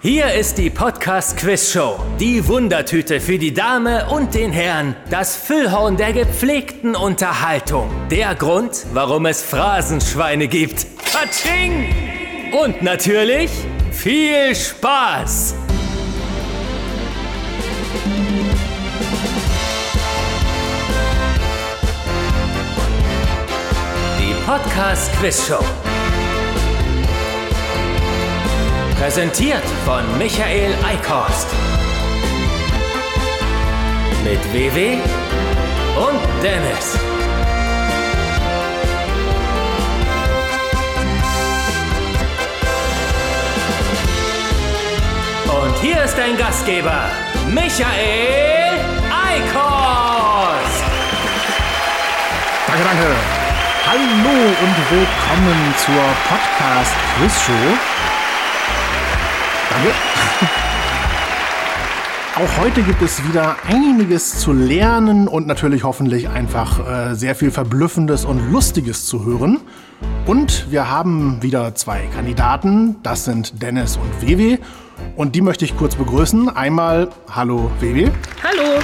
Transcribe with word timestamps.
Hier 0.00 0.32
ist 0.32 0.58
die 0.58 0.68
Podcast 0.68 1.36
Quiz 1.36 1.70
Show, 1.72 2.00
die 2.18 2.48
Wundertüte 2.48 3.20
für 3.20 3.38
die 3.38 3.54
Dame 3.54 4.08
und 4.08 4.34
den 4.34 4.50
Herrn, 4.50 4.96
das 5.10 5.36
Füllhorn 5.36 5.96
der 5.96 6.12
gepflegten 6.12 6.96
Unterhaltung, 6.96 7.88
der 8.10 8.34
Grund, 8.34 8.84
warum 8.92 9.26
es 9.26 9.42
Phrasenschweine 9.42 10.48
gibt. 10.48 10.86
Katsching! 11.04 11.94
Und 12.52 12.82
natürlich 12.82 13.50
viel 13.92 14.56
Spaß! 14.56 15.54
Podcast 24.52 25.10
Quiz 25.18 25.46
Show. 25.46 25.64
Präsentiert 28.98 29.64
von 29.86 30.02
Michael 30.18 30.74
Eickhorst. 30.84 31.46
Mit 34.22 34.44
WW 34.52 34.98
und 35.96 36.20
Dennis. 36.42 36.98
Und 45.48 45.78
hier 45.80 46.04
ist 46.04 46.18
dein 46.18 46.36
Gastgeber, 46.36 47.06
Michael 47.48 48.80
Eickhorst. 49.08 50.84
Danke, 52.66 52.84
danke. 52.84 53.41
Hallo 53.92 54.00
und 54.04 54.76
willkommen 54.90 55.74
zur 55.76 56.02
Podcast 56.26 56.94
Quiz 57.14 57.42
Show. 57.42 57.52
Danke. 59.68 59.90
Auch 62.36 62.62
heute 62.62 62.82
gibt 62.84 63.02
es 63.02 63.22
wieder 63.28 63.56
einiges 63.68 64.38
zu 64.38 64.54
lernen 64.54 65.28
und 65.28 65.46
natürlich 65.46 65.84
hoffentlich 65.84 66.30
einfach 66.30 67.10
äh, 67.10 67.14
sehr 67.14 67.34
viel 67.34 67.50
Verblüffendes 67.50 68.24
und 68.24 68.50
Lustiges 68.50 69.04
zu 69.04 69.26
hören. 69.26 69.60
Und 70.24 70.70
wir 70.70 70.88
haben 70.88 71.42
wieder 71.42 71.74
zwei 71.74 72.06
Kandidaten, 72.14 72.96
das 73.02 73.26
sind 73.26 73.60
Dennis 73.60 73.98
und 73.98 74.26
Wewe. 74.26 74.58
Und 75.16 75.34
die 75.34 75.42
möchte 75.42 75.66
ich 75.66 75.76
kurz 75.76 75.96
begrüßen. 75.96 76.48
Einmal, 76.48 77.10
hallo 77.28 77.70
Wewe. 77.78 78.10
Hallo. 78.42 78.80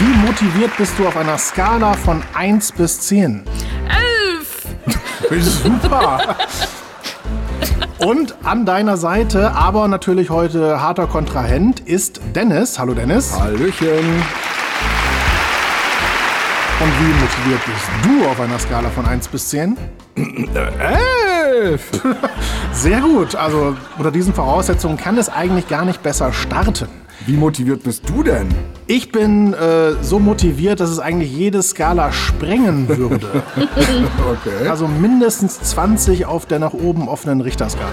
Wie 0.00 0.26
motiviert 0.26 0.76
bist 0.76 0.98
du 0.98 1.06
auf 1.06 1.16
einer 1.16 1.38
Skala 1.38 1.92
von 1.94 2.20
1 2.34 2.72
bis 2.72 3.00
10? 3.02 3.44
Elf. 3.88 4.66
Super. 5.62 6.36
Und 7.98 8.34
an 8.44 8.66
deiner 8.66 8.96
Seite, 8.96 9.52
aber 9.52 9.86
natürlich 9.86 10.30
heute 10.30 10.80
harter 10.80 11.06
Kontrahent, 11.06 11.78
ist 11.80 12.20
Dennis. 12.34 12.76
Hallo 12.78 12.94
Dennis. 12.94 13.38
Hallöchen. 13.38 14.22
Und 16.80 16.92
wie 16.98 17.12
motiviert 17.20 17.60
bist 17.64 17.88
du 18.02 18.28
auf 18.28 18.40
einer 18.40 18.58
Skala 18.58 18.90
von 18.90 19.06
1 19.06 19.28
bis 19.28 19.48
10? 19.50 19.76
Elf. 20.16 21.82
Sehr 22.72 23.00
gut. 23.00 23.36
Also 23.36 23.76
unter 23.96 24.10
diesen 24.10 24.34
Voraussetzungen 24.34 24.96
kann 24.96 25.16
es 25.18 25.28
eigentlich 25.28 25.68
gar 25.68 25.84
nicht 25.84 26.02
besser 26.02 26.32
starten. 26.32 27.03
Wie 27.26 27.36
motiviert 27.38 27.82
bist 27.82 28.06
du 28.08 28.22
denn? 28.22 28.48
Ich 28.86 29.10
bin 29.10 29.54
äh, 29.54 29.92
so 30.02 30.18
motiviert, 30.18 30.80
dass 30.80 30.90
es 30.90 30.98
eigentlich 30.98 31.32
jede 31.34 31.62
Skala 31.62 32.12
sprengen 32.12 32.86
würde. 32.88 33.42
Okay. 34.24 34.68
Also 34.68 34.88
mindestens 34.88 35.60
20 35.60 36.26
auf 36.26 36.46
der 36.46 36.58
nach 36.58 36.72
oben 36.74 37.08
offenen 37.08 37.40
Richterskala. 37.40 37.88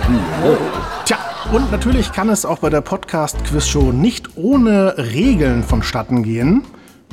Tja, 1.05 1.17
und 1.53 1.71
natürlich 1.71 2.11
kann 2.11 2.29
es 2.29 2.45
auch 2.45 2.59
bei 2.59 2.69
der 2.69 2.81
Podcast-Quiz-Show 2.81 3.91
nicht 3.91 4.37
ohne 4.37 4.95
Regeln 4.97 5.63
vonstatten 5.63 6.23
gehen. 6.23 6.63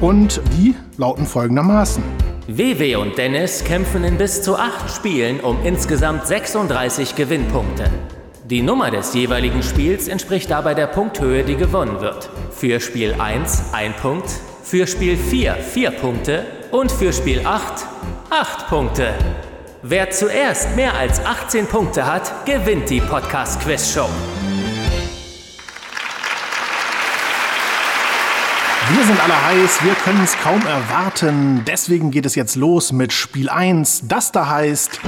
Und 0.01 0.41
die 0.57 0.75
lauten 0.97 1.27
folgendermaßen. 1.27 2.03
WW 2.47 2.97
und 2.97 3.19
Dennis 3.19 3.65
kämpfen 3.65 4.05
in 4.05 4.17
bis 4.17 4.43
zu 4.43 4.57
acht 4.57 4.91
Spielen 4.91 5.41
um 5.41 5.59
insgesamt 5.65 6.27
36 6.27 7.15
Gewinnpunkte. 7.15 7.91
Die 8.51 8.63
Nummer 8.63 8.91
des 8.91 9.13
jeweiligen 9.13 9.63
Spiels 9.63 10.09
entspricht 10.09 10.51
dabei 10.51 10.73
der 10.73 10.87
Punkthöhe, 10.87 11.45
die 11.45 11.57
gewonnen 11.57 12.01
wird. 12.01 12.31
Für 12.51 12.81
Spiel 12.81 13.15
1 13.19 13.75
ein 13.75 13.95
Punkt, 13.95 14.31
für 14.63 14.87
Spiel 14.87 15.19
4 15.19 15.55
vier 15.57 15.91
Punkte 15.91 16.47
und 16.71 16.91
für 16.91 17.13
Spiel 17.13 17.43
8 17.45 17.85
acht 18.31 18.69
Punkte. 18.69 19.13
Wer 19.83 20.09
zuerst 20.09 20.75
mehr 20.77 20.95
als 20.95 21.23
18 21.23 21.67
Punkte 21.67 22.07
hat, 22.07 22.47
gewinnt 22.47 22.89
die 22.89 23.03
Podcast 23.03 23.61
Quiz 23.61 23.93
Show. 23.93 24.09
Wir 28.91 29.05
sind 29.05 29.23
alle 29.23 29.47
heiß, 29.47 29.85
wir 29.85 29.95
können 29.95 30.25
es 30.25 30.35
kaum 30.39 30.63
erwarten. 30.63 31.65
Deswegen 31.67 32.11
geht 32.11 32.25
es 32.25 32.35
jetzt 32.35 32.57
los 32.57 32.93
mit 32.93 33.13
Spiel 33.13 33.51
1, 33.51 34.05
das 34.09 34.33
da 34.33 34.49
heißt 34.49 35.01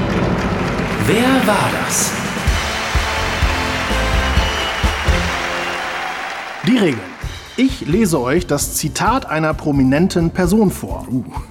Wer 1.06 1.46
war 1.46 1.70
das? 1.86 2.29
Die 6.70 6.76
Regeln. 6.76 7.00
Ich 7.56 7.80
lese 7.88 8.20
euch 8.20 8.46
das 8.46 8.76
Zitat 8.76 9.26
einer 9.26 9.54
prominenten 9.54 10.30
Person 10.30 10.70
vor. 10.70 11.04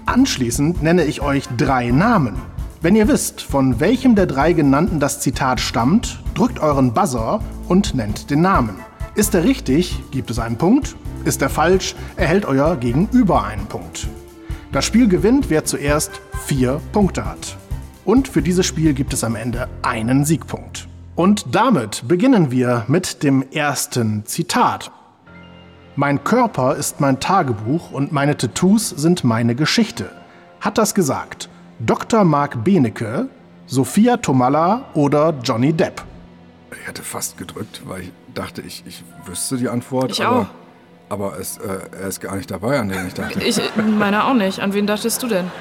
Anschließend 0.06 0.82
nenne 0.82 1.04
ich 1.04 1.20
euch 1.20 1.44
drei 1.58 1.92
Namen. 1.92 2.36
Wenn 2.82 2.96
ihr 2.96 3.10
wisst, 3.10 3.42
von 3.42 3.82
welchem 3.82 4.16
der 4.16 4.28
drei 4.28 4.54
genannten 4.54 5.02
das 5.02 5.20
Zitat 5.20 5.60
stammt, 5.60 6.24
drückt 6.36 6.62
euren 6.62 6.94
Buzzer 6.94 7.42
und 7.68 7.96
nennt 7.96 8.30
den 8.30 8.40
Namen. 8.40 8.78
Ist 9.14 9.36
er 9.36 9.44
richtig, 9.44 10.02
gibt 10.12 10.32
es 10.32 10.40
einen 10.40 10.58
Punkt. 10.58 10.96
Ist 11.26 11.42
er 11.42 11.50
falsch, 11.50 11.96
erhält 12.16 12.46
euer 12.46 12.78
Gegenüber 12.78 13.44
einen 13.44 13.66
Punkt. 13.66 14.08
Das 14.72 14.86
Spiel 14.86 15.10
gewinnt, 15.10 15.50
wer 15.50 15.66
zuerst 15.66 16.22
vier 16.46 16.80
Punkte 16.94 17.26
hat. 17.26 17.58
Und 18.06 18.30
für 18.30 18.42
dieses 18.42 18.66
Spiel 18.66 18.94
gibt 18.94 19.12
es 19.12 19.26
am 19.26 19.36
Ende 19.36 19.68
einen 19.82 20.24
Siegpunkt. 20.24 20.88
Und 21.18 21.54
damit 21.54 22.08
beginnen 22.08 22.52
wir 22.52 22.86
mit 22.88 23.22
dem 23.22 23.44
ersten 23.52 24.26
Zitat. 24.26 24.94
Mein 25.96 26.24
Körper 26.24 26.76
ist 26.76 27.02
mein 27.02 27.20
Tagebuch 27.20 27.92
und 27.92 28.12
meine 28.12 28.38
Tattoos 28.38 28.90
sind 28.90 29.24
meine 29.24 29.56
Geschichte. 29.56 30.10
Hat 30.62 30.78
das 30.78 30.94
gesagt 30.94 31.50
Dr. 31.80 32.24
Mark 32.24 32.64
Benecke, 32.64 33.28
Sophia 33.66 34.18
Tomalla 34.18 34.86
oder 34.94 35.34
Johnny 35.44 35.74
Depp? 35.74 36.04
Ich 36.72 36.88
hätte 36.88 37.02
fast 37.02 37.38
gedrückt, 37.38 37.82
weil 37.86 38.02
ich 38.02 38.12
dachte, 38.34 38.62
ich, 38.62 38.84
ich 38.86 39.04
wüsste 39.26 39.58
die 39.58 39.70
Antwort. 39.70 40.12
Ich 40.12 40.24
aber, 40.24 40.42
auch. 40.42 40.46
Aber 41.10 41.40
es, 41.40 41.58
äh, 41.58 41.80
er 42.00 42.08
ist 42.08 42.22
gar 42.22 42.36
nicht 42.36 42.52
dabei, 42.52 42.80
an 42.80 42.90
den 42.90 43.08
ich 43.08 43.14
dachte. 43.14 43.44
Ich 43.44 43.60
meine 43.76 44.26
auch 44.26 44.34
nicht. 44.34 44.60
An 44.60 44.74
wen 44.74 44.86
dachtest 44.86 45.24
du 45.24 45.28
denn? 45.28 45.52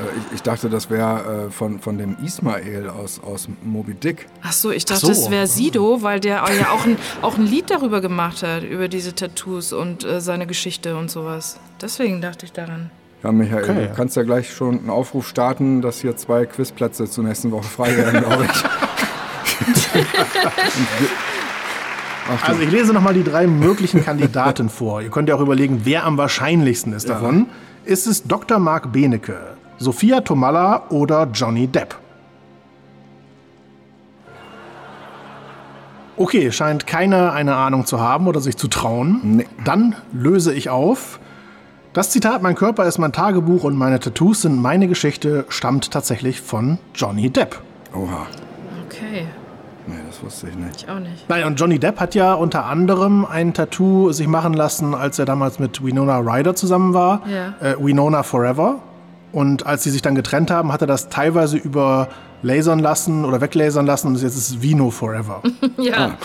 Äh, 0.00 0.18
ich, 0.18 0.34
ich 0.36 0.42
dachte, 0.42 0.68
das 0.70 0.90
wäre 0.90 1.46
äh, 1.48 1.50
von, 1.50 1.78
von 1.80 1.98
dem 1.98 2.16
Ismael 2.24 2.88
aus, 2.88 3.20
aus 3.22 3.48
Moby 3.62 3.94
Dick. 3.94 4.26
Ach 4.42 4.52
so, 4.52 4.70
ich 4.70 4.84
dachte, 4.84 5.06
so. 5.06 5.12
es 5.12 5.30
wäre 5.30 5.46
Sido, 5.46 6.02
weil 6.02 6.20
der 6.20 6.36
ja 6.36 6.70
auch 6.70 6.84
ein, 6.84 6.96
auch 7.22 7.36
ein 7.38 7.46
Lied 7.46 7.70
darüber 7.70 8.00
gemacht 8.00 8.42
hat, 8.42 8.62
über 8.64 8.88
diese 8.88 9.14
Tattoos 9.14 9.72
und 9.72 10.04
äh, 10.04 10.20
seine 10.20 10.46
Geschichte 10.46 10.96
und 10.96 11.10
sowas. 11.10 11.58
Deswegen 11.80 12.20
dachte 12.20 12.46
ich 12.46 12.52
daran. 12.52 12.90
Ja, 13.22 13.32
Michael, 13.32 13.64
Okay. 13.64 13.88
du 13.88 13.94
kannst 13.94 14.16
ja 14.16 14.22
gleich 14.22 14.50
schon 14.52 14.78
einen 14.78 14.90
Aufruf 14.90 15.28
starten, 15.28 15.82
dass 15.82 16.00
hier 16.00 16.16
zwei 16.16 16.46
Quizplätze 16.46 17.08
zur 17.08 17.24
nächsten 17.24 17.50
Woche 17.50 17.64
frei 17.64 17.96
werden, 17.96 18.22
glaube 18.24 18.44
ich. 18.46 18.64
Also 22.46 22.62
ich 22.62 22.70
lese 22.70 22.92
nochmal 22.92 23.14
die 23.14 23.24
drei 23.24 23.46
möglichen 23.48 24.04
Kandidaten 24.04 24.68
vor. 24.68 25.02
Ihr 25.02 25.10
könnt 25.10 25.28
ja 25.28 25.34
auch 25.34 25.40
überlegen, 25.40 25.80
wer 25.84 26.04
am 26.04 26.16
wahrscheinlichsten 26.16 26.92
ist 26.92 27.08
davon. 27.08 27.46
Ist 27.84 28.06
es 28.06 28.22
Dr. 28.22 28.58
Mark 28.60 28.92
Benecke, 28.92 29.56
Sophia 29.80 30.20
Tomalla 30.20 30.82
oder 30.90 31.26
Johnny 31.32 31.66
Depp? 31.66 31.94
Okay, 36.18 36.52
scheint 36.52 36.86
keiner 36.86 37.32
eine 37.32 37.56
Ahnung 37.56 37.86
zu 37.86 37.98
haben 37.98 38.26
oder 38.26 38.40
sich 38.40 38.58
zu 38.58 38.68
trauen. 38.68 39.20
Nee. 39.22 39.46
Dann 39.64 39.96
löse 40.12 40.52
ich 40.52 40.68
auf. 40.68 41.18
Das 41.94 42.10
Zitat 42.10 42.42
Mein 42.42 42.56
Körper 42.56 42.84
ist 42.84 42.98
mein 42.98 43.12
Tagebuch 43.12 43.64
und 43.64 43.74
meine 43.74 43.98
Tattoos 43.98 44.42
sind 44.42 44.60
meine 44.60 44.86
Geschichte 44.86 45.46
stammt 45.48 45.90
tatsächlich 45.90 46.42
von 46.42 46.76
Johnny 46.94 47.30
Depp. 47.30 47.58
Oha. 47.94 48.26
Okay, 48.86 49.24
Nee, 49.86 49.94
das 50.06 50.22
wusste 50.22 50.48
ich 50.48 50.56
nicht. 50.56 50.82
ich 50.82 50.90
auch 50.90 51.00
nicht. 51.00 51.26
Nein, 51.28 51.44
und 51.44 51.58
Johnny 51.58 51.78
Depp 51.78 51.98
hat 51.98 52.14
ja 52.14 52.34
unter 52.34 52.66
anderem 52.66 53.24
ein 53.24 53.54
Tattoo 53.54 54.12
sich 54.12 54.28
machen 54.28 54.52
lassen, 54.52 54.94
als 54.94 55.18
er 55.18 55.24
damals 55.24 55.58
mit 55.58 55.82
Winona 55.82 56.18
Ryder 56.18 56.54
zusammen 56.54 56.92
war. 56.92 57.22
Ja. 57.26 57.54
Äh, 57.66 57.76
Winona 57.78 58.22
Forever. 58.22 58.80
Und 59.32 59.66
als 59.66 59.84
sie 59.84 59.90
sich 59.90 60.02
dann 60.02 60.14
getrennt 60.14 60.50
haben, 60.50 60.72
hat 60.72 60.80
er 60.80 60.86
das 60.86 61.08
teilweise 61.08 61.56
über 61.56 62.08
lasern 62.42 62.78
lassen 62.78 63.24
oder 63.24 63.40
weglasern 63.40 63.86
lassen 63.86 64.08
und 64.08 64.14
jetzt 64.14 64.24
ist 64.36 64.50
es 64.50 64.62
Vino 64.62 64.90
Forever. 64.90 65.42
Ja, 65.78 66.16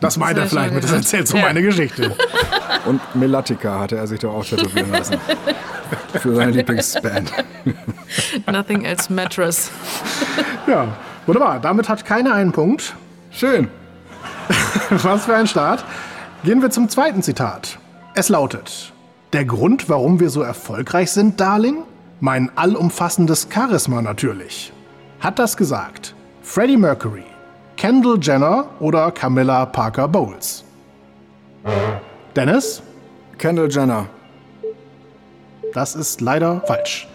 Das 0.00 0.16
meint 0.18 0.36
er 0.38 0.46
vielleicht 0.46 0.74
mit, 0.74 0.84
das 0.84 0.92
erzählt 0.92 1.26
so 1.28 1.36
Ja. 1.36 1.44
meine 1.44 1.62
Geschichte. 1.62 2.14
Und 2.86 3.00
Melatica 3.14 3.78
hatte 3.78 3.96
er 3.96 4.08
sich 4.08 4.18
doch 4.18 4.34
auch 4.34 4.44
tätowieren 4.44 4.90
lassen. 4.90 5.16
Für 6.20 6.34
seine 6.34 6.50
Lieblingsband. 6.50 7.30
Nothing 8.50 8.84
else 8.84 9.12
matters. 9.12 9.70
Ja, 10.66 10.88
wunderbar. 11.26 11.60
Damit 11.60 11.88
hat 11.88 12.04
keiner 12.04 12.34
einen 12.34 12.50
Punkt. 12.50 12.94
Schön. 13.30 13.68
Was 14.90 15.26
für 15.26 15.34
ein 15.36 15.46
Start. 15.46 15.84
Gehen 16.44 16.60
wir 16.60 16.70
zum 16.70 16.88
zweiten 16.88 17.22
Zitat. 17.22 17.78
Es 18.14 18.28
lautet: 18.28 18.92
Der 19.32 19.44
Grund, 19.44 19.88
warum 19.88 20.18
wir 20.18 20.28
so 20.30 20.42
erfolgreich 20.42 21.12
sind, 21.12 21.40
Darling? 21.40 21.84
Mein 22.24 22.56
allumfassendes 22.56 23.48
Charisma 23.52 24.00
natürlich. 24.00 24.72
Hat 25.18 25.40
das 25.40 25.56
gesagt 25.56 26.14
Freddie 26.40 26.76
Mercury, 26.76 27.24
Kendall 27.76 28.16
Jenner 28.22 28.66
oder 28.78 29.10
Camilla 29.10 29.66
Parker 29.66 30.06
Bowles? 30.06 30.62
Dennis? 32.36 32.80
Kendall 33.38 33.68
Jenner. 33.68 34.06
Das 35.74 35.96
ist 35.96 36.20
leider 36.20 36.60
falsch. 36.60 37.08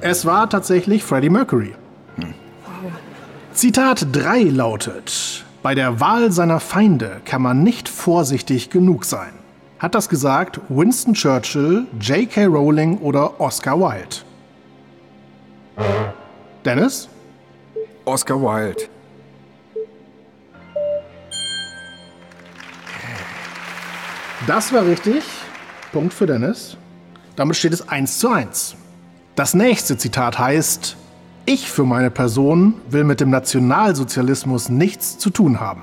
Es 0.00 0.24
war 0.24 0.48
tatsächlich 0.48 1.04
Freddie 1.04 1.28
Mercury. 1.28 1.74
Zitat 3.52 4.06
3 4.10 4.44
lautet: 4.44 5.44
Bei 5.62 5.74
der 5.74 6.00
Wahl 6.00 6.32
seiner 6.32 6.60
Feinde 6.60 7.20
kann 7.26 7.42
man 7.42 7.62
nicht 7.62 7.90
vorsichtig 7.90 8.70
genug 8.70 9.04
sein. 9.04 9.34
Hat 9.78 9.94
das 9.94 10.08
gesagt 10.08 10.60
Winston 10.68 11.14
Churchill, 11.14 11.86
J.K. 12.00 12.46
Rowling 12.46 12.98
oder 12.98 13.40
Oscar 13.40 13.78
Wilde? 13.78 14.16
Dennis? 16.64 17.08
Oscar 18.04 18.40
Wilde. 18.40 18.88
Das 24.48 24.72
war 24.72 24.84
richtig. 24.84 25.22
Punkt 25.92 26.12
für 26.12 26.26
Dennis. 26.26 26.76
Damit 27.36 27.56
steht 27.56 27.72
es 27.72 27.88
1 27.88 28.18
zu 28.18 28.30
1. 28.30 28.74
Das 29.36 29.54
nächste 29.54 29.96
Zitat 29.96 30.40
heißt, 30.40 30.96
ich 31.46 31.70
für 31.70 31.84
meine 31.84 32.10
Person 32.10 32.74
will 32.90 33.04
mit 33.04 33.20
dem 33.20 33.30
Nationalsozialismus 33.30 34.70
nichts 34.70 35.18
zu 35.18 35.30
tun 35.30 35.60
haben. 35.60 35.82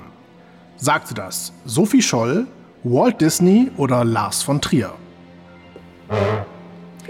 Sagte 0.75 1.13
das 1.13 1.53
Sophie 1.63 2.01
Scholl, 2.01 2.45
Walt 2.87 3.19
Disney 3.19 3.71
oder 3.77 4.05
Lars 4.05 4.43
von 4.43 4.61
Trier? 4.61 4.93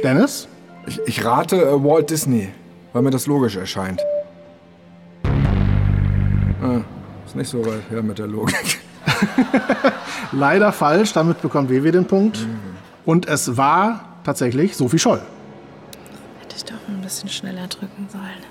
Dennis? 0.02 0.48
Ich, 0.88 1.02
ich 1.06 1.26
rate 1.26 1.58
äh, 1.58 1.84
Walt 1.84 2.10
Disney, 2.10 2.48
weil 2.94 3.02
mir 3.02 3.10
das 3.10 3.28
logisch 3.28 3.58
erscheint. 3.58 4.02
Ah, 6.64 6.80
ist 7.26 7.36
nicht 7.36 7.50
so 7.50 7.66
weit 7.66 7.82
her 7.90 8.02
mit 8.02 8.20
der 8.20 8.28
Logik. 8.28 8.80
Leider 10.32 10.72
falsch, 10.72 11.12
damit 11.12 11.42
bekommt 11.42 11.70
WW 11.70 11.92
den 11.92 12.06
Punkt. 12.06 12.48
Und 13.06 13.28
es 13.28 13.58
war 13.58 14.16
tatsächlich 14.24 14.78
Sophie 14.78 14.98
Scholl. 15.00 15.22
Hätte 16.40 16.56
ich 16.56 16.64
doch 16.64 16.76
ein 16.88 17.02
bisschen 17.02 17.28
schneller 17.28 17.68
drücken 17.68 18.08
sollen. 18.10 18.46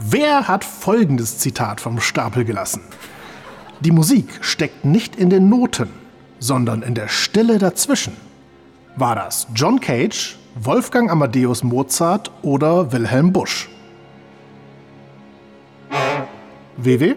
Wer 0.00 0.48
hat 0.48 0.64
folgendes 0.64 1.38
Zitat 1.38 1.80
vom 1.80 2.00
Stapel 2.00 2.44
gelassen? 2.44 2.80
Die 3.78 3.92
Musik 3.92 4.26
steckt 4.40 4.84
nicht 4.84 5.14
in 5.14 5.30
den 5.30 5.48
Noten, 5.48 5.88
sondern 6.38 6.82
in 6.82 6.94
der 6.94 7.08
Stille 7.08 7.58
dazwischen. 7.58 8.16
War 8.96 9.14
das 9.14 9.46
John 9.54 9.80
Cage, 9.80 10.36
Wolfgang 10.54 11.10
Amadeus 11.10 11.62
Mozart 11.62 12.30
oder 12.42 12.92
Wilhelm 12.92 13.32
Busch? 13.32 13.68
WW? 16.78 17.14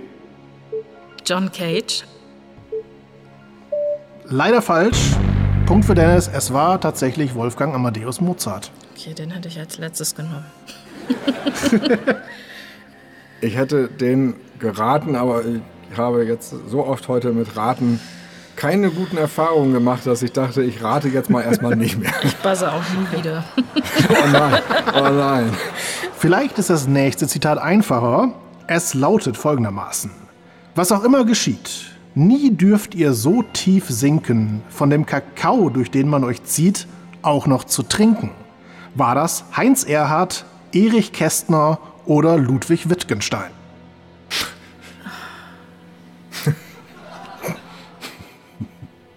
John 1.25 1.51
Cage. 1.51 2.05
Leider 4.25 4.61
falsch. 4.61 5.15
Punkt 5.65 5.85
für 5.85 5.95
Dennis. 5.95 6.27
Es 6.27 6.53
war 6.53 6.79
tatsächlich 6.81 7.35
Wolfgang 7.35 7.73
Amadeus 7.75 8.21
Mozart. 8.21 8.71
Okay, 8.95 9.13
den 9.13 9.31
hätte 9.31 9.47
ich 9.47 9.59
als 9.59 9.77
letztes 9.77 10.15
genommen. 10.15 10.45
Ich 13.41 13.55
hätte 13.55 13.87
den 13.87 14.35
geraten, 14.59 15.15
aber 15.15 15.43
ich 15.45 15.97
habe 15.97 16.25
jetzt 16.25 16.53
so 16.67 16.85
oft 16.85 17.07
heute 17.07 17.31
mit 17.31 17.55
Raten 17.55 17.99
keine 18.59 18.91
guten 18.91 19.15
Erfahrungen 19.15 19.71
gemacht, 19.71 20.05
dass 20.05 20.21
ich 20.21 20.33
dachte, 20.33 20.61
ich 20.61 20.83
rate 20.83 21.07
jetzt 21.07 21.29
mal 21.29 21.41
erstmal 21.41 21.77
nicht 21.77 21.97
mehr. 21.97 22.11
Ich 22.23 22.35
buzze 22.37 22.69
auch 22.71 22.83
nie 22.91 23.17
wieder. 23.17 23.43
Oh 24.09 24.27
nein, 24.31 24.61
oh 24.95 25.09
nein. 25.09 25.51
Vielleicht 26.17 26.57
ist 26.57 26.69
das 26.69 26.87
nächste 26.87 27.27
Zitat 27.27 27.57
einfacher. 27.57 28.33
Es 28.67 28.93
lautet 28.93 29.37
folgendermaßen. 29.37 30.11
Was 30.75 30.91
auch 30.91 31.03
immer 31.03 31.25
geschieht, 31.25 31.91
nie 32.15 32.51
dürft 32.51 32.95
ihr 32.95 33.13
so 33.13 33.43
tief 33.43 33.85
sinken, 33.89 34.61
von 34.69 34.89
dem 34.89 35.05
Kakao, 35.05 35.69
durch 35.69 35.91
den 35.91 36.09
man 36.09 36.23
euch 36.23 36.43
zieht, 36.43 36.87
auch 37.21 37.47
noch 37.47 37.63
zu 37.63 37.83
trinken. 37.83 38.31
War 38.95 39.15
das 39.15 39.45
Heinz 39.55 39.83
Erhardt, 39.83 40.45
Erich 40.73 41.13
Kästner 41.13 41.79
oder 42.05 42.37
Ludwig 42.37 42.89
Wittgenstein? 42.89 43.51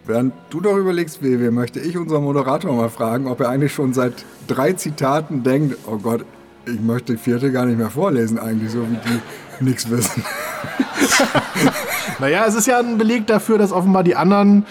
Während 0.04 0.34
du 0.50 0.60
doch 0.60 0.76
überlegst, 0.76 1.22
WW, 1.22 1.50
möchte 1.50 1.78
ich 1.78 1.96
unseren 1.96 2.24
Moderator 2.24 2.74
mal 2.74 2.88
fragen, 2.88 3.28
ob 3.28 3.40
er 3.40 3.48
eigentlich 3.48 3.72
schon 3.72 3.92
seit 3.92 4.24
drei 4.48 4.72
Zitaten 4.72 5.44
denkt, 5.44 5.76
oh 5.86 5.98
Gott, 5.98 6.24
ich 6.66 6.80
möchte 6.80 7.12
die 7.12 7.18
vierte 7.18 7.52
gar 7.52 7.66
nicht 7.66 7.78
mehr 7.78 7.90
vorlesen 7.90 8.38
eigentlich, 8.38 8.72
so 8.72 8.82
wie 8.82 8.96
die 8.96 9.64
nichts 9.64 9.88
wissen. 9.90 10.24
Naja, 12.18 12.44
es 12.46 12.54
ist 12.54 12.66
ja 12.66 12.78
ein 12.78 12.98
Beleg 12.98 13.26
dafür, 13.26 13.58
dass 13.58 13.72
offenbar 13.72 14.04
die 14.04 14.14
anderen, 14.14 14.64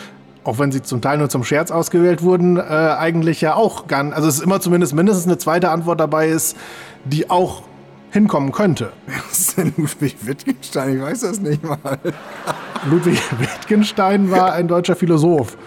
auch 0.43 0.59
wenn 0.59 0.71
sie 0.71 0.81
zum 0.81 1.01
Teil 1.01 1.17
nur 1.17 1.29
zum 1.29 1.43
Scherz 1.43 1.71
ausgewählt 1.71 2.21
wurden, 2.21 2.57
äh, 2.57 2.61
eigentlich 2.61 3.41
ja 3.41 3.55
auch 3.55 3.87
gar 3.87 4.13
Also 4.13 4.27
es 4.27 4.35
ist 4.35 4.43
immer 4.43 4.59
zumindest 4.59 4.93
mindestens 4.93 5.25
eine 5.25 5.37
zweite 5.37 5.69
Antwort 5.69 5.99
dabei 5.99 6.29
ist, 6.29 6.55
die 7.03 7.29
auch 7.29 7.63
hinkommen 8.11 8.51
könnte. 8.51 8.91
Was 9.29 9.39
ist 9.39 9.57
denn 9.57 9.73
Ludwig 9.77 10.15
Wittgenstein? 10.21 10.97
Ich 10.97 11.01
weiß 11.01 11.21
das 11.21 11.39
nicht 11.39 11.63
mal. 11.63 11.99
Ludwig 12.89 13.19
Wittgenstein 13.39 14.29
war 14.29 14.53
ein 14.53 14.67
deutscher 14.67 14.95
Philosoph. 14.95 15.57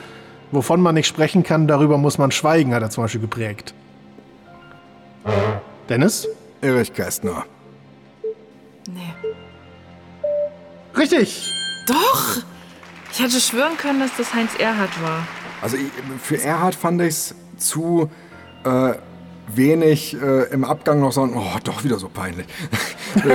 Wovon 0.53 0.81
man 0.81 0.95
nicht 0.95 1.09
sprechen 1.09 1.43
kann, 1.43 1.67
darüber 1.67 1.99
muss 1.99 2.19
man 2.19 2.31
schweigen, 2.31 2.75
hat 2.75 2.83
er 2.83 2.91
zum 2.91 3.05
Beispiel 3.05 3.21
geprägt. 3.21 3.75
Dennis? 5.89 6.29
Erich 6.61 6.93
Kästner. 6.93 7.45
Nee. 8.89 9.13
Richtig! 10.97 11.53
Doch! 11.87 12.43
Ich 13.13 13.21
hätte 13.21 13.41
schwören 13.41 13.77
können, 13.77 14.01
dass 14.01 14.17
das 14.17 14.35
Heinz 14.35 14.53
Erhardt 14.59 15.03
war. 15.03 15.27
Also 15.63 15.77
ich, 15.77 15.87
für 16.23 16.41
Erhard 16.41 16.75
fand 16.75 17.01
ich 17.01 17.09
es 17.09 17.35
zu 17.59 18.11
äh, 18.65 18.95
wenig 19.55 20.17
äh, 20.21 20.45
im 20.53 20.65
Abgang 20.65 21.01
noch 21.01 21.13
so, 21.13 21.23
oh, 21.23 21.59
doch 21.65 21.85
wieder 21.85 21.99
so 21.99 22.09
peinlich. 22.09 22.47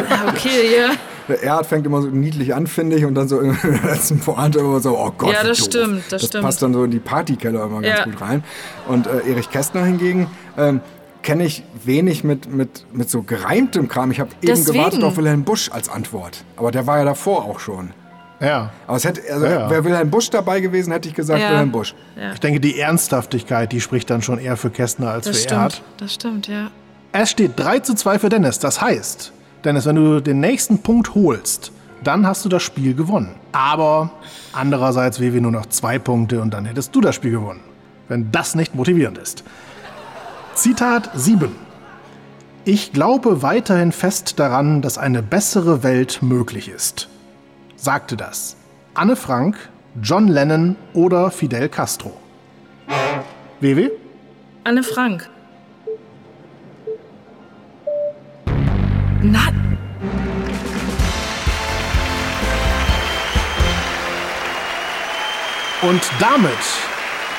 Ah, 0.10 0.30
Okay, 0.30 0.76
ja. 0.78 0.92
Der 1.30 1.44
Erhard 1.44 1.66
fängt 1.68 1.86
immer 1.86 2.02
so 2.02 2.08
niedlich 2.10 2.54
an, 2.54 2.68
finde 2.68 2.98
ich, 2.98 3.06
und 3.06 3.14
dann 3.16 3.28
so 3.28 3.40
in 3.40 3.56
der 3.64 3.72
letzten 3.94 4.20
Pointe 4.20 4.60
immer 4.60 4.80
so, 4.80 4.98
oh 4.98 5.12
Gott, 5.18 5.32
Ja, 5.34 5.44
das 5.44 5.60
stimmt, 5.60 6.00
das 6.10 6.22
das 6.22 6.26
stimmt. 6.30 6.44
passt 6.44 6.62
dann 6.62 6.74
so 6.74 6.84
in 6.84 6.92
die 6.92 7.00
Partykeller 7.00 7.64
immer 7.66 7.82
ganz 7.82 8.00
Ja. 8.00 8.04
gut 8.06 8.20
rein. 8.20 8.44
Und 8.88 9.08
äh, 9.08 9.30
Erich 9.30 9.50
Kästner 9.50 9.86
hingegen 9.86 10.28
ähm, 10.58 10.82
kenne 11.22 11.46
ich 11.46 11.64
wenig 11.86 12.24
mit, 12.24 12.52
mit, 12.52 12.86
mit 12.92 13.10
so 13.10 13.22
gereimtem 13.22 13.88
Kram. 13.88 14.12
Ich 14.12 14.20
habe 14.20 14.32
eben 14.42 14.66
gewartet 14.66 15.04
auf 15.04 15.18
Wilhelm 15.18 15.44
Busch 15.44 15.70
als 15.72 15.88
Antwort. 15.88 16.44
Aber 16.58 16.72
der 16.72 16.88
war 16.88 16.98
ja 16.98 17.06
davor 17.06 17.46
auch 17.46 17.60
schon. 17.60 17.92
Ja. 18.40 18.72
Aber 18.88 18.98
es 18.98 19.06
hätte, 19.06 19.22
also, 19.32 19.46
Ja, 19.46 19.52
ja. 19.52 19.70
wäre 19.70 19.84
Wilhelm 19.84 20.10
Busch 20.10 20.30
dabei 20.30 20.60
gewesen, 20.62 20.92
hätte 20.92 21.10
ich 21.10 21.16
gesagt 21.16 21.42
Ja. 21.42 21.50
Wilhelm 21.52 21.72
Busch. 21.72 21.94
Ich 22.34 22.40
denke, 22.40 22.60
die 22.60 22.80
Ernsthaftigkeit, 22.80 23.72
die 23.72 23.82
spricht 23.82 24.10
dann 24.10 24.22
schon 24.22 24.40
eher 24.40 24.56
für 24.58 24.70
Kästner 24.70 25.12
als 25.12 25.26
Das 25.26 25.36
für 25.38 25.44
stimmt. 25.44 25.58
Erhard. 25.58 25.82
Das 25.98 26.14
stimmt, 26.14 26.48
ja. 26.48 26.72
Es 27.12 27.30
steht 27.32 27.54
3 27.58 27.80
zu 27.80 27.96
2 27.96 28.20
für 28.20 28.30
Dennis. 28.30 28.60
Das 28.60 28.82
heißt, 28.82 29.34
Dennis, 29.66 29.86
wenn 29.86 29.96
du 29.96 30.22
den 30.22 30.40
nächsten 30.40 30.80
Punkt 30.80 31.16
holst, 31.16 31.72
dann 32.04 32.26
hast 32.26 32.46
du 32.46 32.50
das 32.50 32.64
Spiel 32.64 32.94
gewonnen. 32.94 33.36
Aber 33.52 34.12
andererseits 34.54 35.20
WW 35.20 35.42
nur 35.42 35.52
noch 35.52 35.66
zwei 35.66 36.00
Punkte 36.00 36.42
und 36.42 36.54
dann 36.54 36.66
hättest 36.66 36.96
du 36.96 37.02
das 37.02 37.16
Spiel 37.16 37.32
gewonnen. 37.32 37.60
Wenn 38.08 38.32
das 38.32 38.56
nicht 38.56 38.74
motivierend 38.74 39.18
ist. 39.18 39.44
Zitat 40.56 41.10
7. 41.14 41.56
Ich 42.66 42.94
glaube 42.94 43.42
weiterhin 43.42 43.92
fest 43.92 44.40
daran, 44.40 44.82
dass 44.82 44.98
eine 44.98 45.22
bessere 45.24 45.84
Welt 45.84 46.20
möglich 46.22 46.70
ist. 46.70 47.08
Sagte 47.82 48.18
das 48.18 48.58
Anne 48.94 49.16
Frank, 49.16 49.56
John 50.02 50.28
Lennon 50.28 50.76
oder 50.94 51.32
Fidel 51.32 51.70
Castro? 51.70 52.12
WW? 53.62 53.90
Anne 54.66 54.84
Frank. 54.84 55.30
Na, 59.22 59.48
Und 65.82 66.02
damit 66.20 66.52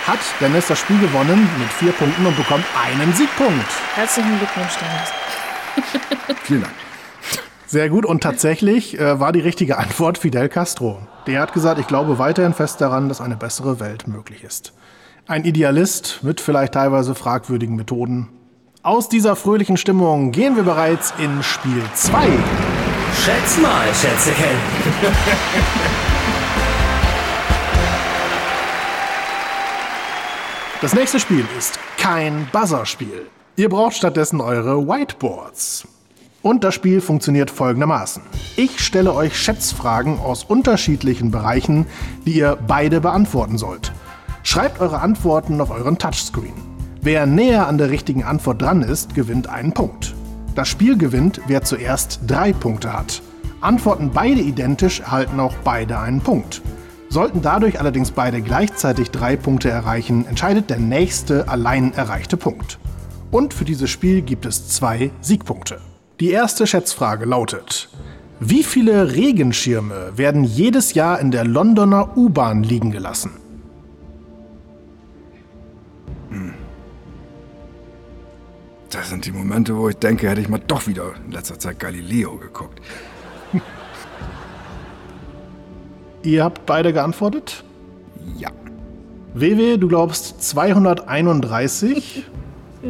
hat 0.07 0.19
Dennis 0.41 0.69
das 0.69 0.79
Spiel 0.79 0.99
gewonnen 0.99 1.47
mit 1.59 1.71
vier 1.75 1.93
Punkten 1.93 2.25
und 2.25 2.35
bekommt 2.35 2.65
einen 2.83 3.13
Siegpunkt. 3.13 3.67
herzlichen 3.95 4.39
Glückwunsch, 4.39 4.73
Dennis. 4.79 6.41
Vielen 6.45 6.63
Dank. 6.63 6.75
Sehr 7.71 7.89
gut. 7.89 8.05
Und 8.05 8.21
tatsächlich 8.21 8.99
äh, 8.99 9.21
war 9.21 9.31
die 9.31 9.39
richtige 9.39 9.79
Antwort 9.79 10.19
Fidel 10.19 10.49
Castro. 10.49 10.99
Der 11.29 11.41
hat 11.41 11.53
gesagt, 11.53 11.79
ich 11.79 11.87
glaube 11.87 12.19
weiterhin 12.19 12.53
fest 12.53 12.81
daran, 12.81 13.09
dass 13.09 13.21
eine 13.21 13.37
bessere 13.37 13.79
Welt 13.79 14.09
möglich 14.09 14.43
ist. 14.43 14.73
Ein 15.29 15.45
Idealist 15.45 16.19
mit 16.23 16.41
vielleicht 16.41 16.75
teilweise 16.75 17.15
fragwürdigen 17.15 17.77
Methoden. 17.77 18.29
Aus 18.83 19.09
dieser 19.09 19.37
fröhlichen 19.37 19.77
Stimmung 19.77 20.33
gehen 20.33 20.57
wir 20.57 20.65
bereits 20.65 21.15
in 21.19 21.45
Spiel 21.45 21.85
2. 21.95 22.27
Schätz 23.25 23.59
mal, 23.59 23.87
Schätzeken. 23.95 24.57
Das 30.81 30.93
nächste 30.93 31.21
Spiel 31.21 31.45
ist 31.57 31.79
kein 31.99 32.49
Buzzer-Spiel. 32.51 33.27
Ihr 33.55 33.69
braucht 33.69 33.95
stattdessen 33.95 34.41
eure 34.41 34.89
Whiteboards. 34.89 35.87
Und 36.43 36.65
das 36.65 36.75
Spiel 36.75 37.01
funktioniert 37.01 37.51
folgendermaßen. 37.51 38.23
Ich 38.57 38.81
stelle 38.81 39.15
euch 39.15 39.39
Schätzfragen 39.39 40.19
aus 40.19 40.45
unterschiedlichen 40.45 41.31
Bereichen, 41.31 41.87
die 42.25 42.33
ihr 42.33 42.57
beide 42.67 43.01
beantworten 43.01 43.59
sollt. 43.59 43.93
Schreibt 44.43 44.81
eure 44.81 45.01
Antworten 45.01 45.61
auf 45.61 45.71
euren 45.71 45.99
Touchscreen. 45.99 46.55
Wer 47.03 47.27
näher 47.27 47.67
an 47.67 47.77
der 47.77 47.91
richtigen 47.91 48.25
Antwort 48.25 48.63
dran 48.63 48.83
ist, 48.83 49.15
gewinnt 49.15 49.49
einen 49.49 49.73
Punkt. 49.73 50.15
Das 50.55 50.69
Spiel 50.69 50.97
gewinnt, 50.97 51.41
wer 51.47 51.63
zuerst 51.63 52.21
drei 52.27 52.53
Punkte 52.53 52.93
hat. 52.93 53.23
Antworten 53.61 54.11
beide 54.13 54.41
identisch, 54.41 55.01
erhalten 55.01 55.41
auch 55.41 55.55
beide 55.63 55.99
einen 55.99 56.21
Punkt. 56.21 56.63
Sollten 57.11 57.43
dadurch 57.43 57.79
allerdings 57.79 58.13
beide 58.13 58.41
gleichzeitig 58.41 59.11
drei 59.11 59.37
Punkte 59.37 59.69
erreichen, 59.69 60.27
entscheidet 60.27 60.71
der 60.71 60.79
nächste 60.79 61.49
allein 61.49 61.93
erreichte 61.93 62.37
Punkt. 62.37 62.79
Und 63.31 63.53
für 63.53 63.65
dieses 63.65 63.91
Spiel 63.91 64.23
gibt 64.23 64.47
es 64.47 64.69
zwei 64.69 65.11
Siegpunkte. 65.21 65.81
Die 66.21 66.31
erste 66.31 66.67
Schätzfrage 66.67 67.25
lautet, 67.25 67.89
wie 68.41 68.63
viele 68.63 69.13
Regenschirme 69.13 70.13
werden 70.17 70.45
jedes 70.45 70.93
Jahr 70.93 71.19
in 71.19 71.31
der 71.31 71.45
Londoner 71.45 72.17
U-Bahn 72.17 72.63
liegen 72.63 72.91
gelassen? 72.91 73.33
Das 78.91 79.09
sind 79.09 79.25
die 79.25 79.33
Momente, 79.33 79.77
wo 79.77 79.89
ich 79.89 79.97
denke, 79.97 80.29
hätte 80.29 80.41
ich 80.41 80.49
mal 80.49 80.61
doch 80.67 80.87
wieder 80.87 81.13
in 81.25 81.33
letzter 81.33 81.59
Zeit 81.59 81.79
Galileo 81.79 82.37
geguckt. 82.37 82.81
Ihr 86.23 86.45
habt 86.45 86.67
beide 86.67 86.93
geantwortet? 86.93 87.65
Ja. 88.37 88.51
WW, 89.35 89.79
du 89.79 89.89
glaubst 89.89 90.43
231. 90.43 92.27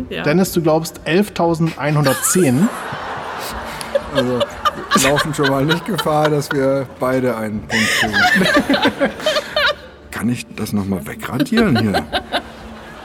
Ja. 0.09 0.23
Dennis, 0.23 0.53
du 0.53 0.63
glaubst 0.63 1.01
11.110. 1.05 2.69
Also 4.15 4.41
wir 4.93 5.11
laufen 5.11 5.35
schon 5.35 5.49
mal 5.49 5.65
nicht 5.65 5.85
Gefahr, 5.87 6.29
dass 6.31 6.51
wir 6.53 6.87
beide 6.99 7.37
einen 7.37 7.61
Punkt 7.61 7.89
kriegen. 8.01 8.15
Kann 10.11 10.29
ich 10.29 10.47
das 10.55 10.73
nochmal 10.73 11.07
wegradieren 11.07 11.79
hier? 11.79 12.05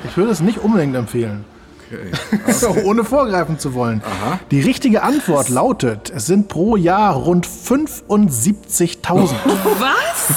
Ich 0.07 0.17
würde 0.17 0.31
es 0.31 0.41
nicht 0.41 0.59
unbedingt 0.59 0.95
empfehlen. 0.95 1.45
Okay. 1.87 2.81
Ohne 2.83 3.03
vorgreifen 3.03 3.59
zu 3.59 3.75
wollen. 3.75 4.01
Aha. 4.03 4.39
Die 4.49 4.61
richtige 4.61 5.03
Antwort 5.03 5.49
lautet, 5.49 6.11
es 6.15 6.25
sind 6.25 6.47
pro 6.47 6.75
Jahr 6.75 7.13
rund 7.13 7.47
75.000. 7.47 9.33
Was? 9.79 10.33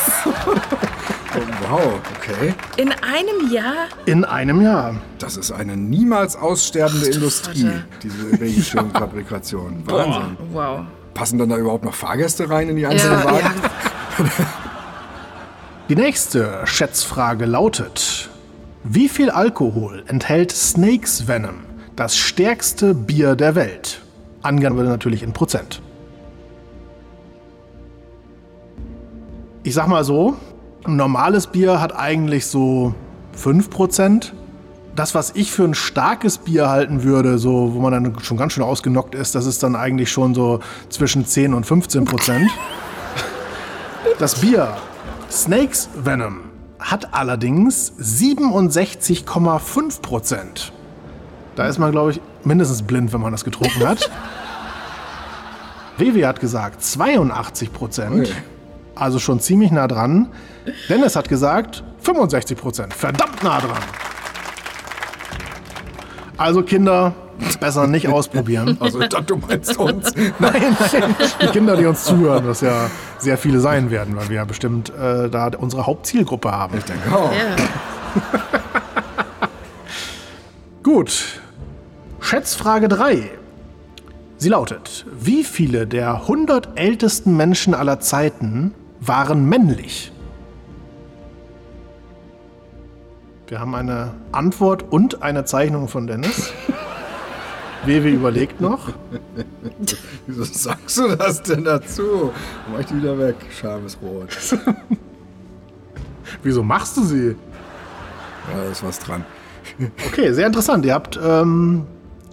Oh, 1.34 1.40
wow, 1.70 2.00
okay. 2.16 2.54
In 2.76 2.90
einem 2.92 3.52
Jahr? 3.52 3.74
In 4.06 4.24
einem 4.24 4.62
Jahr. 4.62 4.94
Das 5.18 5.36
ist 5.36 5.52
eine 5.52 5.76
niemals 5.76 6.36
aussterbende 6.36 7.06
Industrie, 7.08 7.64
Vater. 7.64 7.84
diese 8.02 8.40
Regenschirmfabrikation. 8.40 9.82
Wahnsinn. 9.86 10.36
Wow. 10.52 10.80
Passen 11.14 11.38
dann 11.38 11.48
da 11.50 11.56
überhaupt 11.56 11.84
noch 11.84 11.94
Fahrgäste 11.94 12.48
rein 12.48 12.68
in 12.70 12.76
die 12.76 12.86
einzelnen 12.86 13.18
Ja, 13.18 13.24
Wagen? 13.24 13.60
ja. 14.18 14.24
Die 15.88 15.96
nächste 15.96 16.66
Schätzfrage 16.66 17.46
lautet, 17.46 18.28
wie 18.84 19.08
viel 19.08 19.30
Alkohol 19.30 20.04
enthält 20.06 20.52
Snakes 20.52 21.26
Venom, 21.26 21.60
das 21.96 22.14
stärkste 22.16 22.92
Bier 22.94 23.36
der 23.36 23.54
Welt? 23.54 24.02
Angabe 24.42 24.82
natürlich 24.84 25.22
in 25.22 25.32
Prozent. 25.32 25.80
Ich 29.62 29.74
sag 29.74 29.88
mal 29.88 30.04
so, 30.04 30.36
ein 30.86 30.96
normales 30.96 31.46
Bier 31.46 31.80
hat 31.80 31.96
eigentlich 31.96 32.46
so 32.46 32.94
5%. 33.36 34.32
Das, 34.94 35.14
was 35.14 35.32
ich 35.34 35.52
für 35.52 35.64
ein 35.64 35.74
starkes 35.74 36.38
Bier 36.38 36.68
halten 36.68 37.04
würde, 37.04 37.38
so, 37.38 37.74
wo 37.74 37.80
man 37.80 37.92
dann 37.92 38.20
schon 38.20 38.36
ganz 38.36 38.54
schön 38.54 38.64
ausgenockt 38.64 39.14
ist, 39.14 39.34
das 39.34 39.46
ist 39.46 39.62
dann 39.62 39.76
eigentlich 39.76 40.10
schon 40.10 40.34
so 40.34 40.60
zwischen 40.88 41.24
10 41.24 41.54
und 41.54 41.64
15 41.64 42.04
Prozent. 42.04 42.50
Das 44.18 44.36
Bier 44.36 44.76
Snakes 45.30 45.88
Venom 45.94 46.40
hat 46.80 47.14
allerdings 47.14 47.92
67,5 48.00 50.00
Prozent. 50.00 50.72
Da 51.54 51.66
ist 51.66 51.78
man, 51.78 51.92
glaube 51.92 52.12
ich, 52.12 52.20
mindestens 52.42 52.82
blind, 52.82 53.12
wenn 53.12 53.20
man 53.20 53.32
das 53.32 53.44
getrunken 53.44 53.86
hat. 53.86 54.10
Vivi 55.98 56.22
hat 56.22 56.40
gesagt 56.40 56.82
82 56.82 57.72
Prozent. 57.72 58.28
Ui. 58.28 58.34
Also 58.98 59.18
schon 59.18 59.40
ziemlich 59.40 59.70
nah 59.70 59.86
dran. 59.86 60.28
Dennis 60.88 61.14
hat 61.14 61.28
gesagt 61.28 61.84
65 62.00 62.58
Prozent. 62.58 62.94
Verdammt 62.94 63.42
nah 63.42 63.60
dran. 63.60 63.82
Also 66.36 66.62
Kinder, 66.62 67.14
besser 67.60 67.86
nicht 67.86 68.08
ausprobieren. 68.08 68.76
Also 68.80 69.00
ich 69.00 69.08
dachte, 69.08 69.24
du 69.24 69.36
meinst 69.36 69.76
uns. 69.76 70.12
Nein, 70.38 70.76
nein, 70.92 71.16
die 71.42 71.46
Kinder, 71.48 71.76
die 71.76 71.86
uns 71.86 72.04
zuhören, 72.04 72.46
was 72.46 72.60
ja 72.60 72.90
sehr 73.18 73.36
viele 73.38 73.60
sein 73.60 73.90
werden, 73.90 74.16
weil 74.16 74.28
wir 74.28 74.36
ja 74.36 74.44
bestimmt 74.44 74.90
äh, 74.90 75.28
da 75.28 75.50
unsere 75.58 75.86
Hauptzielgruppe 75.86 76.50
haben. 76.50 76.78
Ich 76.78 76.84
denke 76.84 77.14
auch. 77.14 77.32
Ja. 77.32 77.56
Gut. 80.82 81.40
Schätzfrage 82.20 82.88
3. 82.88 83.30
Sie 84.36 84.48
lautet, 84.48 85.06
wie 85.18 85.42
viele 85.42 85.86
der 85.86 86.14
100 86.14 86.78
ältesten 86.78 87.36
Menschen 87.36 87.74
aller 87.74 87.98
Zeiten 88.00 88.74
waren 89.00 89.48
männlich? 89.48 90.12
Wir 93.46 93.60
haben 93.60 93.74
eine 93.74 94.14
Antwort 94.32 94.84
und 94.90 95.22
eine 95.22 95.44
Zeichnung 95.44 95.88
von 95.88 96.06
Dennis. 96.06 96.52
Wewe 97.84 98.10
überlegt 98.10 98.60
noch. 98.60 98.90
Wieso 100.26 100.44
sagst 100.44 100.98
du 100.98 101.16
das 101.16 101.42
denn 101.42 101.64
dazu? 101.64 102.32
Mach 102.70 102.80
ich 102.80 102.86
die 102.86 102.96
wieder 102.96 103.18
weg. 103.18 103.36
Scharfes 103.58 103.96
Rot. 104.02 104.36
Wieso 106.42 106.62
machst 106.62 106.96
du 106.96 107.04
sie? 107.04 107.28
Ja, 107.28 108.62
da 108.62 108.70
ist 108.70 108.84
was 108.84 108.98
dran. 108.98 109.24
Okay, 110.06 110.32
sehr 110.32 110.46
interessant. 110.46 110.84
Ihr 110.84 110.94
habt 110.94 111.18
ähm, 111.22 111.86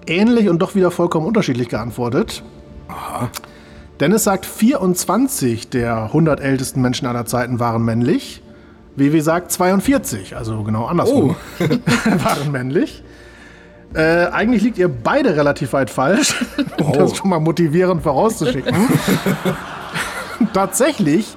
ähnlich 0.07 0.49
und 0.49 0.59
doch 0.59 0.75
wieder 0.75 0.91
vollkommen 0.91 1.27
unterschiedlich 1.27 1.69
geantwortet. 1.69 2.43
Dennis 3.99 4.25
sagt, 4.25 4.45
24 4.45 5.69
der 5.69 6.03
100 6.03 6.41
ältesten 6.41 6.81
Menschen 6.81 7.07
aller 7.07 7.25
Zeiten 7.25 7.59
waren 7.59 7.83
männlich. 7.83 8.41
WW 8.97 9.19
sagt 9.19 9.51
42, 9.51 10.35
also 10.35 10.63
genau 10.63 10.85
andersrum, 10.85 11.35
waren 12.05 12.51
männlich. 12.51 13.03
Äh, 13.93 14.27
eigentlich 14.27 14.63
liegt 14.63 14.77
ihr 14.77 14.89
beide 14.89 15.35
relativ 15.37 15.73
weit 15.73 15.89
falsch, 15.89 16.35
um 16.79 16.93
das 16.93 17.15
schon 17.15 17.29
mal 17.29 17.39
motivierend 17.39 18.03
vorauszuschicken. 18.03 18.75
Tatsächlich 20.53 21.35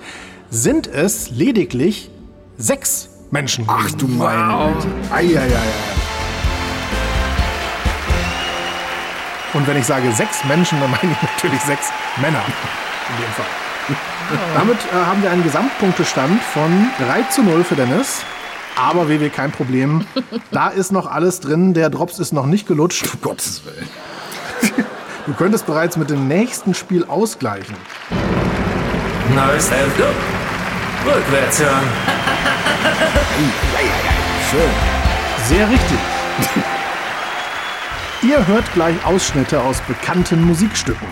sind 0.50 0.88
es 0.88 1.30
lediglich 1.30 2.10
sechs 2.56 3.10
Menschen. 3.30 3.64
Ach 3.68 3.90
du 3.92 4.08
meine 4.08 4.74
Güte. 4.74 4.88
Eieiei. 5.12 5.97
Und 9.58 9.66
wenn 9.66 9.76
ich 9.76 9.86
sage 9.86 10.12
sechs 10.12 10.44
Menschen, 10.44 10.78
dann 10.80 10.88
meine 10.88 11.10
ich 11.10 11.22
natürlich 11.22 11.60
sechs 11.62 11.88
Männer 12.18 12.40
in 13.10 13.24
dem 13.24 13.32
Fall. 13.32 13.46
Damit 14.54 14.78
äh, 14.92 14.94
haben 14.94 15.20
wir 15.20 15.32
einen 15.32 15.42
Gesamtpunktestand 15.42 16.40
von 16.40 16.90
3 17.04 17.22
zu 17.24 17.42
0 17.42 17.64
für 17.64 17.74
Dennis. 17.74 18.22
Aber 18.76 19.08
WW, 19.08 19.30
kein 19.30 19.50
Problem. 19.50 20.06
Da 20.52 20.68
ist 20.68 20.92
noch 20.92 21.10
alles 21.10 21.40
drin. 21.40 21.74
Der 21.74 21.90
Drops 21.90 22.20
ist 22.20 22.32
noch 22.32 22.46
nicht 22.46 22.68
gelutscht. 22.68 23.12
Um 23.12 23.20
Gottes 23.20 23.62
Willen. 23.64 24.86
Du 25.26 25.34
könntest 25.34 25.66
bereits 25.66 25.98
mit 25.98 26.08
dem 26.08 26.26
nächsten 26.26 26.72
Spiel 26.72 27.04
ausgleichen. 27.04 27.76
Neues 29.34 29.70
Hälfte. 29.70 30.06
Rückwärts 31.04 31.60
hören. 31.60 31.84
Schön. 34.50 34.70
Sehr 35.48 35.68
richtig. 35.68 35.98
Ihr 38.20 38.48
hört 38.48 38.72
gleich 38.74 39.06
Ausschnitte 39.06 39.62
aus 39.62 39.80
bekannten 39.82 40.42
Musikstücken, 40.42 41.06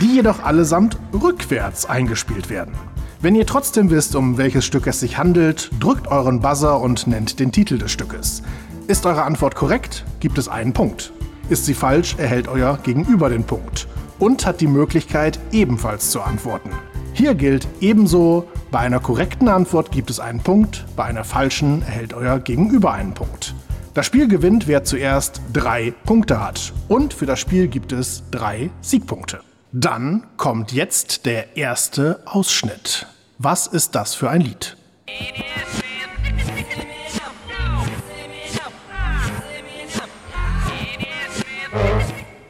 die 0.00 0.14
jedoch 0.14 0.44
allesamt 0.44 0.96
rückwärts 1.12 1.84
eingespielt 1.84 2.48
werden. 2.48 2.74
Wenn 3.20 3.34
ihr 3.34 3.44
trotzdem 3.44 3.90
wisst, 3.90 4.14
um 4.14 4.38
welches 4.38 4.64
Stück 4.64 4.86
es 4.86 5.00
sich 5.00 5.18
handelt, 5.18 5.68
drückt 5.80 6.06
euren 6.06 6.38
Buzzer 6.38 6.80
und 6.80 7.08
nennt 7.08 7.40
den 7.40 7.50
Titel 7.50 7.76
des 7.76 7.90
Stückes. 7.90 8.44
Ist 8.86 9.04
eure 9.04 9.24
Antwort 9.24 9.56
korrekt, 9.56 10.04
gibt 10.20 10.38
es 10.38 10.46
einen 10.46 10.72
Punkt. 10.72 11.12
Ist 11.48 11.64
sie 11.64 11.74
falsch, 11.74 12.14
erhält 12.18 12.46
euer 12.46 12.78
Gegenüber 12.84 13.30
den 13.30 13.42
Punkt. 13.42 13.88
und 14.20 14.46
hat 14.46 14.60
die 14.60 14.66
Möglichkeit, 14.66 15.38
ebenfalls 15.52 16.10
zu 16.10 16.20
antworten. 16.22 16.70
Hier 17.14 17.34
gilt 17.34 17.66
ebenso, 17.80 18.48
bei 18.70 18.78
einer 18.80 19.00
korrekten 19.00 19.48
Antwort 19.48 19.90
gibt 19.90 20.10
es 20.10 20.20
einen 20.20 20.40
Punkt, 20.40 20.86
bei 20.94 21.04
einer 21.04 21.24
falschen 21.24 21.82
erhält 21.82 22.14
euer 22.14 22.38
Gegenüber 22.38 22.92
einen 22.92 23.14
Punkt. 23.14 23.54
Das 23.94 24.06
Spiel 24.06 24.28
gewinnt, 24.28 24.68
wer 24.68 24.84
zuerst 24.84 25.40
drei 25.52 25.92
Punkte 26.04 26.40
hat. 26.40 26.72
Und 26.88 27.14
für 27.14 27.26
das 27.26 27.40
Spiel 27.40 27.68
gibt 27.68 27.92
es 27.92 28.22
drei 28.30 28.70
Siegpunkte. 28.80 29.40
Dann 29.72 30.26
kommt 30.36 30.72
jetzt 30.72 31.26
der 31.26 31.56
erste 31.56 32.20
Ausschnitt. 32.24 33.06
Was 33.38 33.66
ist 33.66 33.94
das 33.94 34.14
für 34.14 34.30
ein 34.30 34.40
Lied? 34.40 34.76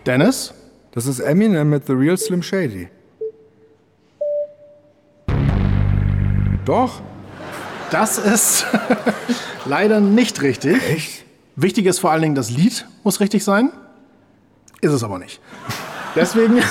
Dennis? 0.06 0.54
Das 0.92 1.06
ist 1.06 1.20
Eminem 1.20 1.70
mit 1.70 1.86
The 1.86 1.92
Real 1.92 2.16
Slim 2.16 2.42
Shady. 2.42 2.88
Doch. 6.64 7.00
Das 7.90 8.18
ist 8.18 8.66
leider 9.64 10.00
nicht 10.00 10.42
richtig. 10.42 10.82
Echt? 10.90 11.27
Wichtig 11.60 11.86
ist 11.86 11.98
vor 11.98 12.12
allen 12.12 12.22
Dingen, 12.22 12.36
das 12.36 12.50
Lied 12.50 12.86
muss 13.02 13.18
richtig 13.18 13.42
sein. 13.42 13.72
Ist 14.80 14.92
es 14.92 15.02
aber 15.02 15.18
nicht. 15.18 15.40
Deswegen 16.14 16.58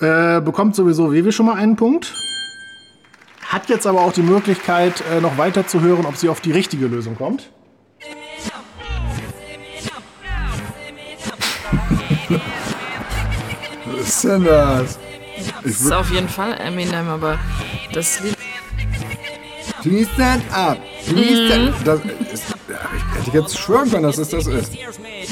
äh, 0.00 0.42
bekommt 0.42 0.76
sowieso 0.76 1.10
Wewe 1.10 1.32
schon 1.32 1.46
mal 1.46 1.54
einen 1.54 1.76
Punkt. 1.76 2.12
Hat 3.40 3.70
jetzt 3.70 3.86
aber 3.86 4.02
auch 4.02 4.12
die 4.12 4.20
Möglichkeit, 4.22 5.02
äh, 5.10 5.22
noch 5.22 5.38
weiter 5.38 5.66
zu 5.66 5.80
hören, 5.80 6.04
ob 6.04 6.18
sie 6.18 6.28
auf 6.28 6.42
die 6.42 6.52
richtige 6.52 6.88
Lösung 6.88 7.16
kommt. 7.16 7.50
Was 13.86 14.08
ist 14.08 14.24
denn 14.24 14.44
das? 14.44 14.98
Das 15.64 15.80
ist 15.80 15.90
auf 15.90 16.10
jeden 16.10 16.28
Fall 16.28 16.52
Eminem, 16.60 17.08
aber 17.08 17.38
das 17.94 18.20
Lied. 18.20 18.41
Please 19.82 20.08
stand 20.14 20.42
up. 20.52 20.78
Please 21.06 21.46
stand 21.46 21.86
das 21.86 22.00
ist, 22.32 22.44
Ich 23.20 23.26
hätte 23.26 23.38
jetzt 23.38 23.58
schwören 23.58 23.90
können, 23.90 24.04
dass 24.04 24.16
es 24.16 24.28
das 24.28 24.46
ist. 24.46 24.72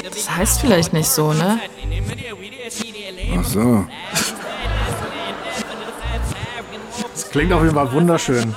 Das 0.05 0.31
heißt 0.37 0.61
vielleicht 0.61 0.93
nicht 0.93 1.09
so, 1.09 1.33
ne? 1.33 1.61
Ach 3.39 3.45
so. 3.45 3.87
Das 7.13 7.31
klingt 7.31 7.53
auf 7.53 7.63
jeden 7.63 7.75
Fall 7.75 7.93
wunderschön. 7.93 8.53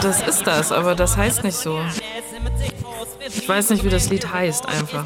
Das 0.00 0.26
ist 0.26 0.46
das, 0.46 0.70
aber 0.70 0.94
das 0.94 1.16
heißt 1.16 1.42
nicht 1.42 1.56
so. 1.56 1.80
Ich 3.26 3.48
weiß 3.48 3.70
nicht, 3.70 3.82
wie 3.82 3.88
das 3.88 4.08
Lied 4.08 4.32
heißt, 4.32 4.68
einfach. 4.68 5.04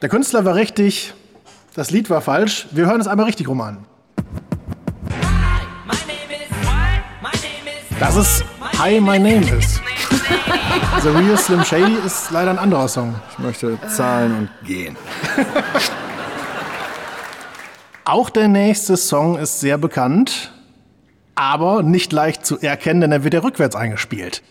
Der 0.00 0.08
Künstler 0.08 0.46
war 0.46 0.54
richtig, 0.54 1.12
das 1.74 1.90
Lied 1.90 2.08
war 2.08 2.22
falsch. 2.22 2.66
Wir 2.70 2.86
hören 2.86 3.00
es 3.00 3.06
einmal 3.06 3.26
richtig 3.26 3.48
rum 3.48 3.60
an. 3.60 3.84
Das 8.00 8.16
ist 8.16 8.44
Hi, 8.78 9.00
My 9.00 9.18
Name 9.18 9.42
Is. 9.58 9.80
The 11.02 11.08
Real 11.08 11.36
Slim 11.36 11.64
Shady 11.64 11.96
ist 12.06 12.30
leider 12.30 12.50
ein 12.52 12.60
anderer 12.60 12.86
Song. 12.86 13.16
Ich 13.32 13.38
möchte 13.40 13.76
zahlen 13.88 14.38
und 14.38 14.66
gehen. 14.68 14.96
Auch 18.04 18.30
der 18.30 18.46
nächste 18.46 18.96
Song 18.96 19.36
ist 19.36 19.58
sehr 19.58 19.78
bekannt, 19.78 20.52
aber 21.34 21.82
nicht 21.82 22.12
leicht 22.12 22.46
zu 22.46 22.60
erkennen, 22.60 23.00
denn 23.00 23.10
er 23.10 23.24
wird 23.24 23.34
ja 23.34 23.40
rückwärts 23.40 23.74
eingespielt. 23.74 24.44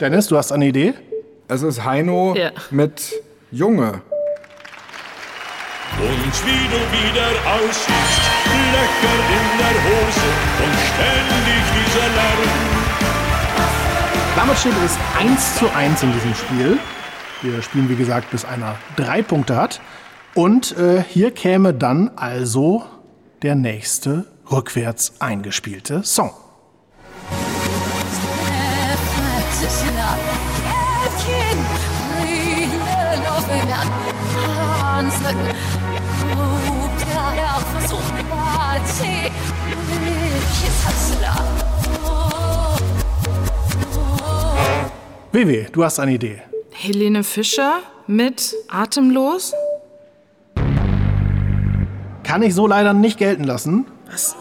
Dennis, 0.00 0.28
du 0.28 0.36
hast 0.38 0.50
eine 0.52 0.66
Idee? 0.66 0.94
Es 1.48 1.62
ist 1.62 1.84
Heino 1.84 2.34
Ja. 2.34 2.50
mit 2.70 3.12
Junge. 3.50 4.00
Und 5.98 6.46
wie 6.46 6.68
du 6.68 6.80
wieder 6.96 7.28
aussiehst, 7.52 8.22
Löcher 8.72 9.18
in 9.28 9.58
der 9.58 9.76
Hose 9.84 10.28
und 10.64 10.74
ständig 10.88 11.62
dieser 11.76 12.08
Lärm. 12.14 12.50
Damit 14.36 14.56
steht 14.58 14.72
es 14.84 14.96
1 15.18 15.56
zu 15.58 15.68
1 15.74 16.02
in 16.02 16.12
diesem 16.12 16.34
Spiel. 16.34 16.78
Wir 17.42 17.60
spielen, 17.62 17.88
wie 17.90 17.96
gesagt, 17.96 18.30
bis 18.30 18.44
einer 18.44 18.76
drei 18.96 19.22
Punkte 19.22 19.56
hat. 19.56 19.80
Und 20.34 20.76
äh, 20.78 21.02
hier 21.02 21.32
käme 21.32 21.74
dann 21.74 22.10
also 22.16 22.84
der 23.42 23.54
nächste 23.56 24.24
rückwärts 24.50 25.14
eingespielte 25.18 26.02
Song. 26.04 26.30
WW, 45.32 45.66
du 45.72 45.84
hast 45.84 46.00
eine 46.00 46.12
Idee. 46.12 46.42
Helene 46.70 47.22
Fischer 47.22 47.78
mit 48.06 48.54
Atemlos? 48.68 49.54
Kann 52.24 52.42
ich 52.42 52.54
so 52.54 52.66
leider 52.66 52.92
nicht 52.92 53.18
gelten 53.18 53.44
lassen. 53.44 53.86
Was? 54.10 54.36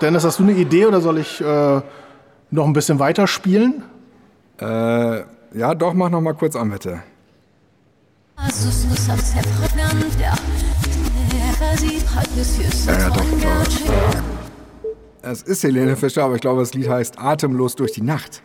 Dennis, 0.00 0.24
hast 0.24 0.38
du 0.38 0.44
eine 0.44 0.52
Idee 0.52 0.86
oder 0.86 1.00
soll 1.00 1.18
ich 1.18 1.40
äh, 1.40 1.80
noch 2.50 2.66
ein 2.66 2.72
bisschen 2.72 2.98
weiter 2.98 3.26
spielen? 3.26 3.84
Äh, 4.60 5.20
ja, 5.54 5.74
doch, 5.74 5.92
mach 5.94 6.10
noch 6.10 6.20
mal 6.20 6.34
kurz 6.34 6.56
an, 6.56 6.70
bitte. 6.70 7.02
Ja, 12.86 13.10
doch, 13.10 13.24
Es 15.22 15.42
ist 15.42 15.62
Helene 15.62 15.96
Fischer, 15.96 16.24
aber 16.24 16.34
ich 16.34 16.40
glaube, 16.40 16.60
das 16.60 16.74
Lied 16.74 16.88
heißt 16.88 17.18
Atemlos 17.18 17.76
durch 17.76 17.92
die 17.92 18.02
Nacht. 18.02 18.42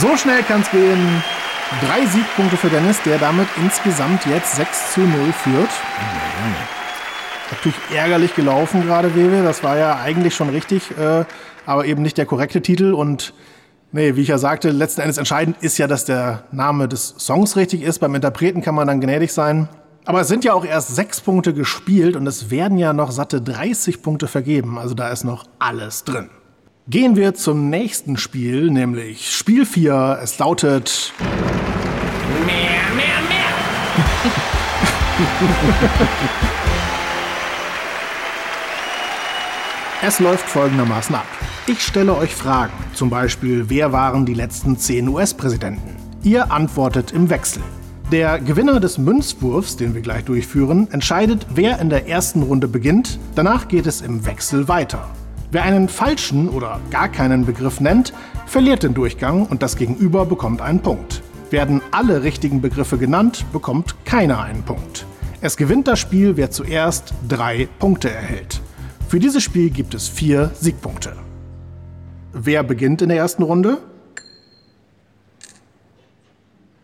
So 0.00 0.16
schnell 0.16 0.42
kann 0.42 0.60
es 0.62 0.70
gehen. 0.70 1.22
Drei 1.80 2.06
Siegpunkte 2.06 2.56
für 2.56 2.68
Dennis, 2.68 3.00
der 3.02 3.18
damit 3.18 3.48
insgesamt 3.56 4.26
jetzt 4.26 4.56
6 4.56 4.94
zu 4.94 5.00
0 5.00 5.32
führt. 5.32 5.70
Natürlich 7.50 7.78
ärgerlich 7.94 8.34
gelaufen 8.34 8.82
gerade, 8.82 9.14
Wewe. 9.14 9.42
Das 9.42 9.62
war 9.62 9.76
ja 9.76 10.00
eigentlich 10.00 10.34
schon 10.34 10.48
richtig, 10.48 10.90
äh, 10.98 11.24
aber 11.66 11.84
eben 11.84 12.02
nicht 12.02 12.18
der 12.18 12.26
korrekte 12.26 12.62
Titel. 12.62 12.94
Und 12.94 13.34
nee, 13.92 14.16
wie 14.16 14.22
ich 14.22 14.28
ja 14.28 14.38
sagte, 14.38 14.70
letzten 14.70 15.02
Endes 15.02 15.18
entscheidend 15.18 15.56
ist 15.60 15.78
ja, 15.78 15.86
dass 15.86 16.04
der 16.04 16.44
Name 16.52 16.88
des 16.88 17.14
Songs 17.18 17.56
richtig 17.56 17.82
ist. 17.82 17.98
Beim 17.98 18.14
Interpreten 18.14 18.62
kann 18.62 18.74
man 18.74 18.86
dann 18.86 19.00
gnädig 19.00 19.32
sein. 19.32 19.68
Aber 20.06 20.20
es 20.20 20.28
sind 20.28 20.44
ja 20.44 20.52
auch 20.52 20.64
erst 20.66 20.94
sechs 20.94 21.20
Punkte 21.20 21.54
gespielt 21.54 22.14
und 22.16 22.26
es 22.26 22.50
werden 22.50 22.76
ja 22.76 22.92
noch 22.92 23.10
satte 23.10 23.40
30 23.40 24.02
Punkte 24.02 24.26
vergeben. 24.26 24.78
Also 24.78 24.94
da 24.94 25.08
ist 25.08 25.24
noch 25.24 25.46
alles 25.58 26.04
drin. 26.04 26.28
Gehen 26.86 27.16
wir 27.16 27.32
zum 27.32 27.70
nächsten 27.70 28.18
Spiel, 28.18 28.70
nämlich 28.70 29.34
Spiel 29.34 29.64
4. 29.64 30.18
Es 30.22 30.38
lautet 30.38 31.14
Mehr, 32.44 32.82
mehr, 32.94 33.06
mehr. 33.28 33.40
Es 40.06 40.20
läuft 40.20 40.46
folgendermaßen 40.50 41.14
ab. 41.14 41.24
Ich 41.66 41.80
stelle 41.80 42.14
euch 42.14 42.34
Fragen, 42.34 42.74
zum 42.92 43.08
Beispiel, 43.08 43.70
wer 43.70 43.90
waren 43.90 44.26
die 44.26 44.34
letzten 44.34 44.76
zehn 44.76 45.08
US-Präsidenten? 45.08 45.96
Ihr 46.22 46.52
antwortet 46.52 47.12
im 47.12 47.30
Wechsel. 47.30 47.62
Der 48.12 48.38
Gewinner 48.38 48.80
des 48.80 48.98
Münzwurfs, 48.98 49.78
den 49.78 49.94
wir 49.94 50.02
gleich 50.02 50.22
durchführen, 50.24 50.88
entscheidet, 50.92 51.46
wer 51.54 51.78
in 51.78 51.88
der 51.88 52.06
ersten 52.06 52.42
Runde 52.42 52.68
beginnt. 52.68 53.18
Danach 53.34 53.66
geht 53.66 53.86
es 53.86 54.02
im 54.02 54.26
Wechsel 54.26 54.68
weiter. 54.68 55.08
Wer 55.50 55.62
einen 55.62 55.88
falschen 55.88 56.50
oder 56.50 56.80
gar 56.90 57.08
keinen 57.08 57.46
Begriff 57.46 57.80
nennt, 57.80 58.12
verliert 58.44 58.82
den 58.82 58.92
Durchgang 58.92 59.46
und 59.46 59.62
das 59.62 59.74
Gegenüber 59.74 60.26
bekommt 60.26 60.60
einen 60.60 60.80
Punkt. 60.80 61.22
Werden 61.48 61.80
alle 61.92 62.22
richtigen 62.22 62.60
Begriffe 62.60 62.98
genannt, 62.98 63.46
bekommt 63.54 63.96
keiner 64.04 64.42
einen 64.42 64.64
Punkt. 64.64 65.06
Es 65.40 65.56
gewinnt 65.56 65.88
das 65.88 65.98
Spiel, 65.98 66.36
wer 66.36 66.50
zuerst 66.50 67.14
drei 67.26 67.68
Punkte 67.78 68.10
erhält. 68.10 68.60
Für 69.08 69.18
dieses 69.20 69.42
Spiel 69.42 69.70
gibt 69.70 69.94
es 69.94 70.08
vier 70.08 70.50
Siegpunkte. 70.60 71.12
Wer 72.32 72.62
beginnt 72.62 73.02
in 73.02 73.08
der 73.10 73.18
ersten 73.18 73.42
Runde? 73.42 73.78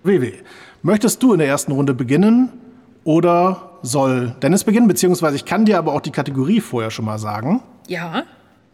WW, 0.05 0.33
möchtest 0.83 1.23
du 1.23 1.33
in 1.33 1.41
der 1.41 1.49
ersten 1.49 1.73
Runde 1.73 1.93
beginnen 1.93 2.51
oder 3.05 3.79
soll 3.83 4.37
Dennis 4.43 4.65
beginnen? 4.65 4.87
Beziehungsweise 4.87 5.37
ich 5.37 5.45
kann 5.45 5.65
dir 5.65 5.79
aber 5.79 5.93
auch 5.93 6.01
die 6.01 6.13
Kategorie 6.13 6.61
vorher 6.61 6.91
schon 6.91 7.05
mal 7.05 7.19
sagen. 7.19 7.63
Ja. 7.89 8.23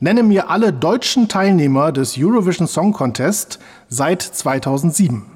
Nenne 0.01 0.23
mir 0.23 0.51
alle 0.51 0.73
deutschen 0.73 1.29
Teilnehmer 1.29 1.91
des 1.91 2.17
Eurovision 2.19 2.67
Song 2.67 2.93
Contest 2.93 3.59
seit 3.89 4.23
2007. 4.23 5.25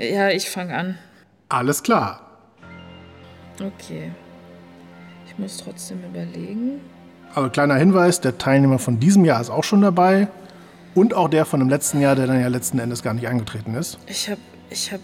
Ja, 0.00 0.28
ich 0.28 0.48
fange 0.48 0.76
an. 0.76 0.98
Alles 1.48 1.82
klar. 1.82 2.27
Okay. 3.60 4.12
Ich 5.26 5.38
muss 5.38 5.56
trotzdem 5.58 5.98
überlegen. 6.04 6.80
Aber 7.34 7.50
kleiner 7.50 7.74
Hinweis, 7.76 8.20
der 8.20 8.38
Teilnehmer 8.38 8.78
von 8.78 8.98
diesem 9.00 9.24
Jahr 9.24 9.40
ist 9.40 9.50
auch 9.50 9.64
schon 9.64 9.82
dabei. 9.82 10.28
Und 10.94 11.14
auch 11.14 11.28
der 11.28 11.44
von 11.44 11.60
dem 11.60 11.68
letzten 11.68 12.00
Jahr, 12.00 12.16
der 12.16 12.26
dann 12.26 12.40
ja 12.40 12.48
letzten 12.48 12.78
Endes 12.78 13.02
gar 13.02 13.14
nicht 13.14 13.28
angetreten 13.28 13.74
ist. 13.74 13.98
Ich 14.06 14.28
hab. 14.28 14.38
Ich 14.70 14.92
hab. 14.92 15.00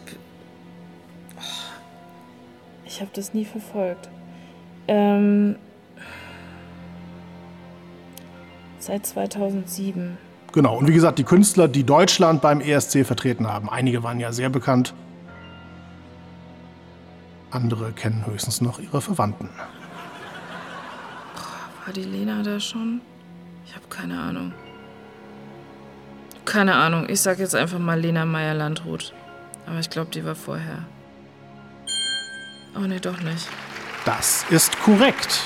Oh, 1.36 1.40
ich 2.84 3.00
hab 3.00 3.12
das 3.12 3.34
nie 3.34 3.44
verfolgt. 3.44 4.08
Ähm. 4.88 5.56
Seit 8.78 9.06
2007. 9.06 10.18
Genau, 10.52 10.78
und 10.78 10.86
wie 10.86 10.92
gesagt, 10.92 11.18
die 11.18 11.24
Künstler, 11.24 11.68
die 11.68 11.84
Deutschland 11.84 12.42
beim 12.42 12.60
ESC 12.60 13.04
vertreten 13.04 13.46
haben. 13.46 13.68
Einige 13.68 14.02
waren 14.02 14.20
ja 14.20 14.30
sehr 14.32 14.50
bekannt. 14.50 14.94
Andere 17.54 17.92
kennen 17.92 18.26
höchstens 18.26 18.60
noch 18.60 18.80
ihre 18.80 19.00
Verwandten. 19.00 19.48
War 21.84 21.92
die 21.94 22.02
Lena 22.02 22.42
da 22.42 22.58
schon? 22.58 23.00
Ich 23.64 23.76
habe 23.76 23.86
keine 23.88 24.18
Ahnung. 24.20 24.52
Keine 26.44 26.74
Ahnung. 26.74 27.08
Ich 27.08 27.20
sag 27.20 27.38
jetzt 27.38 27.54
einfach 27.54 27.78
mal 27.78 28.00
Lena 28.00 28.24
Meyer-Landrut. 28.24 29.14
Aber 29.66 29.78
ich 29.78 29.88
glaube, 29.88 30.10
die 30.10 30.24
war 30.24 30.34
vorher. 30.34 30.84
Oh 32.76 32.80
nee, 32.80 32.98
doch 32.98 33.20
nicht. 33.20 33.48
Das 34.04 34.44
ist 34.50 34.76
korrekt. 34.80 35.40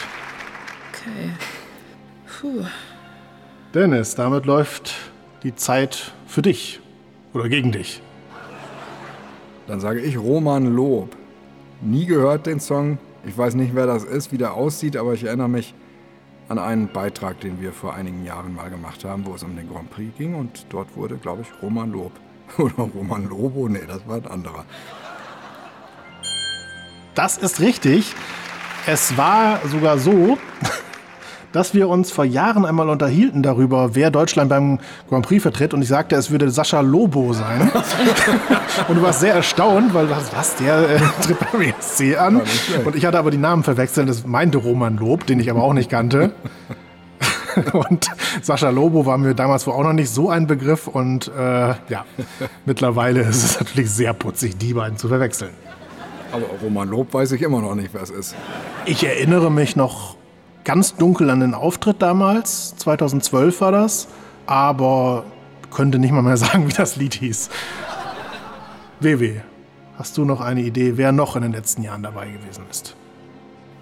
Okay. 0.89 1.33
Puh. 2.41 2.65
Dennis, 3.75 4.15
damit 4.15 4.47
läuft 4.47 4.95
die 5.43 5.55
Zeit 5.55 6.13
für 6.27 6.41
dich. 6.41 6.81
Oder 7.35 7.51
gegen 7.51 7.71
dich. 7.71 8.01
Dann 9.67 9.81
sage 9.81 10.01
ich 10.01 10.17
Roman 10.17 10.75
Lob. 10.75 11.18
Nie 11.81 12.07
gehört 12.07 12.47
den 12.47 12.61
Song. 12.61 12.99
Ich 13.25 13.37
weiß 13.37 13.55
nicht, 13.55 13.75
wer 13.75 13.87
das 13.87 14.05
ist, 14.05 14.33
wie 14.33 14.39
der 14.39 14.55
aussieht, 14.55 14.97
aber 14.97 15.15
ich 15.15 15.25
erinnere 15.25 15.49
mich 15.49 15.75
an 16.49 16.59
einen 16.59 16.89
Beitrag, 16.89 17.41
den 17.41 17.61
wir 17.61 17.73
vor 17.73 17.95
einigen 17.95 18.25
Jahren 18.25 18.55
mal 18.55 18.71
gemacht 18.71 19.05
haben, 19.05 19.27
wo 19.27 19.35
es 19.35 19.43
um 19.43 19.55
den 19.55 19.69
Grand 19.69 19.91
Prix 19.91 20.17
ging 20.17 20.35
und 20.35 20.67
dort 20.71 20.97
wurde, 20.97 21.17
glaube 21.17 21.43
ich, 21.43 21.63
Roman 21.63 21.93
Lob. 21.93 22.13
Oder 22.59 22.75
Roman 22.95 23.29
Lobo? 23.29 23.69
Nee, 23.69 23.83
das 23.87 24.07
war 24.07 24.17
ein 24.17 24.27
anderer. 24.27 24.65
Das 27.15 27.37
ist 27.37 27.61
richtig. 27.61 28.15
Es 28.87 29.17
war 29.17 29.61
sogar 29.69 29.99
so, 29.99 30.39
dass 31.53 31.75
wir 31.75 31.89
uns 31.89 32.11
vor 32.11 32.25
Jahren 32.25 32.65
einmal 32.65 32.89
unterhielten 32.89 33.43
darüber, 33.43 33.95
wer 33.95 34.11
Deutschland 34.11 34.51
beim 34.51 34.79
Grand 35.09 35.27
Prix 35.27 35.43
vertritt. 35.43 35.75
Und 35.75 35.83
ich 35.83 35.89
sagte, 35.89 36.17
es 36.17 36.31
würde 36.31 36.51
Sascha 36.51 36.81
Lobo 36.81 37.33
sein. 37.33 37.71
und 38.89 38.97
du 38.97 39.03
warst 39.03 39.21
sehr 39.21 39.35
erstaunt, 39.35 39.95
weil 39.95 40.07
du 40.07 40.11
dachtest, 40.11 40.37
was, 40.37 40.57
der 40.57 40.91
äh, 40.91 41.01
tritt 41.23 41.39
beim 41.53 41.63
ESC 41.63 42.19
an. 42.19 42.43
Und 42.85 42.97
ich 42.97 43.07
hatte 43.07 43.19
aber 43.19 43.31
die 43.31 43.39
Namen 43.39 43.63
verwechselt. 43.63 44.09
Das 44.09 44.27
meinte 44.27 44.59
Roman 44.59 44.97
Lob, 44.97 45.27
den 45.27 45.41
ich 45.41 45.51
aber 45.51 45.63
auch 45.63 45.73
nicht 45.73 45.91
kannte. 45.91 46.33
Und 47.73 48.07
Sascha 48.43 48.71
Lobo 48.71 49.05
war 49.05 49.19
mir 49.19 49.35
damals 49.35 49.67
wohl 49.67 49.75
auch 49.75 49.83
noch 49.83 49.93
nicht 49.93 50.11
so 50.11 50.31
ein 50.31 50.47
Begriff. 50.47 50.87
Und 50.87 51.29
äh, 51.29 51.41
ja, 51.41 52.05
mittlerweile 52.67 53.23
ist 53.23 53.45
es 53.45 53.59
natürlich 53.59 53.91
sehr 53.91 54.13
putzig, 54.13 54.59
die 54.59 54.75
beiden 54.75 54.97
zu 54.99 55.09
verwechseln. 55.09 55.51
Aber 56.33 56.45
Roman 56.63 56.89
Lob 56.89 57.15
weiß 57.15 57.33
ich 57.33 57.43
immer 57.43 57.61
noch 57.61 57.75
nicht, 57.75 57.91
wer 57.93 58.03
es 58.03 58.11
ist. 58.11 58.37
Ich 58.85 59.05
erinnere 59.05 59.51
mich 59.51 59.77
noch 59.77 60.17
ganz 60.65 60.95
dunkel 60.97 61.31
an 61.31 61.41
den 61.41 61.55
Auftritt 61.55 62.03
damals. 62.03 62.77
2012 62.77 63.61
war 63.61 63.73
das. 63.73 64.09
Aber 64.47 65.25
könnte 65.71 65.99
nicht 65.99 66.13
mal 66.13 66.23
mehr 66.23 66.37
sagen, 66.39 66.69
wie 66.69 66.73
das 66.73 66.97
Lied 66.97 67.15
hieß. 67.15 67.51
WW, 69.01 69.41
hast 69.97 70.17
du 70.19 70.25
noch 70.25 70.41
eine 70.41 70.61
Idee, 70.63 70.97
wer 70.97 71.13
noch 71.13 71.37
in 71.37 71.43
den 71.43 71.53
letzten 71.53 71.83
Jahren 71.83 72.03
dabei 72.03 72.29
gewesen 72.29 72.65
ist? 72.71 72.97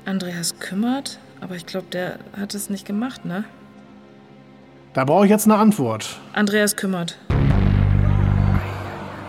Andreas 0.04 0.58
Kümmert? 0.58 1.18
Aber 1.40 1.54
ich 1.54 1.66
glaube, 1.66 1.86
der 1.92 2.18
hat 2.38 2.54
es 2.54 2.70
nicht 2.70 2.86
gemacht, 2.86 3.24
ne? 3.24 3.44
Da 4.92 5.04
brauche 5.04 5.24
ich 5.24 5.30
jetzt 5.30 5.44
eine 5.44 5.56
Antwort. 5.56 6.18
Andreas 6.32 6.76
Kümmert. 6.76 7.18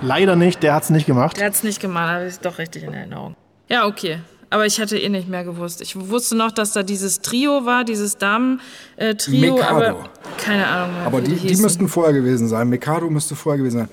Leider 0.02 0.36
nicht, 0.36 0.64
der 0.64 0.74
hat 0.74 0.84
es 0.84 0.90
nicht 0.90 1.06
gemacht. 1.06 1.38
Der 1.38 1.48
hat 1.48 1.54
es 1.54 1.64
nicht 1.64 1.82
gemacht, 1.82 2.10
habe 2.10 2.28
ich 2.28 2.40
doch 2.40 2.58
richtig 2.58 2.84
in 2.84 2.94
Erinnerung. 2.94 3.36
Ja, 3.68 3.86
okay. 3.86 4.20
Aber 4.50 4.66
ich 4.66 4.80
hatte 4.80 4.98
eh 4.98 5.10
nicht 5.10 5.28
mehr 5.28 5.44
gewusst. 5.44 5.82
Ich 5.82 5.96
wusste 6.10 6.36
noch, 6.36 6.52
dass 6.52 6.72
da 6.72 6.84
dieses 6.84 7.20
Trio 7.22 7.66
war, 7.66 7.84
dieses 7.84 8.18
Damen-Trio, 8.18 9.56
Mikado. 9.56 9.76
aber 9.76 10.10
keine 10.38 10.66
Ahnung 10.68 10.96
mehr. 10.96 11.06
Aber 11.06 11.22
wie 11.22 11.26
die, 11.26 11.36
die 11.36 11.48
hießen. 11.50 11.64
müssten 11.64 11.88
vorher 11.90 12.14
gewesen 12.14 12.48
sein. 12.48 12.70
Mikado 12.70 13.10
müsste 13.10 13.36
vorher 13.36 13.58
gewesen 13.58 13.80
sein. 13.80 13.90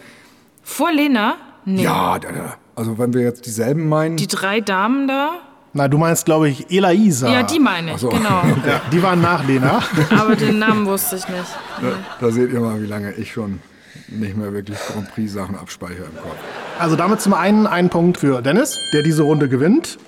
Vor 0.63 0.93
Lena? 0.93 1.35
Nee. 1.65 1.83
Ja, 1.83 2.19
da, 2.19 2.31
da. 2.31 2.55
also 2.77 2.99
wenn 2.99 3.13
wir 3.15 3.23
jetzt 3.23 3.47
dieselben 3.47 3.89
meinen. 3.89 4.17
Die 4.17 4.29
drei 4.29 4.61
Damen 4.61 5.09
da? 5.09 5.41
Na, 5.73 5.89
du 5.89 5.99
meinst, 5.99 6.25
glaube 6.25 6.49
ich, 6.49 6.71
Elaisa. 6.71 7.33
Ja, 7.33 7.43
die 7.43 7.59
meine 7.59 7.95
ich, 7.95 7.99
so. 7.99 8.09
genau. 8.09 8.43
Ja, 8.67 8.81
die 8.93 9.03
waren 9.03 9.21
nach 9.21 9.45
Lena. 9.45 9.83
Aber 10.17 10.37
den 10.37 10.61
Namen 10.61 10.87
wusste 10.87 11.17
ich 11.17 11.27
nicht. 11.29 11.49
da, 11.81 11.89
da 12.21 12.31
seht 12.31 12.53
ihr 12.53 12.61
mal, 12.61 12.81
wie 12.81 12.87
lange 12.87 13.13
ich 13.15 13.33
schon 13.33 13.61
nicht 14.09 14.37
mehr 14.37 14.53
wirklich 14.53 14.79
Grand 14.79 15.13
Prix-Sachen 15.13 15.57
abspeichere 15.57 16.05
im 16.05 16.17
Kopf. 16.17 16.37
Also 16.79 16.95
damit 16.95 17.21
zum 17.21 17.35
einen 17.35 17.67
ein 17.67 17.91
Punkt 17.91 18.19
für 18.19 18.41
Dennis, 18.41 18.79
der 18.93 19.03
diese 19.03 19.25
Runde 19.25 19.49
gewinnt. 19.49 19.99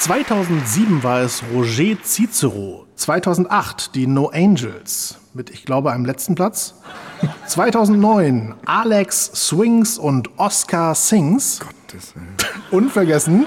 2007 0.00 1.04
war 1.04 1.20
es 1.20 1.42
Roger 1.52 2.02
Cicero. 2.02 2.86
2008 2.96 3.94
die 3.94 4.06
No 4.06 4.30
Angels 4.32 5.18
mit, 5.34 5.50
ich 5.50 5.66
glaube, 5.66 5.92
einem 5.92 6.06
letzten 6.06 6.34
Platz. 6.34 6.74
2009 7.44 8.54
Alex 8.64 9.30
Swings 9.34 9.98
und 9.98 10.30
Oscar 10.38 10.94
Sings. 10.94 11.60
Gottes. 11.60 12.14
Unvergessen. 12.70 13.46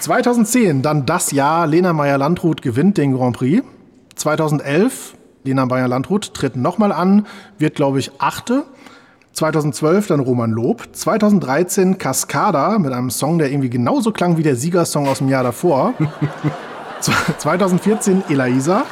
2010 0.00 0.82
dann 0.82 1.06
das 1.06 1.32
Jahr 1.32 1.66
Lena 1.66 1.94
Meyer-Landrut 1.94 2.60
gewinnt 2.60 2.98
den 2.98 3.14
Grand 3.16 3.34
Prix. 3.38 3.66
2011 4.16 5.14
Lena 5.44 5.64
Meyer-Landrut 5.64 6.34
tritt 6.34 6.54
nochmal 6.54 6.92
an, 6.92 7.26
wird, 7.56 7.76
glaube 7.76 7.98
ich, 7.98 8.12
Achte. 8.18 8.64
2012 9.32 10.08
dann 10.08 10.20
Roman 10.20 10.50
Lob. 10.50 10.84
2013 10.92 11.98
Cascada 11.98 12.78
mit 12.78 12.92
einem 12.92 13.10
Song, 13.10 13.38
der 13.38 13.50
irgendwie 13.50 13.70
genauso 13.70 14.12
klang 14.12 14.36
wie 14.36 14.42
der 14.42 14.56
Siegersong 14.56 15.08
aus 15.08 15.18
dem 15.18 15.28
Jahr 15.28 15.42
davor. 15.42 15.94
2014 17.38 18.24
Elaisa. 18.28 18.84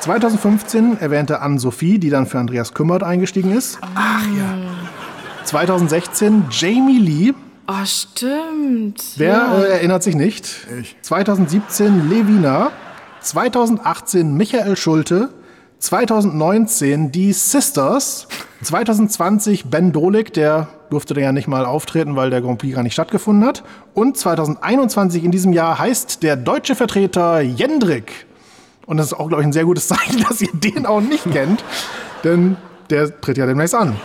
2015 0.00 0.98
erwähnte 1.00 1.40
Anne-Sophie, 1.40 1.98
die 1.98 2.10
dann 2.10 2.26
für 2.26 2.38
Andreas 2.38 2.72
Kümmert 2.72 3.02
eingestiegen 3.02 3.50
ist. 3.50 3.78
Ach 3.94 4.24
ja. 4.36 4.58
2016 5.44 6.44
Jamie 6.50 6.98
Lee. 6.98 7.32
Oh, 7.66 7.84
stimmt. 7.84 9.02
Wer 9.16 9.28
ja. 9.28 9.58
äh, 9.58 9.68
erinnert 9.70 10.02
sich 10.02 10.14
nicht? 10.14 10.66
Ich. 10.80 10.96
2017 11.02 12.08
Levina. 12.08 12.70
2018 13.20 14.34
Michael 14.34 14.76
Schulte. 14.76 15.30
2019 15.78 17.12
die 17.12 17.32
Sisters. 17.32 18.26
2020 18.62 19.66
Ben 19.66 19.92
Dolik, 19.92 20.32
der 20.32 20.68
durfte 20.90 21.14
da 21.14 21.20
ja 21.20 21.32
nicht 21.32 21.46
mal 21.46 21.64
auftreten, 21.64 22.16
weil 22.16 22.30
der 22.30 22.40
Grand 22.40 22.58
Prix 22.58 22.74
gar 22.74 22.82
nicht 22.82 22.94
stattgefunden 22.94 23.46
hat. 23.46 23.62
Und 23.94 24.16
2021 24.16 25.22
in 25.22 25.30
diesem 25.30 25.52
Jahr 25.52 25.78
heißt 25.78 26.22
der 26.22 26.36
deutsche 26.36 26.74
Vertreter 26.74 27.40
Jendrik. 27.40 28.26
Und 28.86 28.96
das 28.96 29.08
ist 29.08 29.12
auch, 29.12 29.28
glaube 29.28 29.42
ich, 29.42 29.46
ein 29.46 29.52
sehr 29.52 29.64
gutes 29.64 29.86
Zeichen, 29.88 30.24
dass 30.28 30.40
ihr 30.40 30.52
den 30.52 30.86
auch 30.86 31.00
nicht 31.00 31.30
kennt. 31.30 31.62
Denn 32.24 32.56
der 32.90 33.20
tritt 33.20 33.38
ja 33.38 33.46
demnächst 33.46 33.74
an. 33.74 33.96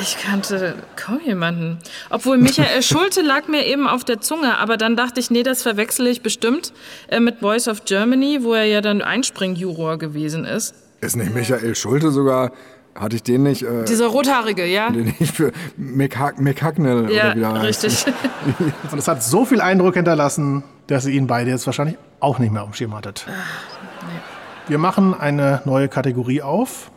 Ich 0.00 0.18
kannte 0.18 0.74
kaum 0.94 1.20
jemanden. 1.24 1.78
Obwohl 2.10 2.36
Michael 2.36 2.82
Schulte 2.82 3.22
lag 3.22 3.48
mir 3.48 3.64
eben 3.66 3.88
auf 3.88 4.04
der 4.04 4.20
Zunge, 4.20 4.58
aber 4.58 4.76
dann 4.76 4.94
dachte 4.94 5.18
ich, 5.18 5.30
nee, 5.30 5.42
das 5.42 5.62
verwechsel 5.62 6.06
ich 6.06 6.22
bestimmt 6.22 6.72
äh, 7.08 7.18
mit 7.18 7.38
Voice 7.40 7.66
of 7.66 7.84
Germany, 7.84 8.40
wo 8.42 8.54
er 8.54 8.64
ja 8.64 8.80
dann 8.80 9.02
Einspringjuror 9.02 9.98
gewesen 9.98 10.44
ist. 10.44 10.74
Ist 11.00 11.16
nicht 11.16 11.34
Michael 11.34 11.74
Schulte 11.74 12.10
sogar, 12.10 12.50
hatte 12.94 13.16
ich 13.16 13.22
den 13.22 13.44
nicht, 13.44 13.62
äh, 13.62 13.84
Dieser 13.84 14.06
rothaarige, 14.08 14.66
ja? 14.66 14.90
den 14.90 15.14
nicht 15.18 15.34
für 15.36 15.52
McHack- 15.78 16.40
McHacknell 16.40 17.10
Ja, 17.12 17.26
oder 17.26 17.36
wie 17.36 17.40
der 17.40 17.52
heißt. 17.62 17.84
richtig. 17.84 18.14
Und 18.92 18.98
es 18.98 19.06
hat 19.08 19.22
so 19.22 19.44
viel 19.44 19.60
Eindruck 19.60 19.94
hinterlassen, 19.94 20.64
dass 20.88 21.06
ihr 21.06 21.12
ihn 21.14 21.26
beide 21.28 21.50
jetzt 21.50 21.66
wahrscheinlich 21.66 21.96
auch 22.20 22.38
nicht 22.40 22.52
mehr 22.52 22.62
auf 22.62 22.70
dem 22.70 22.74
Schirm 22.74 22.94
hattet. 22.96 23.26
Wir 24.66 24.78
machen 24.78 25.14
eine 25.18 25.62
neue 25.64 25.88
Kategorie 25.88 26.42
auf. 26.42 26.90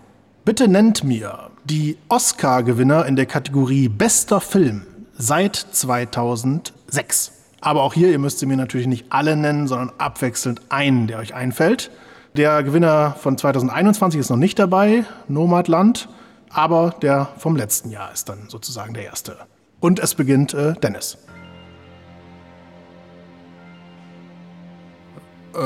Bitte 0.44 0.68
nennt 0.68 1.04
mir 1.04 1.52
die 1.66 1.98
Oscar-Gewinner 2.10 3.06
in 3.06 3.16
der 3.16 3.28
Kategorie 3.28 3.88
Bester 3.88 4.42
Film 4.42 4.82
seit 5.18 5.56
2006. 5.56 7.34
Aber 7.62 7.84
auch 7.84 7.94
hier, 7.94 8.10
ihr 8.10 8.18
müsst 8.18 8.40
sie 8.40 8.48
mir 8.48 8.58
natürlich 8.58 8.88
nicht 8.88 9.06
alle 9.10 9.36
nennen, 9.36 9.68
sondern 9.68 9.92
abwechselnd 10.00 10.62
einen, 10.70 11.06
der 11.06 11.20
euch 11.20 11.36
einfällt. 11.36 11.92
Der 12.38 12.64
Gewinner 12.64 13.14
von 13.20 13.38
2021 13.38 14.18
ist 14.22 14.30
noch 14.30 14.38
nicht 14.38 14.58
dabei, 14.58 15.04
Nomadland, 15.28 16.08
aber 16.50 16.96
der 17.02 17.28
vom 17.38 17.58
letzten 17.58 17.90
Jahr 17.92 18.14
ist 18.14 18.30
dann 18.30 18.48
sozusagen 18.48 18.94
der 18.94 19.04
erste. 19.04 19.36
Und 19.82 20.00
es 20.00 20.16
beginnt 20.16 20.54
äh, 20.54 20.74
Dennis. 20.76 21.18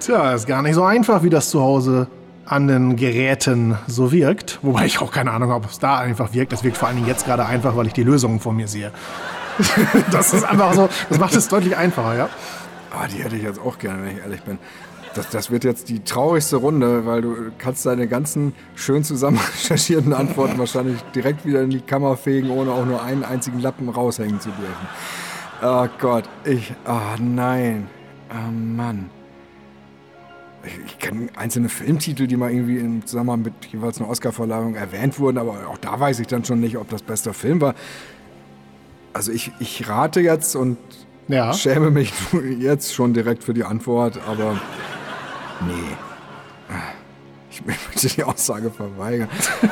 Tja, 0.00 0.32
ist 0.34 0.46
gar 0.46 0.60
nicht 0.60 0.74
so 0.74 0.84
einfach, 0.84 1.22
wie 1.22 1.30
das 1.30 1.48
zu 1.48 1.62
Hause 1.62 2.08
an 2.44 2.68
den 2.68 2.96
Geräten 2.96 3.78
so 3.86 4.12
wirkt. 4.12 4.58
Wobei 4.60 4.84
ich 4.84 5.00
auch 5.00 5.10
keine 5.10 5.30
Ahnung 5.30 5.48
habe, 5.50 5.64
ob 5.64 5.70
es 5.70 5.78
da 5.78 5.96
einfach 5.96 6.34
wirkt. 6.34 6.52
Das 6.52 6.62
wirkt 6.62 6.76
vor 6.76 6.88
allen 6.88 6.98
Dingen 6.98 7.08
jetzt 7.08 7.24
gerade 7.24 7.46
einfach, 7.46 7.74
weil 7.74 7.86
ich 7.86 7.94
die 7.94 8.02
Lösungen 8.02 8.38
vor 8.40 8.52
mir 8.52 8.68
sehe. 8.68 8.92
das 10.10 10.34
ist 10.34 10.44
einfach 10.44 10.74
so, 10.74 10.88
das 11.08 11.18
macht 11.18 11.34
es 11.34 11.48
deutlich 11.48 11.76
einfacher, 11.76 12.16
ja. 12.16 12.28
Ah, 12.90 13.06
die 13.08 13.22
hätte 13.22 13.36
ich 13.36 13.42
jetzt 13.42 13.60
auch 13.60 13.78
gerne, 13.78 14.04
wenn 14.04 14.16
ich 14.16 14.22
ehrlich 14.22 14.42
bin. 14.42 14.58
Das, 15.14 15.30
das 15.30 15.50
wird 15.50 15.62
jetzt 15.62 15.88
die 15.88 16.02
traurigste 16.02 16.56
Runde, 16.56 17.06
weil 17.06 17.22
du 17.22 17.36
kannst 17.58 17.86
deine 17.86 18.08
ganzen 18.08 18.52
schön 18.74 19.04
zusammen 19.04 19.38
recherchierten 19.54 20.12
Antworten 20.12 20.58
wahrscheinlich 20.58 21.00
direkt 21.14 21.46
wieder 21.46 21.62
in 21.62 21.70
die 21.70 21.80
Kammer 21.80 22.16
fegen, 22.16 22.50
ohne 22.50 22.72
auch 22.72 22.84
nur 22.84 23.02
einen 23.02 23.24
einzigen 23.24 23.60
Lappen 23.60 23.88
raushängen 23.88 24.40
zu 24.40 24.50
dürfen. 24.50 24.88
Oh 25.62 25.86
Gott, 26.00 26.28
ich. 26.44 26.74
Ah, 26.84 27.16
nein. 27.20 27.88
Oh 28.30 28.50
Mann. 28.50 29.08
Ich, 30.64 30.78
ich 30.86 30.98
kenne 30.98 31.28
einzelne 31.36 31.68
Filmtitel, 31.68 32.26
die 32.26 32.36
mal 32.36 32.50
irgendwie 32.50 32.78
im 32.78 33.06
Zusammenhang 33.06 33.42
mit 33.42 33.52
jeweils 33.66 34.00
einer 34.00 34.08
Oscarverleihung 34.08 34.74
erwähnt 34.74 35.18
wurden, 35.18 35.38
aber 35.38 35.68
auch 35.68 35.78
da 35.78 35.98
weiß 35.98 36.18
ich 36.20 36.26
dann 36.26 36.44
schon 36.44 36.60
nicht, 36.60 36.76
ob 36.76 36.88
das 36.88 37.02
bester 37.02 37.34
Film 37.34 37.60
war. 37.60 37.74
Also 39.14 39.32
ich, 39.32 39.50
ich 39.60 39.88
rate 39.88 40.20
jetzt 40.20 40.54
und 40.56 40.76
Ja. 41.28 41.52
schäme 41.54 41.90
mich 41.90 42.12
jetzt 42.58 42.92
schon 42.94 43.14
direkt 43.14 43.42
für 43.44 43.54
die 43.54 43.64
Antwort, 43.64 44.18
aber 44.28 44.60
nee. 45.66 45.96
Ich 47.50 47.64
möchte 47.64 48.08
die 48.08 48.24
Aussage 48.24 48.68
verweigern. 48.68 49.28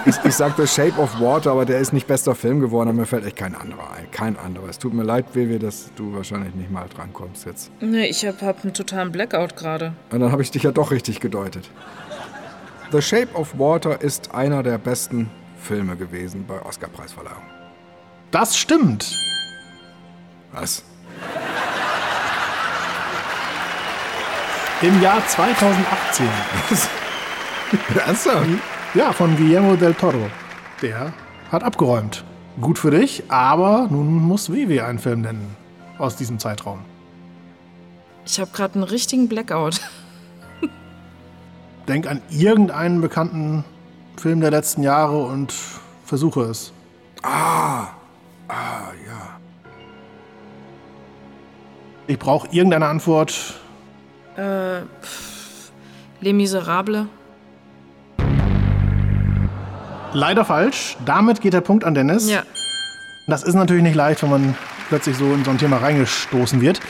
Ich, 0.06 0.14
ich 0.24 0.34
sagte 0.36 0.68
Shape 0.68 1.00
of 1.00 1.20
Water, 1.20 1.50
aber 1.50 1.64
der 1.64 1.80
ist 1.80 1.92
nicht 1.92 2.06
bester 2.06 2.36
Film 2.36 2.60
geworden, 2.60 2.88
aber 2.90 2.98
mir 3.00 3.06
fällt 3.06 3.26
echt 3.26 3.34
kein 3.36 3.56
anderer 3.56 3.90
ein. 3.90 4.08
Kein 4.12 4.38
anderer. 4.38 4.68
Es 4.68 4.78
tut 4.78 4.94
mir 4.94 5.02
leid, 5.02 5.24
Vivi, 5.34 5.58
dass 5.58 5.90
du 5.96 6.14
wahrscheinlich 6.14 6.54
nicht 6.54 6.70
mal 6.70 6.86
drankommst 6.94 7.44
jetzt. 7.44 7.72
Nee, 7.80 8.06
ich 8.06 8.24
hab, 8.24 8.40
hab 8.40 8.62
einen 8.62 8.72
totalen 8.72 9.10
Blackout 9.10 9.56
gerade. 9.56 9.94
Und 10.12 10.20
dann 10.20 10.30
habe 10.30 10.42
ich 10.42 10.52
dich 10.52 10.62
ja 10.62 10.70
doch 10.70 10.92
richtig 10.92 11.18
gedeutet. 11.18 11.68
The 12.92 13.02
Shape 13.02 13.34
of 13.34 13.58
Water 13.58 14.00
ist 14.00 14.32
einer 14.32 14.62
der 14.62 14.78
besten 14.78 15.28
Filme 15.60 15.96
gewesen 15.96 16.44
bei 16.46 16.62
Oscar-Preisverleihung. 16.64 17.42
Das 18.30 18.56
stimmt. 18.56 19.18
Was? 20.52 20.82
Im 24.82 25.00
Jahr 25.00 25.26
2018. 25.26 26.28
Ernsthaft? 28.06 28.48
Ja, 28.94 29.12
von 29.12 29.36
Guillermo 29.36 29.76
del 29.76 29.94
Toro. 29.94 30.28
Der 30.82 31.12
hat 31.50 31.62
abgeräumt. 31.62 32.24
Gut 32.60 32.78
für 32.78 32.90
dich, 32.90 33.22
aber 33.28 33.86
nun 33.90 34.12
muss 34.12 34.52
Vivi 34.52 34.80
einen 34.80 34.98
Film 34.98 35.22
nennen. 35.22 35.56
Aus 35.98 36.16
diesem 36.16 36.38
Zeitraum. 36.38 36.80
Ich 38.26 38.38
habe 38.40 38.50
gerade 38.52 38.74
einen 38.74 38.82
richtigen 38.84 39.28
Blackout. 39.28 39.80
Denk 41.88 42.06
an 42.06 42.20
irgendeinen 42.28 43.00
bekannten 43.00 43.64
Film 44.16 44.40
der 44.40 44.50
letzten 44.50 44.82
Jahre 44.82 45.24
und 45.24 45.54
versuche 46.04 46.42
es. 46.42 46.72
Ah, 47.22 47.86
ja. 48.48 49.01
Ich 52.06 52.18
brauche 52.18 52.48
irgendeine 52.50 52.86
Antwort. 52.86 53.54
Les 56.20 56.32
Miserables. 56.32 57.06
Leider 60.12 60.44
falsch. 60.44 60.96
Damit 61.04 61.40
geht 61.40 61.54
der 61.54 61.60
Punkt 61.60 61.84
an 61.84 61.94
Dennis. 61.94 62.30
Ja. 62.30 62.42
Das 63.26 63.42
ist 63.42 63.54
natürlich 63.54 63.82
nicht 63.82 63.94
leicht, 63.94 64.22
wenn 64.22 64.30
man 64.30 64.54
plötzlich 64.88 65.16
so 65.16 65.32
in 65.32 65.44
so 65.44 65.50
ein 65.50 65.58
Thema 65.58 65.78
reingestoßen 65.78 66.60
wird. 66.60 66.80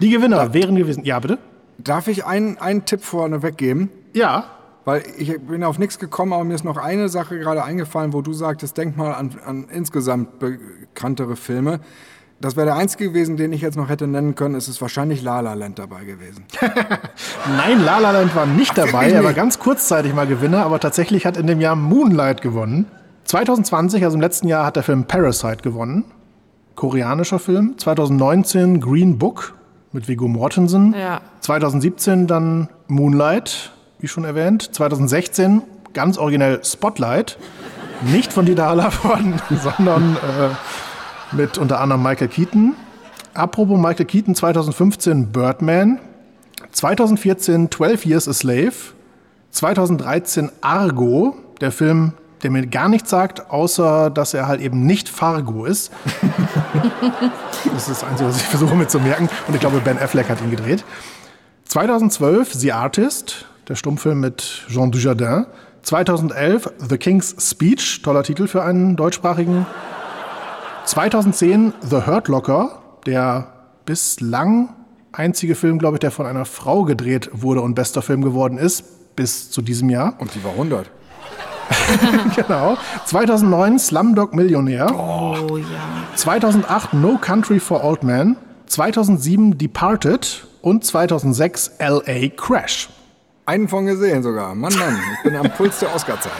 Die 0.00 0.10
Gewinner 0.10 0.54
wären 0.54 0.76
gewesen. 0.76 1.04
Ja, 1.04 1.18
bitte? 1.18 1.38
Darf 1.78 2.06
ich 2.08 2.24
einen, 2.24 2.58
einen 2.58 2.84
Tipp 2.84 3.02
vorne 3.02 3.42
weggeben? 3.42 3.90
Ja. 4.12 4.44
Weil 4.84 5.02
ich 5.16 5.40
bin 5.40 5.64
auf 5.64 5.78
nichts 5.78 5.98
gekommen, 5.98 6.32
aber 6.32 6.44
mir 6.44 6.54
ist 6.54 6.64
noch 6.64 6.76
eine 6.76 7.08
Sache 7.08 7.38
gerade 7.38 7.64
eingefallen, 7.64 8.12
wo 8.12 8.20
du 8.20 8.32
sagtest, 8.32 8.76
denk 8.76 8.96
mal 8.96 9.12
an, 9.12 9.38
an 9.46 9.68
insgesamt 9.72 10.38
bekanntere 10.38 11.36
Filme. 11.36 11.80
Das 12.42 12.56
wäre 12.56 12.66
der 12.66 12.74
einzige 12.74 13.08
gewesen, 13.08 13.36
den 13.36 13.52
ich 13.52 13.60
jetzt 13.60 13.76
noch 13.76 13.88
hätte 13.88 14.08
nennen 14.08 14.34
können. 14.34 14.56
Es 14.56 14.66
ist 14.68 14.82
wahrscheinlich 14.82 15.22
La 15.22 15.38
La 15.38 15.54
Land 15.54 15.78
dabei 15.78 16.04
gewesen. 16.04 16.44
Nein, 17.56 17.84
La 17.84 18.00
La 18.00 18.10
Land 18.10 18.34
war 18.34 18.46
nicht 18.46 18.76
dabei. 18.76 19.10
Er 19.12 19.22
war 19.22 19.32
ganz 19.32 19.60
kurzzeitig 19.60 20.12
mal 20.12 20.26
Gewinner, 20.26 20.64
aber 20.64 20.80
tatsächlich 20.80 21.24
hat 21.24 21.36
in 21.36 21.46
dem 21.46 21.60
Jahr 21.60 21.76
Moonlight 21.76 22.42
gewonnen. 22.42 22.86
2020, 23.26 24.02
also 24.02 24.16
im 24.16 24.20
letzten 24.20 24.48
Jahr, 24.48 24.66
hat 24.66 24.74
der 24.74 24.82
Film 24.82 25.04
Parasite 25.04 25.58
gewonnen. 25.58 26.04
Koreanischer 26.74 27.38
Film. 27.38 27.78
2019 27.78 28.80
Green 28.80 29.18
Book 29.18 29.54
mit 29.92 30.08
Viggo 30.08 30.26
Mortensen. 30.26 30.96
Ja. 30.98 31.20
2017 31.42 32.26
dann 32.26 32.68
Moonlight, 32.88 33.70
wie 34.00 34.08
schon 34.08 34.24
erwähnt. 34.24 34.74
2016 34.74 35.62
ganz 35.94 36.18
originell 36.18 36.64
Spotlight. 36.64 37.38
Nicht 38.00 38.32
von 38.32 38.46
Dieter 38.46 38.66
Hallervorden, 38.66 39.40
sondern 39.62 40.16
äh, 40.16 40.48
mit 41.32 41.58
unter 41.58 41.80
anderem 41.80 42.02
Michael 42.02 42.28
Keaton. 42.28 42.74
Apropos 43.34 43.78
Michael 43.78 44.06
Keaton, 44.06 44.34
2015 44.34 45.32
Birdman. 45.32 45.98
2014 46.72 47.70
12 47.70 48.06
Years 48.06 48.28
a 48.28 48.32
Slave. 48.32 48.72
2013 49.50 50.50
Argo, 50.60 51.36
der 51.60 51.72
Film, 51.72 52.12
der 52.42 52.50
mir 52.50 52.66
gar 52.66 52.88
nichts 52.88 53.10
sagt, 53.10 53.50
außer 53.50 54.10
dass 54.10 54.34
er 54.34 54.46
halt 54.46 54.60
eben 54.60 54.86
nicht 54.86 55.08
Fargo 55.08 55.64
ist. 55.66 55.92
das 57.64 57.88
ist 57.88 57.90
das 57.90 58.04
Einzige, 58.04 58.30
was 58.30 58.36
ich 58.36 58.42
versuche 58.42 58.74
mir 58.74 58.88
zu 58.88 58.98
merken. 58.98 59.28
Und 59.46 59.54
ich 59.54 59.60
glaube, 59.60 59.80
Ben 59.80 59.98
Affleck 59.98 60.28
hat 60.28 60.40
ihn 60.40 60.50
gedreht. 60.50 60.84
2012 61.66 62.52
The 62.52 62.72
Artist, 62.72 63.46
der 63.68 63.76
Stummfilm 63.76 64.20
mit 64.20 64.64
Jean 64.68 64.90
Dujardin. 64.90 65.46
2011 65.82 66.70
The 66.88 66.96
King's 66.96 67.34
Speech, 67.38 68.02
toller 68.02 68.22
Titel 68.22 68.46
für 68.46 68.62
einen 68.62 68.96
deutschsprachigen. 68.96 69.66
2010 70.84 71.74
The 71.80 72.06
Hurt 72.06 72.28
Locker, 72.28 72.82
der 73.06 73.52
bislang 73.84 74.74
einzige 75.12 75.54
Film, 75.54 75.78
glaube 75.78 75.96
ich, 75.96 76.00
der 76.00 76.10
von 76.10 76.26
einer 76.26 76.44
Frau 76.44 76.84
gedreht 76.84 77.30
wurde 77.32 77.60
und 77.60 77.74
bester 77.74 78.02
Film 78.02 78.22
geworden 78.22 78.58
ist, 78.58 79.16
bis 79.16 79.50
zu 79.50 79.62
diesem 79.62 79.90
Jahr. 79.90 80.14
Und 80.18 80.34
die 80.34 80.42
war 80.44 80.52
100. 80.52 80.90
Genau. 82.36 82.76
2009 83.06 83.78
Slumdog 83.78 84.34
Millionär. 84.34 84.94
Oh 84.94 85.56
ja. 85.56 85.64
2008 86.16 86.92
No 86.92 87.16
Country 87.18 87.60
for 87.60 87.82
Old 87.82 88.02
Men. 88.02 88.36
2007 88.66 89.56
Departed 89.56 90.46
und 90.60 90.84
2006 90.84 91.72
LA 91.78 92.28
Crash. 92.36 92.90
Einen 93.46 93.68
von 93.68 93.86
gesehen 93.86 94.22
sogar. 94.22 94.54
Mann, 94.54 94.74
Mann, 94.78 94.98
ich 95.16 95.22
bin 95.22 95.36
am 95.36 95.50
Puls 95.50 95.78
der 95.78 95.94
Oscar-Zeit. 95.94 96.32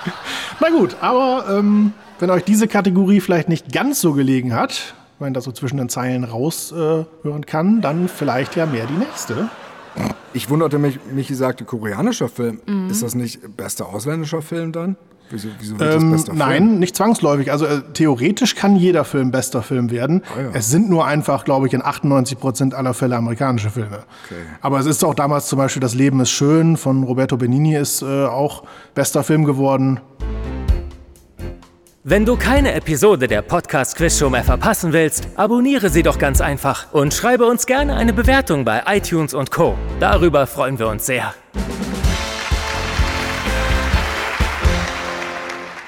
Na 0.60 0.70
gut, 0.70 0.96
aber 1.00 1.44
ähm, 1.58 1.92
wenn 2.20 2.30
euch 2.30 2.44
diese 2.44 2.68
Kategorie 2.68 3.20
vielleicht 3.20 3.48
nicht 3.48 3.72
ganz 3.72 4.00
so 4.00 4.12
gelegen 4.12 4.54
hat, 4.54 4.94
wenn 5.18 5.26
man 5.26 5.34
das 5.34 5.44
so 5.44 5.52
zwischen 5.52 5.76
den 5.76 5.88
Zeilen 5.88 6.24
raushören 6.24 7.06
äh, 7.24 7.46
kann, 7.46 7.80
dann 7.80 8.08
vielleicht 8.08 8.56
ja 8.56 8.66
mehr 8.66 8.86
die 8.86 8.94
nächste. 8.94 9.48
Ich 10.32 10.48
wunderte 10.48 10.78
mich, 10.78 11.00
Michi 11.12 11.34
sagte, 11.34 11.64
koreanischer 11.64 12.28
Film. 12.28 12.60
Ist 12.88 13.02
das 13.02 13.14
nicht 13.14 13.56
bester 13.56 13.88
ausländischer 13.88 14.40
Film 14.42 14.72
dann? 14.72 14.96
Wieso, 15.30 15.48
wieso 15.58 15.78
wird 15.78 15.94
Ähm, 15.94 16.12
das 16.12 16.22
bester 16.22 16.34
nein, 16.34 16.66
Film? 16.66 16.78
nicht 16.78 16.96
zwangsläufig. 16.96 17.52
Also 17.52 17.66
äh, 17.66 17.82
theoretisch 17.92 18.54
kann 18.54 18.76
jeder 18.76 19.04
Film 19.04 19.30
bester 19.30 19.62
Film 19.62 19.90
werden. 19.90 20.22
Ah, 20.36 20.40
ja. 20.40 20.48
Es 20.52 20.70
sind 20.70 20.88
nur 20.88 21.06
einfach, 21.06 21.44
glaube 21.44 21.66
ich, 21.66 21.72
in 21.72 21.82
98 21.82 22.38
Prozent 22.38 22.74
aller 22.74 22.94
Fälle 22.94 23.16
amerikanische 23.16 23.70
Filme. 23.70 24.04
Okay. 24.26 24.40
Aber 24.60 24.78
es 24.78 24.86
ist 24.86 25.04
auch 25.04 25.14
damals 25.14 25.46
zum 25.48 25.58
Beispiel 25.58 25.80
Das 25.80 25.94
Leben 25.94 26.20
ist 26.20 26.30
schön 26.30 26.76
von 26.76 27.02
Roberto 27.04 27.36
Benigni 27.36 27.76
ist 27.76 28.02
äh, 28.02 28.24
auch 28.26 28.64
bester 28.94 29.22
Film 29.22 29.44
geworden. 29.44 30.00
Wenn 32.02 32.24
du 32.24 32.34
keine 32.34 32.72
Episode 32.72 33.28
der 33.28 33.42
Podcast 33.42 33.94
Quiz 33.94 34.18
Show 34.18 34.30
mehr 34.30 34.42
verpassen 34.42 34.94
willst, 34.94 35.28
abonniere 35.36 35.90
sie 35.90 36.02
doch 36.02 36.18
ganz 36.18 36.40
einfach 36.40 36.90
und 36.94 37.12
schreibe 37.12 37.44
uns 37.44 37.66
gerne 37.66 37.94
eine 37.94 38.14
Bewertung 38.14 38.64
bei 38.64 38.84
iTunes 38.86 39.34
und 39.34 39.50
Co. 39.50 39.76
Darüber 40.00 40.46
freuen 40.46 40.78
wir 40.78 40.88
uns 40.88 41.04
sehr. 41.04 41.34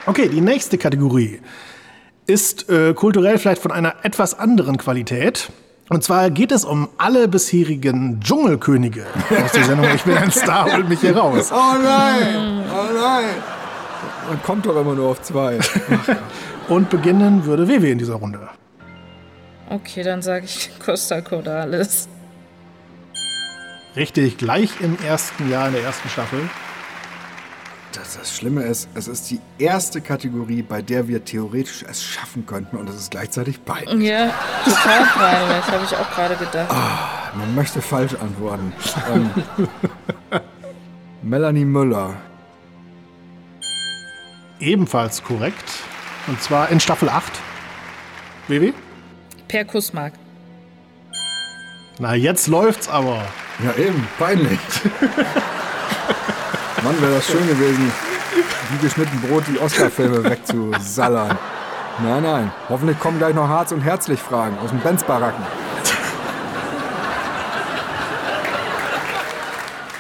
Okay, 0.05 0.29
die 0.29 0.43
nächste 0.43 0.77
Kategorie 0.77 1.41
ist 2.27 2.69
äh, 2.69 2.93
kulturell 2.93 3.39
vielleicht 3.39 3.63
von 3.63 3.73
einer 3.73 3.95
etwas 4.03 4.39
anderen 4.39 4.77
Qualität. 4.77 5.51
Und 5.89 6.05
zwar 6.05 6.29
geht 6.29 6.53
es 6.53 6.67
um 6.67 6.91
alle 6.99 7.27
bisherigen 7.27 8.21
Dschungelkönige 8.21 9.07
aus 9.43 9.53
der 9.53 9.65
Sendung 9.65 9.87
Ich 9.95 10.03
bin 10.03 10.19
ein 10.19 10.31
Star, 10.31 10.71
holt 10.77 10.91
mich 10.91 11.01
hier 11.01 11.17
raus. 11.17 11.51
Oh 11.51 11.83
nein! 11.83 12.65
Oh 12.71 12.93
nein! 13.01 13.62
Man 14.29 14.43
kommt 14.43 14.67
doch 14.67 14.77
immer 14.77 14.95
nur 14.95 15.11
auf 15.11 15.23
zwei. 15.23 15.59
Und 16.69 16.91
beginnen 16.91 17.45
würde 17.45 17.69
Wewe 17.69 17.89
in 17.91 17.99
dieser 17.99 18.15
Runde. 18.15 18.49
Okay, 19.69 20.03
dann 20.03 20.23
sage 20.23 20.45
ich 20.45 20.71
Costa 20.85 21.21
Cordalis. 21.21 22.09
Richtig, 23.97 24.39
gleich 24.39 24.81
im 24.81 24.97
ersten 25.07 25.51
Jahr 25.51 25.69
in 25.69 25.75
der 25.75 25.83
ersten 25.83 26.09
Staffel. 26.09 26.41
Das, 27.93 28.17
das 28.17 28.35
Schlimme 28.35 28.63
ist, 28.63 28.89
es 28.95 29.07
ist 29.07 29.31
die 29.31 29.41
erste 29.59 30.01
Kategorie, 30.01 30.63
bei 30.63 30.81
der 30.81 31.09
wir 31.09 31.25
theoretisch 31.27 31.85
es 31.89 32.03
schaffen 32.03 32.47
könnten 32.47 32.77
und 32.77 32.89
es 32.89 32.95
ist 32.95 33.11
gleichzeitig 33.11 33.63
peinlich. 33.67 34.09
Ja, 34.09 34.31
total 34.65 35.05
peinlich, 35.05 35.67
habe 35.67 35.85
ich 35.85 35.95
auch 35.95 36.11
gerade 36.11 36.37
gedacht. 36.37 36.75
Man 37.35 37.55
möchte 37.55 37.83
falsch 37.83 38.15
antworten. 38.15 38.73
ähm, 39.13 39.31
Melanie 41.23 41.67
Müller. 41.67 42.15
Ebenfalls 44.63 45.25
korrekt. 45.25 45.83
Und 46.29 46.41
zwar 46.41 46.69
in 46.71 46.79
Staffel 46.79 47.09
8. 47.09 47.33
WW? 48.47 48.73
Per 49.49 49.65
Kussmark. 49.65 50.13
Na, 51.99 52.15
jetzt 52.15 52.47
läuft's 52.47 52.89
aber. 52.89 53.23
Ja, 53.63 53.75
eben, 53.77 54.07
peinlich. 54.19 54.61
Mann, 56.85 57.03
wäre 57.03 57.15
das 57.17 57.27
schön 57.27 57.47
gewesen, 57.47 57.93
wie 58.71 58.79
geschnitten 58.87 59.21
Brot 59.21 59.45
die 59.49 59.59
Oscar-Filme 59.59 60.23
wegzusallern. 60.23 61.37
Nein, 62.03 62.23
nein. 62.23 62.53
Hoffentlich 62.69 62.99
kommen 63.01 63.19
gleich 63.19 63.35
noch 63.35 63.49
Harz- 63.49 63.73
und 63.73 63.81
Herzlich-Fragen 63.83 64.59
aus 64.59 64.71
dem 64.71 64.79
Benz-Baracken. 64.81 65.45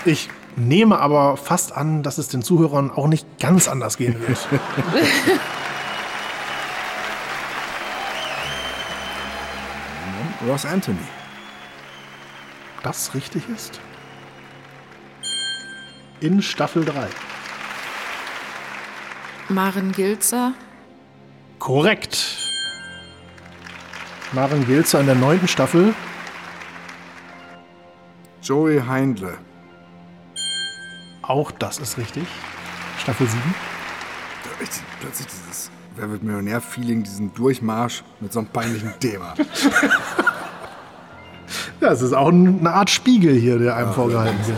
Ich 0.05 0.29
nehme 0.57 0.99
aber 0.99 1.37
fast 1.37 1.73
an, 1.73 2.03
dass 2.03 2.19
es 2.19 2.29
den 2.29 2.43
Zuhörern 2.43 2.91
auch 2.91 3.07
nicht 3.07 3.27
ganz 3.39 3.69
anders 3.69 3.97
gehen 3.97 4.17
wird. 4.27 4.39
Ross 10.47 10.67
Anthony. 10.67 10.99
das 12.83 13.15
richtig 13.15 13.49
ist? 13.49 13.81
In 16.21 16.43
Staffel 16.43 16.85
3. 16.85 17.07
Maren 19.49 19.93
Gilzer. 19.93 20.55
Korrekt. 21.59 22.39
Maren 24.33 24.67
Gilzer 24.67 24.99
in 25.01 25.07
der 25.07 25.15
neunten 25.15 25.47
Staffel. 25.47 25.95
Joey 28.43 28.81
Heindle. 28.81 29.39
Auch 31.23 31.51
das 31.51 31.79
ist 31.79 31.99
richtig. 31.99 32.25
Staffel 32.99 33.27
7. 33.27 33.41
Ich, 34.61 34.69
plötzlich 35.01 35.27
dieses 35.27 35.71
Wer 35.95 36.11
wird 36.11 36.23
Millionär-Feeling, 36.23 37.03
diesen 37.03 37.35
Durchmarsch 37.35 38.03
mit 38.21 38.33
so 38.33 38.39
einem 38.41 38.49
peinlichen 38.49 38.93
Thema. 38.99 39.35
Ja, 41.81 41.91
es 41.91 42.01
ist 42.01 42.13
auch 42.13 42.29
eine 42.29 42.73
Art 42.73 42.89
Spiegel 42.91 43.35
hier, 43.35 43.59
der 43.59 43.77
einem 43.77 43.93
vorgehalten 43.93 44.39
wird. 44.47 44.57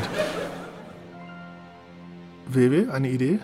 WW, 2.49 2.91
eine 2.91 3.09
Idee? 3.09 3.39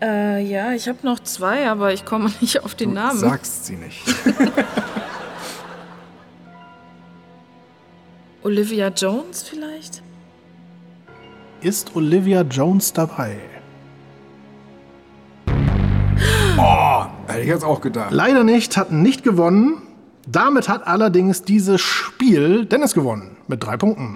Äh, 0.00 0.40
ja, 0.44 0.72
ich 0.72 0.88
habe 0.88 0.98
noch 1.02 1.18
zwei, 1.18 1.68
aber 1.68 1.92
ich 1.92 2.04
komme 2.04 2.30
nicht 2.40 2.62
auf 2.62 2.76
den 2.76 2.92
Namen. 2.92 3.18
Sagst 3.18 3.66
sie 3.66 3.74
nicht. 3.74 4.00
Olivia 8.44 8.88
Jones 8.88 9.42
vielleicht? 9.42 10.02
Ist 11.64 11.96
Olivia 11.96 12.42
Jones 12.42 12.92
dabei? 12.92 13.38
Hätte 17.26 17.40
ich 17.40 17.48
jetzt 17.48 17.64
auch 17.64 17.80
gedacht. 17.80 18.10
Leider 18.10 18.44
nicht, 18.44 18.76
hat 18.76 18.92
nicht 18.92 19.24
gewonnen. 19.24 19.78
Damit 20.28 20.68
hat 20.68 20.86
allerdings 20.86 21.42
dieses 21.42 21.80
Spiel 21.80 22.66
Dennis 22.66 22.92
gewonnen. 22.92 23.38
Mit 23.48 23.64
drei 23.64 23.78
Punkten. 23.78 24.14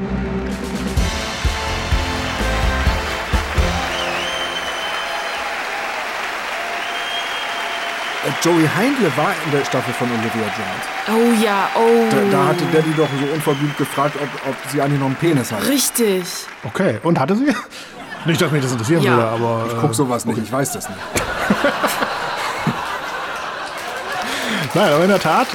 Joey 8.43 8.69
Heindle 8.77 9.11
war 9.17 9.33
in 9.47 9.53
der 9.53 9.64
Staffel 9.64 9.95
von 9.95 10.09
Olivia 10.11 10.49
Jones. 10.57 10.85
Oh 11.09 11.33
ja, 11.45 11.69
oh. 11.77 12.07
Da, 12.11 12.17
da 12.31 12.47
hatte 12.49 12.64
Daddy 12.73 12.93
doch 12.97 13.09
so 13.21 13.27
unverblümt 13.35 13.77
gefragt, 13.79 14.17
ob, 14.21 14.29
ob 14.51 14.57
sie 14.71 14.81
eigentlich 14.83 14.99
noch 15.01 15.07
einen 15.07 15.17
Penis 15.17 15.51
hat. 15.53 15.67
Richtig. 15.67 16.23
Okay, 16.64 16.99
und 17.03 17.19
hatte 17.19 17.37
sie? 17.37 17.55
Nicht, 18.25 18.41
dass 18.41 18.51
mich 18.51 18.62
das 18.62 18.73
interessieren 18.73 19.03
Ja. 19.03 19.11
würde, 19.17 19.29
aber. 19.29 19.64
Ich 19.69 19.73
äh, 19.75 19.77
guck 19.81 19.95
sowas 19.95 20.25
nicht, 20.25 20.38
ich 20.38 20.51
weiß 20.53 20.73
das 20.73 20.88
nicht. 20.88 20.99
Nein, 24.75 24.93
aber 24.93 25.03
in 25.05 25.09
der 25.11 25.21
Tat 25.21 25.47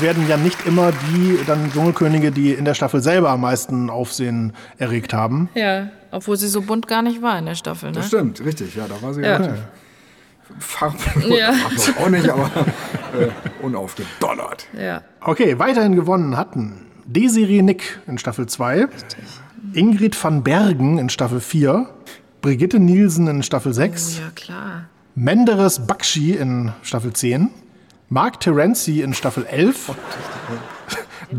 werden 0.00 0.28
ja 0.28 0.36
nicht 0.36 0.66
immer 0.66 0.92
die 1.12 1.38
dann 1.46 1.70
Dschungelkönige, 1.72 2.30
die 2.32 2.52
in 2.52 2.64
der 2.64 2.74
Staffel 2.74 3.00
selber 3.02 3.30
am 3.30 3.40
meisten 3.40 3.90
Aufsehen 3.90 4.52
erregt 4.78 5.12
haben. 5.14 5.48
Ja, 5.54 5.88
obwohl 6.10 6.36
sie 6.36 6.48
so 6.48 6.62
bunt 6.62 6.86
gar 6.88 7.02
nicht 7.02 7.22
war 7.22 7.38
in 7.38 7.46
der 7.46 7.54
Staffel, 7.54 7.90
ne? 7.90 7.96
Das 7.96 8.08
stimmt, 8.08 8.40
richtig, 8.44 8.74
ja, 8.76 8.84
da 8.88 9.00
war 9.02 9.14
sie 9.14 9.22
Ja. 9.22 9.36
relativ 9.36 9.58
farbenfroh. 10.58 11.34
Ja. 11.36 11.52
Auch 12.00 12.08
nicht, 12.08 12.28
aber 12.28 12.50
äh, 13.18 13.28
unaufgedonnert. 13.64 14.66
Ja. 14.78 15.02
Okay, 15.20 15.58
weiterhin 15.58 15.94
gewonnen 15.94 16.36
hatten 16.36 16.86
Desiree 17.06 17.62
Nick 17.62 18.00
in 18.06 18.18
Staffel 18.18 18.46
2, 18.46 18.86
Ingrid 19.72 20.22
van 20.22 20.42
Bergen 20.42 20.98
in 20.98 21.08
Staffel 21.08 21.40
4, 21.40 21.88
Brigitte 22.42 22.78
Nielsen 22.78 23.26
in 23.28 23.42
Staffel 23.42 23.72
6, 23.72 24.18
Ja, 24.18 24.30
klar. 24.34 24.84
Menderes 25.14 25.86
Bakshi 25.86 26.32
in 26.32 26.72
Staffel 26.82 27.12
10, 27.12 27.50
Mark 28.08 28.40
Terenzi 28.40 29.00
in 29.00 29.14
Staffel 29.14 29.46
11, 29.46 29.94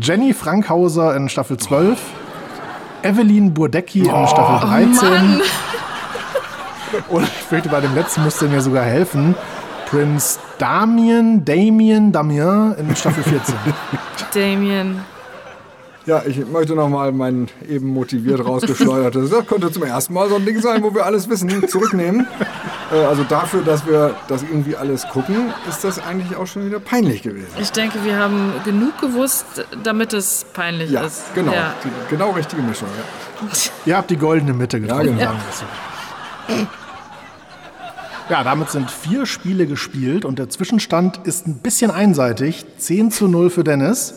Jenny 0.00 0.34
Frankhauser 0.34 1.16
in 1.16 1.28
Staffel 1.28 1.56
12, 1.56 1.98
Evelyn 3.02 3.54
Burdecki 3.54 4.00
in 4.00 4.26
Staffel 4.26 4.68
13 4.68 5.40
und 7.08 7.24
ich 7.24 7.30
fürchte, 7.30 7.68
bei 7.68 7.80
dem 7.80 7.94
letzten 7.94 8.24
müsste 8.24 8.46
mir 8.48 8.60
sogar 8.60 8.84
helfen, 8.84 9.34
Prince 9.88 10.38
Damien, 10.58 11.44
Damien, 11.44 12.12
Damien 12.12 12.74
in 12.78 12.94
Staffel 12.96 13.22
14. 13.24 13.54
Damien. 14.34 15.00
Ja, 16.06 16.22
ich 16.26 16.44
möchte 16.46 16.74
nochmal 16.74 17.12
mein 17.12 17.48
eben 17.68 17.88
motiviert 17.88 18.44
rausgeschleudertes, 18.44 19.30
das 19.30 19.46
könnte 19.46 19.70
zum 19.70 19.82
ersten 19.82 20.14
Mal 20.14 20.28
so 20.28 20.36
ein 20.36 20.44
Ding 20.46 20.60
sein, 20.60 20.82
wo 20.82 20.94
wir 20.94 21.04
alles 21.04 21.28
wissen, 21.28 21.68
zurücknehmen. 21.68 22.26
Äh, 22.92 23.04
also 23.04 23.22
dafür, 23.24 23.62
dass 23.62 23.86
wir 23.86 24.14
das 24.26 24.42
irgendwie 24.42 24.76
alles 24.76 25.06
gucken, 25.08 25.52
ist 25.68 25.84
das 25.84 25.98
eigentlich 26.04 26.36
auch 26.36 26.46
schon 26.46 26.64
wieder 26.66 26.80
peinlich 26.80 27.22
gewesen. 27.22 27.48
Ich 27.60 27.70
denke, 27.70 28.02
wir 28.02 28.16
haben 28.18 28.52
genug 28.64 28.98
gewusst, 29.00 29.44
damit 29.84 30.12
es 30.14 30.46
peinlich 30.54 30.90
Ja, 30.90 31.02
ist. 31.02 31.34
genau, 31.34 31.52
Ja. 31.52 31.74
die 31.84 31.90
genau 32.08 32.30
richtige 32.30 32.62
Mischung. 32.62 32.88
Ja. 32.96 33.48
Ihr 33.84 33.96
habt 33.98 34.10
die 34.10 34.16
goldene 34.16 34.54
Mitte 34.54 34.80
getroffen. 34.80 35.18
Ja, 35.18 35.32
genau. 35.32 35.40
so. 35.52 36.66
Ja, 38.30 38.44
damit 38.44 38.70
sind 38.70 38.90
vier 38.90 39.26
Spiele 39.26 39.66
gespielt 39.66 40.24
und 40.24 40.38
der 40.38 40.48
Zwischenstand 40.48 41.18
ist 41.24 41.48
ein 41.48 41.54
bisschen 41.56 41.90
einseitig. 41.90 42.64
10 42.78 43.10
zu 43.10 43.26
0 43.26 43.50
für 43.50 43.64
Dennis. 43.64 44.14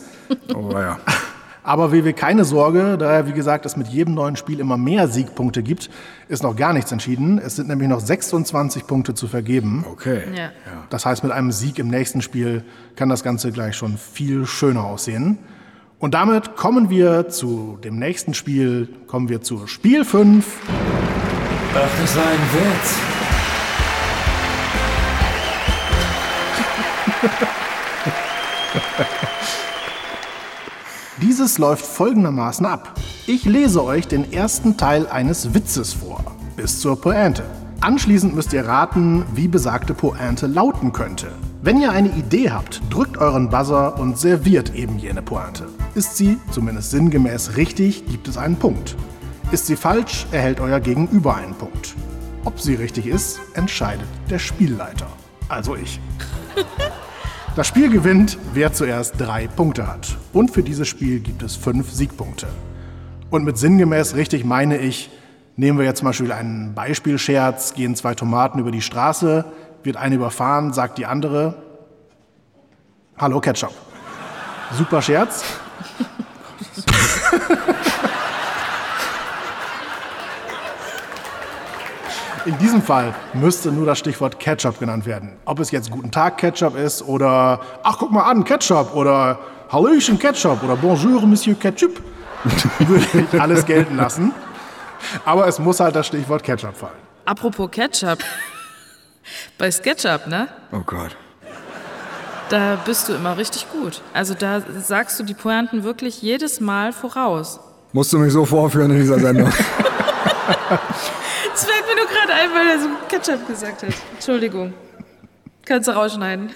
Oh 0.54 0.70
ja. 0.72 1.00
Aber 1.64 1.92
WW, 1.92 2.12
keine 2.12 2.44
Sorge, 2.44 2.96
da 2.98 3.12
ja, 3.12 3.26
wie 3.26 3.32
gesagt, 3.32 3.66
es 3.66 3.76
mit 3.76 3.88
jedem 3.88 4.14
neuen 4.14 4.36
Spiel 4.36 4.60
immer 4.60 4.76
mehr 4.76 5.08
Siegpunkte 5.08 5.62
gibt, 5.62 5.88
ist 6.28 6.42
noch 6.42 6.54
gar 6.54 6.74
nichts 6.74 6.92
entschieden. 6.92 7.38
Es 7.38 7.56
sind 7.56 7.68
nämlich 7.68 7.88
noch 7.88 8.00
26 8.00 8.86
Punkte 8.86 9.14
zu 9.14 9.26
vergeben. 9.26 9.84
Okay. 9.90 10.22
Ja. 10.36 10.50
Das 10.90 11.06
heißt, 11.06 11.24
mit 11.24 11.32
einem 11.32 11.50
Sieg 11.50 11.78
im 11.78 11.88
nächsten 11.88 12.20
Spiel 12.20 12.64
kann 12.96 13.08
das 13.08 13.24
Ganze 13.24 13.50
gleich 13.50 13.76
schon 13.76 13.96
viel 13.96 14.46
schöner 14.46 14.84
aussehen. 14.84 15.38
Und 15.98 16.12
damit 16.12 16.54
kommen 16.54 16.90
wir 16.90 17.30
zu 17.30 17.78
dem 17.82 17.98
nächsten 17.98 18.34
Spiel, 18.34 18.88
kommen 19.06 19.30
wir 19.30 19.40
zu 19.40 19.66
Spiel 19.66 20.04
5. 20.04 20.46
Ach, 21.74 22.00
das 22.00 22.16
war 22.16 22.26
ein 22.26 22.38
Witz. 22.52 23.13
Dieses 31.24 31.56
läuft 31.56 31.86
folgendermaßen 31.86 32.66
ab. 32.66 33.00
Ich 33.26 33.46
lese 33.46 33.82
euch 33.82 34.06
den 34.06 34.30
ersten 34.30 34.76
Teil 34.76 35.06
eines 35.06 35.54
Witzes 35.54 35.94
vor, 35.94 36.22
bis 36.54 36.80
zur 36.80 37.00
Pointe. 37.00 37.44
Anschließend 37.80 38.34
müsst 38.34 38.52
ihr 38.52 38.66
raten, 38.66 39.24
wie 39.34 39.48
besagte 39.48 39.94
Pointe 39.94 40.46
lauten 40.46 40.92
könnte. 40.92 41.32
Wenn 41.62 41.80
ihr 41.80 41.92
eine 41.92 42.10
Idee 42.10 42.50
habt, 42.50 42.82
drückt 42.90 43.16
euren 43.16 43.48
Buzzer 43.48 43.98
und 43.98 44.18
serviert 44.18 44.74
eben 44.74 44.98
jene 44.98 45.22
Pointe. 45.22 45.66
Ist 45.94 46.18
sie, 46.18 46.36
zumindest 46.50 46.90
sinngemäß, 46.90 47.56
richtig, 47.56 48.04
gibt 48.06 48.28
es 48.28 48.36
einen 48.36 48.56
Punkt. 48.56 48.94
Ist 49.50 49.64
sie 49.64 49.76
falsch, 49.76 50.26
erhält 50.30 50.60
euer 50.60 50.80
Gegenüber 50.80 51.36
einen 51.36 51.54
Punkt. 51.54 51.94
Ob 52.44 52.60
sie 52.60 52.74
richtig 52.74 53.06
ist, 53.06 53.40
entscheidet 53.54 54.08
der 54.28 54.40
Spielleiter. 54.40 55.06
Also 55.48 55.74
ich. 55.74 56.00
Das 57.56 57.68
Spiel 57.68 57.88
gewinnt, 57.88 58.36
wer 58.52 58.72
zuerst 58.72 59.14
drei 59.16 59.46
Punkte 59.46 59.86
hat. 59.86 60.16
Und 60.32 60.50
für 60.50 60.64
dieses 60.64 60.88
Spiel 60.88 61.20
gibt 61.20 61.40
es 61.44 61.54
fünf 61.54 61.92
Siegpunkte. 61.92 62.48
Und 63.30 63.44
mit 63.44 63.58
sinngemäß 63.58 64.16
richtig 64.16 64.44
meine 64.44 64.78
ich, 64.78 65.08
nehmen 65.54 65.78
wir 65.78 65.84
jetzt 65.84 65.98
zum 65.98 66.06
Beispiel 66.06 66.32
einen 66.32 66.74
Beispielscherz, 66.74 67.74
gehen 67.74 67.94
zwei 67.94 68.16
Tomaten 68.16 68.58
über 68.58 68.72
die 68.72 68.82
Straße, 68.82 69.44
wird 69.84 69.96
eine 69.96 70.16
überfahren, 70.16 70.72
sagt 70.72 70.98
die 70.98 71.06
andere, 71.06 71.62
Hallo 73.16 73.40
Ketchup. 73.40 73.72
Super 74.72 75.00
Scherz. 75.00 75.44
In 82.46 82.58
diesem 82.58 82.82
Fall 82.82 83.14
müsste 83.32 83.72
nur 83.72 83.86
das 83.86 83.98
Stichwort 83.98 84.38
Ketchup 84.38 84.78
genannt 84.78 85.06
werden. 85.06 85.32
Ob 85.46 85.60
es 85.60 85.70
jetzt 85.70 85.90
Guten 85.90 86.10
Tag 86.10 86.36
Ketchup 86.36 86.76
ist 86.76 87.00
oder 87.02 87.58
Ach, 87.82 87.96
guck 87.98 88.10
mal 88.10 88.24
an, 88.24 88.44
Ketchup 88.44 88.94
oder 88.94 89.38
Hallöchen 89.72 90.18
Ketchup 90.18 90.62
oder 90.62 90.76
Bonjour 90.76 91.26
Monsieur 91.26 91.54
Ketchup, 91.58 92.02
würde 92.80 93.06
ich 93.32 93.40
alles 93.40 93.64
gelten 93.64 93.96
lassen. 93.96 94.32
Aber 95.24 95.46
es 95.48 95.58
muss 95.58 95.80
halt 95.80 95.96
das 95.96 96.06
Stichwort 96.06 96.42
Ketchup 96.42 96.76
fallen. 96.76 96.92
Apropos 97.24 97.70
Ketchup. 97.70 98.18
Bei 99.56 99.70
SketchUp, 99.70 100.26
ne? 100.26 100.48
Oh 100.70 100.82
Gott. 100.84 101.16
Da 102.50 102.76
bist 102.84 103.08
du 103.08 103.14
immer 103.14 103.38
richtig 103.38 103.72
gut. 103.72 104.02
Also 104.12 104.34
da 104.34 104.60
sagst 104.82 105.18
du 105.18 105.24
die 105.24 105.32
Pointen 105.32 105.82
wirklich 105.82 106.20
jedes 106.20 106.60
Mal 106.60 106.92
voraus. 106.92 107.58
Musst 107.94 108.12
du 108.12 108.18
mich 108.18 108.34
so 108.34 108.44
vorführen 108.44 108.90
in 108.90 109.00
dieser 109.00 109.18
Sendung? 109.18 109.50
Das 111.54 111.66
fällt 111.66 111.86
mir 111.86 111.94
nur 111.94 112.06
gerade 112.06 112.34
ein, 112.34 112.50
weil 112.50 112.66
er 112.66 112.80
so 112.80 112.88
Ketchup 113.08 113.46
gesagt 113.46 113.84
hat. 113.84 113.94
Entschuldigung. 114.12 114.74
Kannst 115.64 115.86
du 115.86 115.92
rausschneiden. 115.92 116.50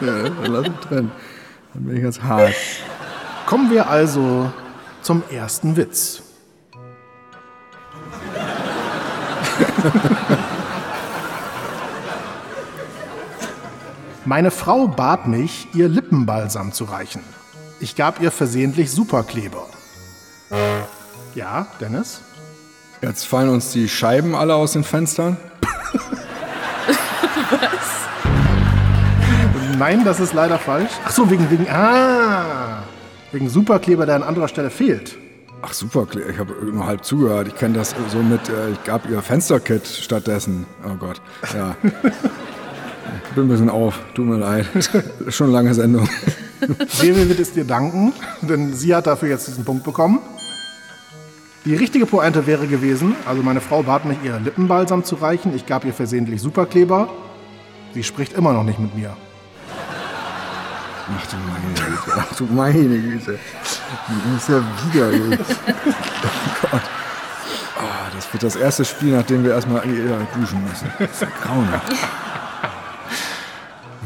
ja, 0.00 0.22
dann 0.30 0.46
lass 0.46 0.64
ihn 0.64 0.78
drin. 0.88 1.10
Dann 1.74 1.84
bin 1.84 1.96
ich 1.98 2.02
jetzt 2.02 2.22
hart. 2.22 2.54
Kommen 3.44 3.70
wir 3.70 3.86
also 3.86 4.50
zum 5.02 5.22
ersten 5.30 5.76
Witz. 5.76 6.22
Meine 14.24 14.50
Frau 14.50 14.88
bat 14.88 15.28
mich, 15.28 15.68
ihr 15.74 15.90
Lippenbalsam 15.90 16.72
zu 16.72 16.84
reichen. 16.84 17.22
Ich 17.78 17.94
gab 17.94 18.22
ihr 18.22 18.30
versehentlich 18.30 18.90
Superkleber. 18.90 19.66
Ja, 21.34 21.66
Dennis? 21.78 22.22
Jetzt 23.02 23.26
fallen 23.26 23.50
uns 23.50 23.72
die 23.72 23.88
Scheiben 23.88 24.34
alle 24.34 24.54
aus 24.54 24.72
den 24.72 24.84
Fenstern. 24.84 25.36
Nein, 29.78 30.04
das 30.04 30.20
ist 30.20 30.32
leider 30.32 30.58
falsch. 30.58 30.90
Ach 31.04 31.10
so, 31.10 31.30
wegen, 31.30 31.50
wegen, 31.50 31.68
ah, 31.68 32.82
wegen 33.32 33.48
Superkleber, 33.48 34.06
der 34.06 34.16
an 34.16 34.22
anderer 34.22 34.48
Stelle 34.48 34.70
fehlt. 34.70 35.18
Ach 35.60 35.72
super, 35.72 36.06
ich 36.30 36.38
habe 36.38 36.54
nur 36.64 36.86
halb 36.86 37.04
zugehört. 37.04 37.48
Ich 37.48 37.56
kenne 37.56 37.74
das 37.74 37.94
so 38.10 38.18
mit, 38.18 38.48
äh, 38.48 38.70
ich 38.70 38.84
gab 38.84 39.08
ihr 39.08 39.20
Fensterkit 39.20 39.86
stattdessen. 39.86 40.66
Oh 40.84 40.94
Gott, 40.98 41.20
ja. 41.54 41.76
Ich 41.82 43.34
bin 43.34 43.44
ein 43.44 43.48
bisschen 43.48 43.68
auf, 43.70 43.98
tut 44.14 44.26
mir 44.26 44.38
leid. 44.38 44.66
Schon 45.28 45.48
eine 45.48 45.56
lange 45.56 45.74
Sendung. 45.74 46.08
Rewe 47.02 47.28
wird 47.28 47.40
es 47.40 47.52
dir 47.52 47.64
danken, 47.64 48.12
denn 48.40 48.72
sie 48.74 48.94
hat 48.94 49.06
dafür 49.06 49.28
jetzt 49.28 49.46
diesen 49.48 49.64
Punkt 49.64 49.84
bekommen. 49.84 50.20
Die 51.66 51.74
richtige 51.74 52.06
Pointe 52.06 52.46
wäre 52.46 52.68
gewesen, 52.68 53.16
also 53.26 53.42
meine 53.42 53.60
Frau 53.60 53.82
bat 53.82 54.04
mich, 54.04 54.18
ihr 54.22 54.38
Lippenbalsam 54.38 55.02
zu 55.02 55.16
reichen. 55.16 55.52
Ich 55.52 55.66
gab 55.66 55.84
ihr 55.84 55.92
versehentlich 55.92 56.40
Superkleber. 56.40 57.08
Sie 57.92 58.04
spricht 58.04 58.34
immer 58.34 58.52
noch 58.52 58.62
nicht 58.62 58.78
mit 58.78 58.94
mir. 58.94 59.16
Ach 61.18 61.26
du 61.26 61.36
meine 61.36 61.74
Güte, 61.74 62.12
ach 62.16 62.36
du 62.36 62.44
meine 62.44 62.98
Güte. 63.00 63.38
Das 64.32 64.42
ist 64.42 64.48
ja 64.48 64.62
widerlich. 64.84 65.40
Oh 65.40 66.68
Gott. 66.70 66.82
Ah, 67.78 68.10
das 68.14 68.32
wird 68.32 68.44
das 68.44 68.54
erste 68.54 68.84
Spiel, 68.84 69.16
nachdem 69.16 69.42
wir 69.42 69.50
erstmal 69.50 69.80
äh, 69.84 70.38
duschen 70.38 70.62
müssen. 70.68 70.88
Das 71.00 71.10
ist 71.10 71.22
ja 71.22 71.28
grauenhaft. 71.42 71.92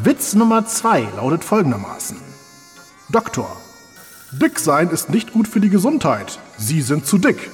Witz 0.02 0.32
Nummer 0.32 0.64
zwei 0.64 1.06
lautet 1.14 1.44
folgendermaßen. 1.44 2.16
Doktor, 3.11 3.59
dick 4.33 4.59
sein 4.59 4.91
ist 4.91 5.11
nicht 5.11 5.33
gut 5.33 5.47
für 5.49 5.61
die 5.61 5.70
Gesundheit. 5.70 6.39
Sie 6.57 6.83
sind 6.83 7.07
zu 7.07 7.18
dick. 7.18 7.51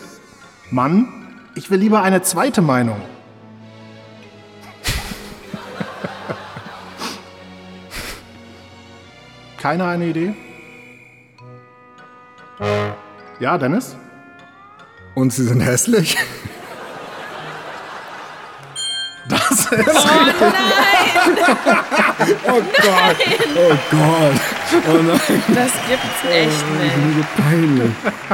Mann, 0.70 1.08
ich 1.54 1.70
will 1.70 1.78
lieber 1.78 2.02
eine 2.02 2.22
zweite 2.22 2.62
Meinung. 2.62 3.00
Keiner 9.58 9.88
eine 9.88 10.06
Idee? 10.06 10.34
Ja, 13.38 13.58
Dennis? 13.58 13.94
Und 15.14 15.30
sie 15.32 15.44
sind 15.44 15.60
hässlich? 15.60 16.16
Das 19.56 19.66
ist 19.72 20.06
Oh 22.48 22.60
Gott, 22.82 23.16
oh 23.56 23.76
Gott, 23.90 24.40
oh 24.88 25.02
nein, 25.02 25.42
Das 25.48 25.72
gibt's 25.88 26.24
echt 26.30 26.66
nicht. 26.68 26.96
mir 26.96 27.14
so 27.14 27.42
peinlich. 27.42 27.92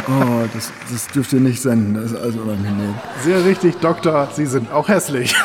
Oh, 0.09 0.49
das, 0.53 0.73
das 0.91 1.07
dürft 1.09 1.33
ihr 1.33 1.41
nicht 1.41 1.61
senden, 1.63 1.95
das 1.95 2.13
ist 2.13 2.21
alles 2.21 2.37
unangenehm. 2.37 2.95
sehr 3.23 3.45
richtig, 3.45 3.77
Doktor. 3.81 4.29
Sie 4.35 4.47
sind 4.47 4.73
auch 4.73 4.89
hässlich. 4.89 5.35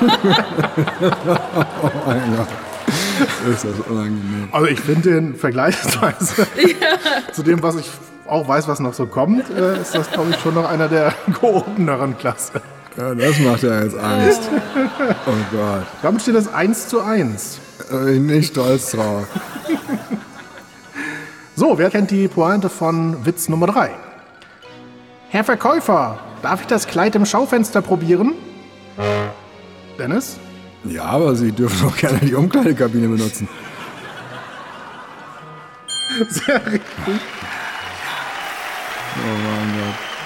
Oh 0.00 1.90
mein 2.06 2.36
Gott, 2.36 2.48
ist 3.52 3.64
das 3.64 3.80
unangenehm. 3.88 4.48
Also 4.52 4.66
ich 4.68 4.78
finde 4.80 5.10
den 5.10 5.34
vergleichsweise 5.34 6.46
zu 7.32 7.42
dem, 7.42 7.62
was 7.62 7.74
ich 7.76 7.90
auch 8.26 8.46
weiß, 8.46 8.68
was 8.68 8.78
noch 8.80 8.94
so 8.94 9.06
kommt, 9.06 9.48
äh, 9.50 9.80
ist 9.80 9.94
das, 9.94 10.10
glaube 10.10 10.30
ich, 10.30 10.40
schon 10.40 10.54
noch 10.54 10.68
einer 10.68 10.88
der 10.88 11.14
gehobeneren 11.26 12.16
Klasse. 12.18 12.60
Ja, 12.98 13.14
das 13.14 13.38
macht 13.38 13.62
ja 13.62 13.82
jetzt 13.82 13.96
Angst. 13.96 14.42
Oh 15.26 15.56
Gott, 15.56 15.86
Damit 16.02 16.22
steht 16.22 16.34
es 16.34 16.52
1 16.52 16.88
zu 16.88 17.00
1. 17.00 17.60
da 17.90 17.96
bin 17.98 18.14
ich 18.14 18.20
nicht 18.36 18.52
stolz 18.52 18.90
drauf. 18.90 19.26
So, 21.54 21.78
wer 21.78 21.90
kennt 21.90 22.10
die 22.10 22.26
Pointe 22.28 22.68
von 22.68 23.24
Witz 23.24 23.48
Nummer 23.48 23.68
3? 23.68 23.90
Herr 25.28 25.44
Verkäufer, 25.44 26.18
darf 26.42 26.62
ich 26.62 26.66
das 26.66 26.86
Kleid 26.88 27.14
im 27.14 27.24
Schaufenster 27.24 27.82
probieren? 27.82 28.34
Dennis? 29.98 30.38
Ja, 30.84 31.04
aber 31.04 31.36
Sie 31.36 31.52
dürfen 31.52 31.88
auch 31.88 31.96
gerne 31.96 32.18
die 32.18 32.34
Umkleidekabine 32.34 33.08
benutzen. 33.08 33.48
Sehr 36.28 36.64
richtig. 36.66 36.82
Oh 39.16 39.36
mein 39.44 39.78
Gott. 39.78 40.17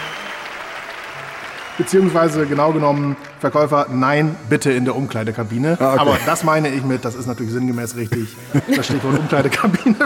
Beziehungsweise 1.83 2.47
genau 2.47 2.71
genommen, 2.71 3.17
Verkäufer, 3.41 3.89
nein, 3.91 4.37
bitte 4.49 4.71
in 4.71 4.85
der 4.85 4.95
Umkleidekabine. 4.95 5.77
Ah, 5.81 5.95
okay. 5.95 6.01
Aber 6.01 6.19
das 6.25 6.45
meine 6.45 6.69
ich 6.69 6.85
mit, 6.85 7.05
das 7.05 7.17
ist 7.17 7.27
natürlich 7.27 7.53
sinngemäß 7.53 7.97
richtig. 7.97 8.37
Das 8.77 8.87
Stichwort 8.87 9.19
Umkleidekabine. 9.19 9.97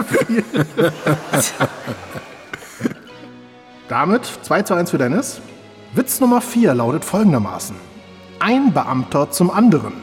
Damit 3.87 4.25
2 4.41 4.61
zu 4.63 4.73
1 4.73 4.89
für 4.89 4.97
Dennis. 4.97 5.39
Witz 5.93 6.19
Nummer 6.19 6.41
4 6.41 6.73
lautet 6.73 7.05
folgendermaßen. 7.05 7.75
Ein 8.39 8.73
Beamter 8.73 9.29
zum 9.29 9.51
anderen. 9.51 9.93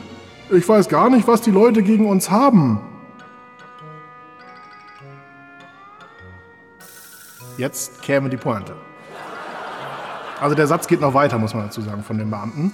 Ich 0.53 0.69
weiß 0.69 0.89
gar 0.89 1.11
nicht, 1.11 1.27
was 1.27 1.41
die 1.41 1.51
Leute 1.51 1.83
gegen 1.83 2.09
uns 2.09 2.31
haben. 2.31 2.79
Jetzt 7.59 8.01
käme 8.01 8.31
die 8.31 8.37
Pointe. 8.37 8.77
Also 10.45 10.55
der 10.55 10.67
Satz 10.67 10.89
geht 10.89 11.01
noch 11.01 11.15
weiter, 11.15 11.39
muss 11.39 11.55
man 11.55 11.65
dazu 11.65 11.81
sagen, 11.81 12.03
von 12.03 12.19
den 12.19 12.29
Beamten. 12.29 12.71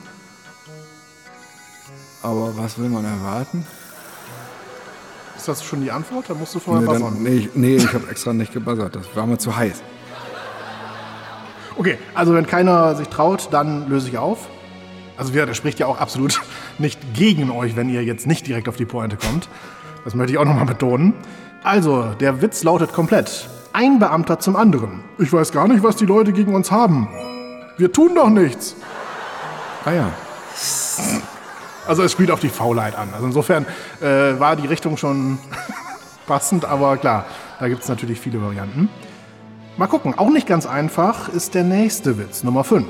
Aber 2.21 2.57
was 2.57 2.77
will 2.81 2.89
man 2.89 3.05
erwarten? 3.05 3.65
Ist 5.37 5.47
das 5.47 5.63
schon 5.63 5.81
die 5.81 5.93
Antwort? 5.93 6.25
Da 6.27 6.35
musst 6.35 6.53
du 6.53 6.59
vorher 6.59 6.83
Nee, 6.83 6.89
was 6.89 7.01
dann, 7.01 7.23
nee, 7.23 7.29
ich, 7.29 7.55
nee, 7.55 7.77
ich 7.77 7.93
habe 7.93 8.11
extra 8.11 8.33
nicht 8.33 8.53
gebuzzert. 8.53 8.97
Das 8.97 9.15
war 9.15 9.25
mir 9.25 9.39
zu 9.39 9.57
heiß. 9.57 9.85
Okay, 11.77 11.97
also 12.13 12.35
wenn 12.35 12.45
keiner 12.45 12.97
sich 12.97 13.07
traut, 13.07 13.51
dann 13.53 13.89
löse 13.89 14.09
ich 14.09 14.19
auf. 14.19 14.49
Also 15.17 15.33
das 15.33 15.57
spricht 15.57 15.79
ja 15.79 15.87
auch 15.87 16.01
absolut 16.01 16.43
nicht 16.79 17.15
gegen 17.15 17.53
euch, 17.53 17.77
wenn 17.77 17.89
ihr 17.89 18.03
jetzt 18.03 18.27
nicht 18.27 18.49
direkt 18.49 18.69
auf 18.69 18.75
die 18.75 18.85
Pointe 18.85 19.17
kommt. 19.17 19.49
Das 20.03 20.17
möchte 20.17 20.33
ich 20.33 20.39
auch 20.39 20.45
nochmal 20.45 20.67
betonen. 20.67 21.15
Also, 21.63 22.17
der 22.19 22.43
Witz 22.43 22.65
lautet 22.65 22.93
komplett. 22.93 23.49
Ein 23.73 24.01
Beamter 24.01 24.41
zum 24.41 24.57
anderen. 24.57 25.05
Ich 25.19 25.33
weiß 25.33 25.53
gar 25.53 25.69
nicht, 25.69 25.85
was 25.85 25.95
die 25.95 26.07
Leute 26.07 26.33
gegen 26.33 26.53
uns 26.53 26.73
haben. 26.73 27.09
Wir 27.81 27.91
tun 27.91 28.15
doch 28.15 28.29
nichts. 28.29 28.77
Ah 29.87 29.93
ja. 29.93 30.13
Also 31.89 32.03
es 32.03 32.13
spielt 32.13 32.31
auf 32.31 32.39
die 32.39 32.51
Faulheit 32.51 32.95
an. 32.95 33.09
Also 33.15 33.25
insofern 33.25 33.65
äh, 34.03 34.39
war 34.39 34.55
die 34.55 34.67
Richtung 34.67 34.99
schon 34.99 35.39
passend, 36.27 36.67
aber 36.67 36.99
klar, 36.99 37.25
da 37.59 37.69
gibt 37.69 37.83
es 37.83 37.89
natürlich 37.89 38.21
viele 38.21 38.43
Varianten. 38.43 38.91
Mal 39.79 39.87
gucken, 39.87 40.13
auch 40.13 40.29
nicht 40.29 40.47
ganz 40.47 40.67
einfach 40.67 41.31
ist 41.31 41.55
der 41.55 41.65
nächste 41.65 42.19
Witz, 42.19 42.43
Nummer 42.43 42.65
5. 42.65 42.87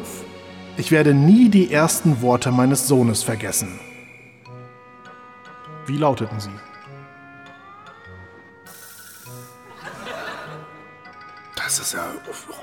Ich 0.76 0.91
werde 0.91 1.14
nie 1.14 1.51
die 1.51 1.72
ersten 1.72 2.20
Worte 2.20 2.51
meines 2.51 2.88
Sohnes 2.88 3.22
vergessen. 3.22 3.78
Wie 5.86 5.99
lauteten 5.99 6.41
sie? 6.41 6.51
Das 11.55 11.78
ist 11.78 11.93
ja 11.93 12.07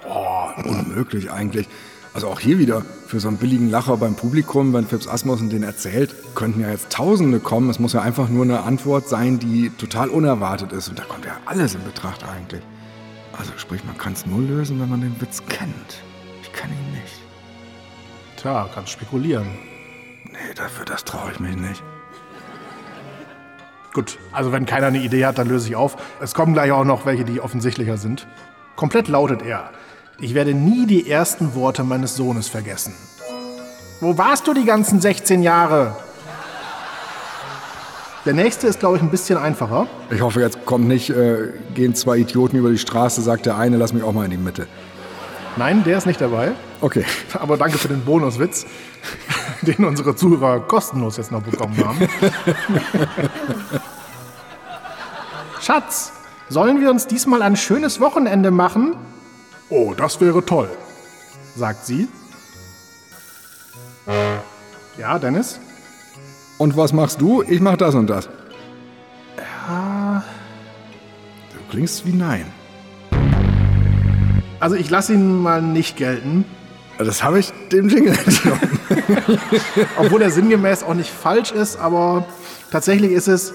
oh, 0.05 0.49
unmöglich 0.67 1.32
eigentlich. 1.32 1.69
Also 2.18 2.30
auch 2.30 2.39
hier 2.39 2.57
wieder, 2.57 2.82
für 3.05 3.20
so 3.20 3.28
einen 3.28 3.38
billigen 3.38 3.70
Lacher 3.70 3.95
beim 3.97 4.15
Publikum, 4.15 4.74
wenn 4.74 4.88
Phipps 4.88 5.07
Asmussen 5.07 5.51
den 5.51 5.61
erzählt, 5.61 6.15
könnten 6.34 6.61
ja 6.61 6.72
jetzt 6.72 6.91
Tausende 6.91 7.39
kommen. 7.39 7.70
Es 7.70 7.78
muss 7.78 7.93
ja 7.93 8.01
einfach 8.01 8.28
nur 8.28 8.43
eine 8.43 8.63
Antwort 8.63 9.07
sein, 9.07 9.38
die 9.38 9.70
total 9.70 10.09
unerwartet 10.09 10.72
ist. 10.72 10.89
Und 10.89 10.97
da 10.97 11.03
kommt 11.03 11.26
ja 11.26 11.38
alles 11.45 11.76
in 11.76 11.84
Betracht 11.84 12.24
eigentlich. 12.24 12.63
Also 13.38 13.51
sprich, 13.57 13.84
man 13.84 13.99
kann 13.99 14.13
es 14.13 14.26
nur 14.26 14.41
lösen, 14.41 14.82
wenn 14.82 14.89
man 14.89 15.01
den 15.01 15.22
Witz 15.22 15.43
kennt. 15.47 16.01
Ich 16.41 16.51
kenne 16.53 16.74
ihn 16.74 16.93
nicht. 16.93 17.22
Tja, 18.38 18.68
kannst 18.74 18.93
spekulieren. 18.93 19.45
Nee, 20.24 20.55
dafür 20.55 20.86
das 20.86 21.03
traue 21.03 21.34
ich 21.34 21.39
mich 21.39 21.55
nicht. 21.55 21.84
Gut, 23.93 24.18
also 24.32 24.51
wenn 24.51 24.65
keiner 24.65 24.88
eine 24.88 25.03
Idee 25.03 25.28
hat, 25.28 25.38
dann 25.38 25.49
löse 25.49 25.70
ich 25.70 25.76
auf. 25.76 25.97
Es 26.20 26.34
kommen 26.34 26.53
gleich 26.53 26.72
auch 26.72 26.84
noch 26.84 27.05
welche, 27.05 27.26
die 27.26 27.41
offensichtlicher 27.41 27.97
sind. 27.97 28.28
Komplett 28.76 29.07
lautet 29.07 29.43
er. 29.43 29.70
Ich 30.20 30.34
werde 30.34 30.55
nie 30.55 30.88
die 30.88 31.09
ersten 31.09 31.53
Worte 31.53 31.84
meines 31.84 32.15
Sohnes 32.15 32.47
vergessen. 32.47 32.93
Wo 34.01 34.18
warst 34.18 34.47
du 34.47 34.53
die 34.55 34.65
ganzen 34.65 34.99
16 34.99 35.43
Jahre? 35.43 35.95
Der 38.26 38.34
nächste 38.34 38.65
ist, 38.65 38.80
glaube 38.80 38.97
ich, 38.97 39.03
ein 39.03 39.11
bisschen 39.11 39.38
einfacher. 39.38 39.86
Ich 40.09 40.22
hoffe, 40.22 40.41
jetzt 40.41 40.65
kommt 40.65 40.88
nicht, 40.88 41.11
äh, 41.11 41.53
gehen 41.76 41.93
zwei 41.93 42.18
Idioten 42.18 42.57
über 42.57 42.72
die 42.72 42.80
Straße, 42.80 43.22
sagt 43.22 43.45
der 43.45 43.57
eine, 43.57 43.78
lass 43.78 43.93
mich 43.93 44.01
auch 44.01 44.11
mal 44.11 44.26
in 44.26 44.32
die 44.32 44.38
Mitte. 44.38 44.68
Nein, 45.55 45.84
der 45.84 45.99
ist 45.99 46.07
nicht 46.07 46.20
dabei. 46.20 46.53
Okay. 46.82 47.05
Aber 47.34 47.57
danke 47.57 47.78
für 47.78 47.88
den 47.88 48.01
Bonuswitz, 48.03 48.65
den 49.61 49.86
unsere 49.86 50.15
Zuhörer 50.15 50.61
kostenlos 50.61 51.18
jetzt 51.18 51.32
noch 51.32 51.43
bekommen 51.43 51.78
haben. 51.78 51.99
Schatz, 55.61 56.11
sollen 56.49 56.82
wir 56.82 56.89
uns 56.89 57.05
diesmal 57.05 57.43
ein 57.43 57.55
schönes 57.55 57.99
Wochenende 57.99 58.49
machen? 58.49 58.95
Oh, 59.70 59.93
das 59.93 60.20
wäre 60.22 60.43
toll, 60.45 60.70
sagt 61.55 61.86
sie. 61.86 62.07
Ja, 64.97 65.20
Dennis? 65.20 65.59
Und 66.57 66.78
was 66.78 66.93
machst 66.93 67.22
du? 67.22 67.43
Ich 67.43 67.59
mach 67.59 67.78
das 67.78 67.93
und 67.93 68.07
das. 68.09 68.30
Ja. 69.38 70.24
Du 71.53 71.59
klingst 71.70 72.05
wie 72.05 72.13
Nein. 72.13 72.45
Also 74.59 74.76
ich 74.76 74.89
lasse 74.89 75.13
ihn 75.13 75.38
mal 75.41 75.61
nicht 75.61 75.97
gelten, 75.97 76.45
Das 76.97 77.22
habe 77.22 77.39
ich 77.39 77.53
dem 77.72 77.89
Jingle 77.89 78.18
entnommen. 78.18 78.80
obwohl 79.97 80.22
er 80.22 80.32
sinngemäß 80.32 80.82
auch 80.84 80.95
nicht 80.95 81.11
falsch 81.11 81.51
ist, 81.51 81.78
aber 81.78 82.26
tatsächlich 82.72 83.11
ist 83.11 83.28
es 83.28 83.53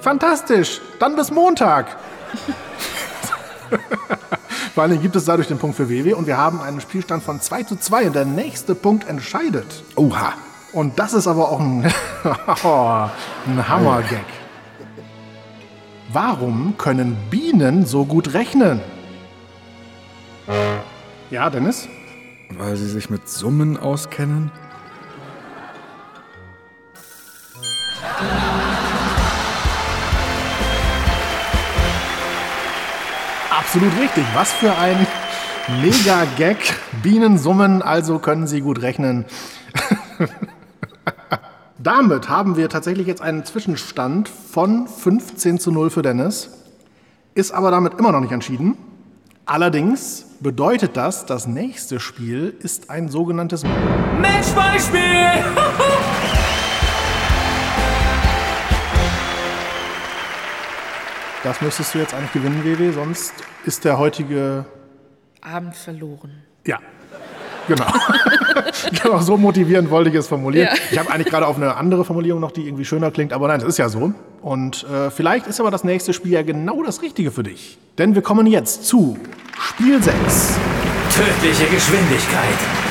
fantastisch. 0.00 0.80
Dann 0.98 1.14
bis 1.14 1.30
Montag. 1.30 1.96
Vor 4.80 4.88
allem 4.88 5.02
gibt 5.02 5.14
es 5.14 5.26
dadurch 5.26 5.46
den 5.46 5.58
Punkt 5.58 5.76
für 5.76 5.90
WW 5.90 6.14
und 6.14 6.26
wir 6.26 6.38
haben 6.38 6.62
einen 6.62 6.80
Spielstand 6.80 7.22
von 7.22 7.38
2 7.38 7.64
zu 7.64 7.76
2 7.76 8.06
und 8.06 8.14
der 8.14 8.24
nächste 8.24 8.74
Punkt 8.74 9.06
entscheidet. 9.06 9.84
Oha. 9.94 10.32
Und 10.72 10.98
das 10.98 11.12
ist 11.12 11.26
aber 11.26 11.50
auch 11.50 11.60
ein, 11.60 11.84
ein 12.24 13.68
Hammer-Gag. 13.68 14.24
Warum 16.14 16.78
können 16.78 17.14
Bienen 17.28 17.84
so 17.84 18.06
gut 18.06 18.32
rechnen? 18.32 18.80
Ja, 21.30 21.50
Dennis? 21.50 21.86
Weil 22.56 22.74
sie 22.76 22.88
sich 22.88 23.10
mit 23.10 23.28
Summen 23.28 23.76
auskennen? 23.76 24.50
Absolut 33.72 34.00
richtig. 34.00 34.24
Was 34.34 34.50
für 34.50 34.76
ein 34.76 35.06
Mega-Gag. 35.80 36.56
Bienen 37.04 37.38
also 37.82 38.18
können 38.18 38.48
sie 38.48 38.62
gut 38.62 38.82
rechnen. 38.82 39.26
Damit 41.78 42.28
haben 42.28 42.56
wir 42.56 42.68
tatsächlich 42.68 43.06
jetzt 43.06 43.22
einen 43.22 43.44
Zwischenstand 43.44 44.28
von 44.28 44.88
15 44.88 45.60
zu 45.60 45.70
0 45.70 45.90
für 45.90 46.02
Dennis. 46.02 46.50
Ist 47.36 47.52
aber 47.52 47.70
damit 47.70 47.96
immer 47.96 48.10
noch 48.10 48.18
nicht 48.18 48.32
entschieden. 48.32 48.76
Allerdings 49.46 50.26
bedeutet 50.40 50.96
das, 50.96 51.26
das 51.26 51.46
nächste 51.46 52.00
Spiel 52.00 52.52
ist 52.58 52.90
ein 52.90 53.08
sogenanntes 53.08 53.62
Matchbeispiel! 54.20 54.98
Das 61.42 61.60
müsstest 61.62 61.94
du 61.94 61.98
jetzt 61.98 62.12
eigentlich 62.12 62.32
gewinnen, 62.32 62.64
WW, 62.64 62.92
sonst 62.92 63.32
ist 63.64 63.84
der 63.84 63.98
heutige. 63.98 64.66
Abend 65.40 65.74
verloren. 65.74 66.42
Ja. 66.66 66.78
Genau. 67.66 67.86
genau, 69.02 69.18
so 69.20 69.36
motivierend 69.36 69.90
wollte 69.90 70.10
ich 70.10 70.16
es 70.16 70.26
formulieren. 70.26 70.68
Ja. 70.70 70.78
Ich 70.90 70.98
habe 70.98 71.10
eigentlich 71.10 71.28
gerade 71.28 71.46
auf 71.46 71.56
eine 71.56 71.76
andere 71.76 72.04
Formulierung 72.04 72.40
noch, 72.40 72.50
die 72.50 72.66
irgendwie 72.66 72.84
schöner 72.84 73.10
klingt, 73.10 73.32
aber 73.32 73.48
nein, 73.48 73.60
das 73.60 73.68
ist 73.68 73.78
ja 73.78 73.88
so. 73.88 74.12
Und 74.42 74.84
äh, 74.84 75.10
vielleicht 75.10 75.46
ist 75.46 75.60
aber 75.60 75.70
das 75.70 75.84
nächste 75.84 76.12
Spiel 76.12 76.32
ja 76.32 76.42
genau 76.42 76.82
das 76.82 77.00
Richtige 77.00 77.30
für 77.30 77.42
dich. 77.42 77.78
Denn 77.96 78.14
wir 78.14 78.22
kommen 78.22 78.46
jetzt 78.46 78.86
zu 78.86 79.18
Spiel 79.58 80.02
6. 80.02 80.58
Tödliche 81.14 81.66
Geschwindigkeit. 81.66 82.89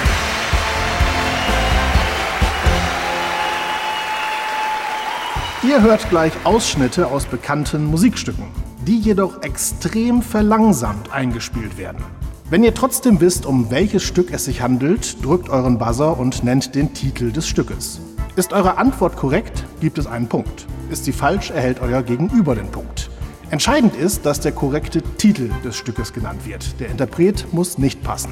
Ihr 5.62 5.82
hört 5.82 6.10
gleich 6.10 6.32
Ausschnitte 6.46 7.08
aus 7.08 7.26
bekannten 7.26 7.84
Musikstücken, 7.84 8.46
die 8.88 8.98
jedoch 8.98 9.42
extrem 9.42 10.22
verlangsamt 10.22 11.12
eingespielt 11.12 11.78
werden. 11.78 12.02
Wenn 12.50 12.64
ihr 12.64 12.74
trotzdem 12.74 13.20
wisst, 13.20 13.46
um 13.46 13.70
welches 13.70 14.04
Stück 14.04 14.32
es 14.32 14.46
sich 14.46 14.62
handelt, 14.62 15.22
drückt 15.22 15.50
euren 15.50 15.78
Buzzer 15.78 16.18
und 16.18 16.46
nennt 16.46 16.76
den 16.76 16.94
Titel 16.94 17.34
des 17.34 17.46
Stückes. 17.46 18.00
Ist 18.38 18.54
eure 18.54 18.78
Antwort 18.78 19.18
korrekt, 19.18 19.66
gibt 19.82 19.98
es 19.98 20.08
einen 20.08 20.30
Punkt. 20.30 20.66
Ist 20.92 21.04
sie 21.04 21.12
falsch, 21.12 21.52
erhält 21.52 21.82
euer 21.82 22.04
Gegenüber 22.04 22.56
den 22.56 22.72
Punkt. 22.72 23.10
Entscheidend 23.50 23.98
ist, 23.98 24.26
dass 24.26 24.40
der 24.40 24.54
korrekte 24.54 25.02
Titel 25.18 25.50
des 25.66 25.76
Stückes 25.76 26.14
genannt 26.14 26.46
wird. 26.46 26.80
Der 26.80 26.88
Interpret 26.88 27.52
muss 27.52 27.78
nicht 27.78 28.02
passen. 28.02 28.32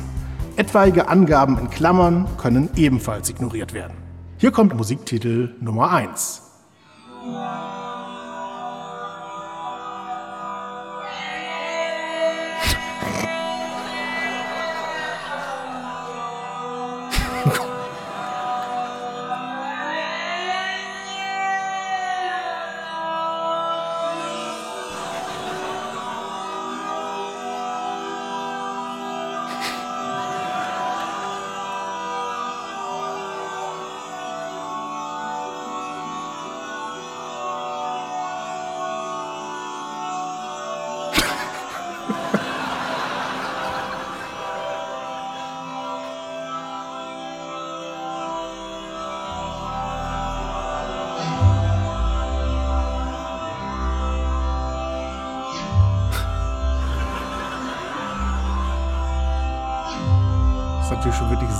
Etwaige 0.55 1.09
Angaben 1.09 1.59
in 1.59 1.69
Klammern 1.69 2.25
können 2.38 2.69
ebenfalls 2.78 3.30
ignoriert 3.30 3.73
werden. 3.73 3.97
Hier 4.38 4.51
kommt 4.51 4.73
Musiktitel 4.78 5.53
Nummer 5.59 5.91
1. 5.91 6.46
Das 7.34 7.96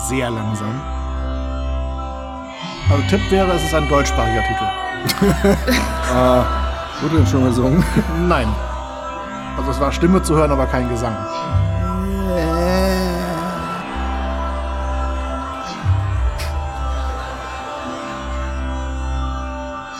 sehr 0.08 0.30
langsam. 0.30 0.82
Also 2.90 3.04
Tipp 3.10 3.20
wäre, 3.30 3.52
es 3.52 3.64
ist 3.64 3.74
ein 3.74 3.90
deutschsprachiger 3.90 4.44
Titel. 4.44 4.66
Wurde 7.02 7.18
denn 7.18 7.28
schon 7.28 7.46
gesungen? 7.46 7.84
Nein. 8.28 8.48
Also 9.58 9.72
es 9.72 9.80
war 9.80 9.92
Stimme 9.92 10.22
zu 10.24 10.36
hören, 10.36 10.52
aber 10.52 10.66
kein 10.66 10.88
Gesang. 10.90 11.16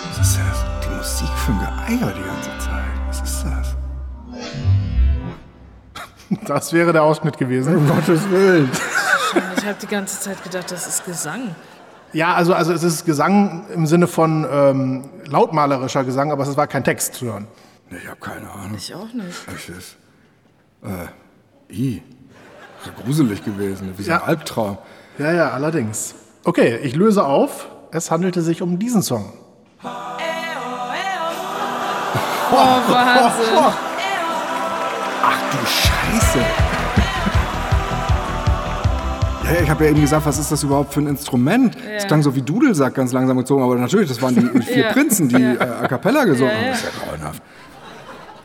Was 0.08 0.20
ist 0.20 0.40
das? 0.40 0.66
Die 0.84 0.90
Musik 0.96 1.30
für 1.38 1.52
ein 1.52 1.60
Geeier 1.60 2.14
die 2.14 2.24
ganze 2.24 2.58
Zeit. 2.60 2.84
Was 3.08 3.22
ist 3.22 3.46
das? 3.46 3.76
Das 6.48 6.74
wäre 6.74 6.94
der 6.94 7.04
Ausschnitt 7.04 7.38
gewesen. 7.38 7.78
Um 7.78 7.88
Gottes 7.88 8.30
Willen. 8.30 8.70
Ich 9.68 9.70
habe 9.74 9.82
die 9.86 9.88
ganze 9.94 10.22
Zeit 10.22 10.42
gedacht, 10.46 10.72
das 10.72 10.88
ist 10.88 11.04
Gesang. 11.04 11.54
Ja, 12.14 12.34
also, 12.36 12.54
also 12.54 12.72
es 12.72 12.84
ist 12.84 13.04
Gesang 13.04 13.66
im 13.74 13.86
Sinne 13.86 14.08
von 14.08 14.48
ähm, 14.50 15.10
lautmalerischer 15.26 16.06
Gesang, 16.06 16.32
aber 16.32 16.44
es 16.44 16.56
war 16.56 16.68
kein 16.68 16.86
Text 16.86 17.16
zu 17.16 17.26
hören. 17.26 17.50
Nee, 17.90 17.98
ich 18.02 18.08
habe 18.08 18.18
keine 18.22 18.50
Ahnung. 18.50 18.78
Ich 18.78 18.96
auch 18.96 19.12
nicht. 19.12 19.36
Es 19.54 19.68
ist. 19.68 19.98
Äh. 20.86 21.08
I. 21.70 21.98
Ist 21.98 22.86
ja 22.86 22.94
gruselig 23.04 23.44
gewesen. 23.44 23.94
Wie 23.98 24.04
so 24.04 24.12
ein 24.14 24.20
Ja. 24.20 24.24
Albtraum. 24.24 24.78
Ja, 25.18 25.34
ja, 25.34 25.50
allerdings. 25.50 26.16
Okay, 26.46 26.78
ich 26.78 26.96
löse 26.96 27.26
auf. 27.26 27.68
Es 27.92 28.10
handelte 28.10 28.42
sich 28.42 28.62
um 28.62 28.80
diesen 28.80 29.02
Song. 29.02 29.34
Oh, 29.84 29.88
Wahnsinn. 32.54 33.54
Ach 35.24 35.40
du 35.52 35.58
Scheiße. 35.68 36.67
Ja, 39.54 39.62
ich 39.64 39.70
habe 39.70 39.86
ja 39.86 39.92
eben 39.92 40.02
gesagt, 40.02 40.26
was 40.26 40.38
ist 40.40 40.52
das 40.52 40.64
überhaupt 40.64 40.94
für 40.94 41.00
ein 41.00 41.08
Instrument? 41.08 41.78
Es 41.96 42.06
klang 42.06 42.22
so 42.22 42.36
wie 42.36 42.42
Dudelsack 42.42 42.94
ganz 42.96 43.14
langsam 43.14 43.38
gezogen, 43.38 43.64
aber 43.64 43.76
natürlich, 43.76 44.10
das 44.10 44.22
waren 44.22 44.36
die 44.36 44.62
vier 44.62 44.84
Ja. 44.88 44.92
Prinzen, 44.92 45.30
die 45.30 45.36
Ja. 45.42 45.54
äh, 45.54 45.60
a 45.84 45.88
cappella 45.88 46.26
gesungen 46.26 46.52
Ja, 46.52 46.58
haben. 46.58 46.66
ja. 46.66 46.72
Das 46.72 46.80
ist 46.84 46.86
ja 46.94 47.06
grauenhaft. 47.08 47.44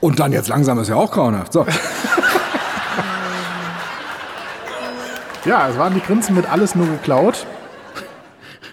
Und 0.01 0.19
dann 0.21 0.33
jetzt 0.33 0.49
langsam 0.49 0.79
ist 0.79 0.89
ja 0.89 0.95
auch 0.97 1.11
grauenhaft. 1.11 1.53
So. 1.53 1.67
Ja, 5.45 5.69
es 5.69 5.77
waren 5.77 5.93
die 5.93 5.99
Prinzen 5.99 6.37
mit 6.37 6.49
alles 6.49 6.77
nur 6.77 6.87
geklaut. 6.87 7.47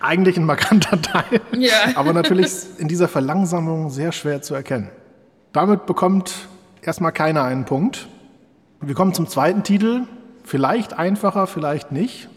Eigentlich 0.01 0.37
ein 0.37 0.45
markanter 0.45 1.01
Teil, 1.01 1.41
Ja. 1.57 1.73
aber 1.95 2.13
natürlich 2.13 2.51
in 2.77 2.87
dieser 2.87 3.07
Verlangsamung 3.07 3.89
sehr 3.89 4.11
schwer 4.11 4.43
zu 4.43 4.53
erkennen. 4.53 4.89
Damit 5.51 5.87
bekommt 5.87 6.31
erstmal 6.83 7.11
keiner 7.11 7.43
einen 7.43 7.65
Punkt. 7.65 8.07
Wir 8.81 8.93
kommen 8.93 9.15
zum 9.15 9.27
zweiten 9.27 9.63
Titel. 9.63 10.01
Vielleicht 10.49 10.93
einfacher, 10.93 11.45
vielleicht 11.45 11.91
nicht. 11.91 12.27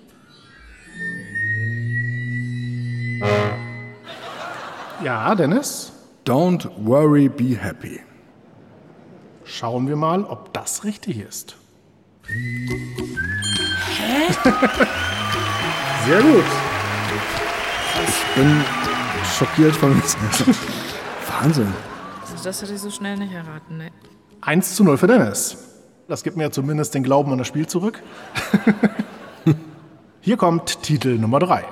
Ja, 5.03 5.35
Dennis, 5.35 5.93
Don't 6.27 6.69
worry, 6.77 7.31
be 7.31 7.57
happy. 7.57 8.01
schauen 9.45 9.89
wir 9.89 9.97
mal, 9.97 10.25
ob 10.25 10.53
das 10.53 10.85
richtig 10.85 11.21
ist. 11.21 11.57
Sehr 16.05 16.21
gut. 16.21 16.45
Bin 18.37 18.65
schockiert 19.39 19.75
von 19.75 19.97
mir. 19.97 20.03
Wahnsinn. 21.41 21.73
Also 22.21 22.45
das 22.45 22.61
hätte 22.61 22.75
ich 22.75 22.81
so 22.83 22.91
schnell 22.91 23.17
nicht 23.17 23.33
erraten, 23.33 23.79
ne? 23.79 23.91
1 24.43 24.77
zu 24.77 24.85
0 24.85 24.99
für 24.99 25.07
Dennis. 25.07 25.72
Das 26.13 26.23
gibt 26.23 26.37
mir 26.37 26.51
zumindest 26.51 26.95
den 26.95 27.05
Glauben 27.05 27.33
an 27.33 27.39
das 27.39 27.47
Spiel 27.47 27.67
zurück. 27.67 28.03
Hier 30.21 30.37
kommt 30.37 30.83
Titel 30.83 31.17
Nummer 31.17 31.39
3. 31.39 31.65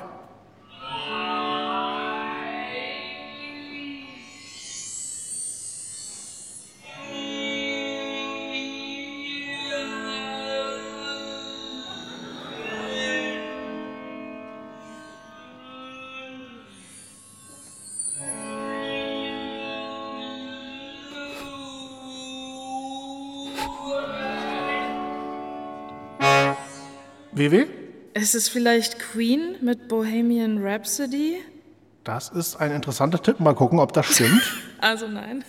WW? 27.40 27.66
Ist 28.12 28.34
es 28.34 28.48
vielleicht 28.50 28.98
Queen 28.98 29.56
mit 29.62 29.88
Bohemian 29.88 30.62
Rhapsody? 30.62 31.38
Das 32.04 32.28
ist 32.28 32.56
ein 32.56 32.70
interessanter 32.70 33.22
Tipp. 33.22 33.40
Mal 33.40 33.54
gucken, 33.54 33.78
ob 33.78 33.94
das 33.94 34.06
stimmt. 34.06 34.42
Also 34.82 35.06
nein. 35.08 35.44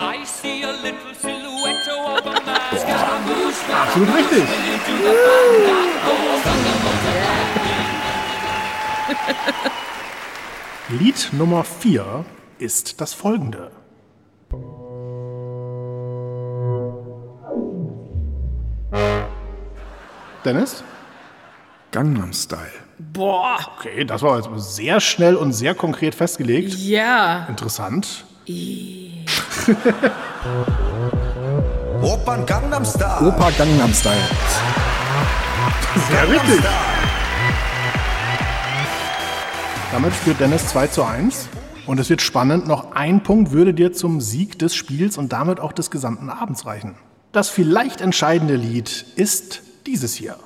I 0.00 0.22
see 0.26 0.62
a 0.62 0.70
little 0.82 1.14
silhouette 1.18 1.88
of 1.88 2.26
a 2.26 2.40
man. 2.44 2.60
Absolut 3.72 4.14
richtig. 4.14 4.44
Lied 11.00 11.30
Nummer 11.32 11.64
4 11.64 12.26
ist 12.58 13.00
das 13.00 13.14
folgende. 13.14 13.77
Dennis? 20.48 20.82
Gangnam 21.92 22.32
Style. 22.32 22.62
Boah. 22.98 23.58
Okay, 23.76 24.06
das 24.06 24.22
war 24.22 24.38
jetzt 24.38 24.48
sehr 24.74 24.98
schnell 24.98 25.36
und 25.36 25.52
sehr 25.52 25.74
konkret 25.74 26.14
festgelegt. 26.14 26.72
Ja. 26.72 27.44
Interessant. 27.50 28.24
Opern 32.02 32.46
Gangnam 32.46 32.82
Style. 32.86 33.28
Opa 33.28 33.50
Gangnam 33.58 33.92
Style. 33.92 34.16
Sehr 36.08 36.30
richtig. 36.30 36.64
Damit 39.92 40.14
führt 40.14 40.40
Dennis 40.40 40.66
2 40.68 40.86
zu 40.86 41.04
1. 41.04 41.48
Und 41.86 42.00
es 42.00 42.08
wird 42.08 42.22
spannend. 42.22 42.66
Noch 42.66 42.92
ein 42.92 43.22
Punkt 43.22 43.52
würde 43.52 43.74
dir 43.74 43.92
zum 43.92 44.22
Sieg 44.22 44.58
des 44.58 44.74
Spiels 44.74 45.18
und 45.18 45.34
damit 45.34 45.60
auch 45.60 45.72
des 45.72 45.90
gesamten 45.90 46.30
Abends 46.30 46.64
reichen. 46.64 46.94
Das 47.32 47.50
vielleicht 47.50 48.00
entscheidende 48.00 48.56
Lied 48.56 49.04
ist 49.16 49.60
dieses 49.88 50.14
hier. 50.14 50.36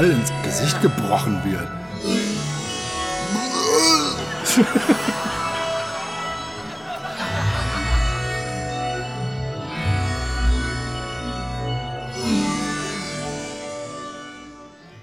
Schwall 0.00 0.10
ins 0.12 0.32
Gesicht 0.42 0.80
gebrochen 0.80 1.40
wird. 1.44 1.68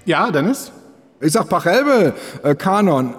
Ja, 0.05 0.31
Dennis? 0.31 0.71
Ich 1.19 1.33
sag 1.33 1.49
Pachelbel, 1.49 2.13
äh, 2.41 2.55
Kanon. 2.55 3.13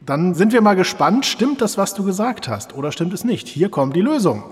Dann 0.00 0.34
sind 0.34 0.54
wir 0.54 0.62
mal 0.62 0.74
gespannt. 0.74 1.26
Stimmt 1.26 1.60
das, 1.60 1.76
was 1.76 1.92
du 1.92 2.02
gesagt 2.02 2.48
hast, 2.48 2.74
oder 2.74 2.92
stimmt 2.92 3.12
es 3.12 3.24
nicht? 3.24 3.46
Hier 3.46 3.70
kommt 3.70 3.94
die 3.94 4.00
Lösung. 4.00 4.42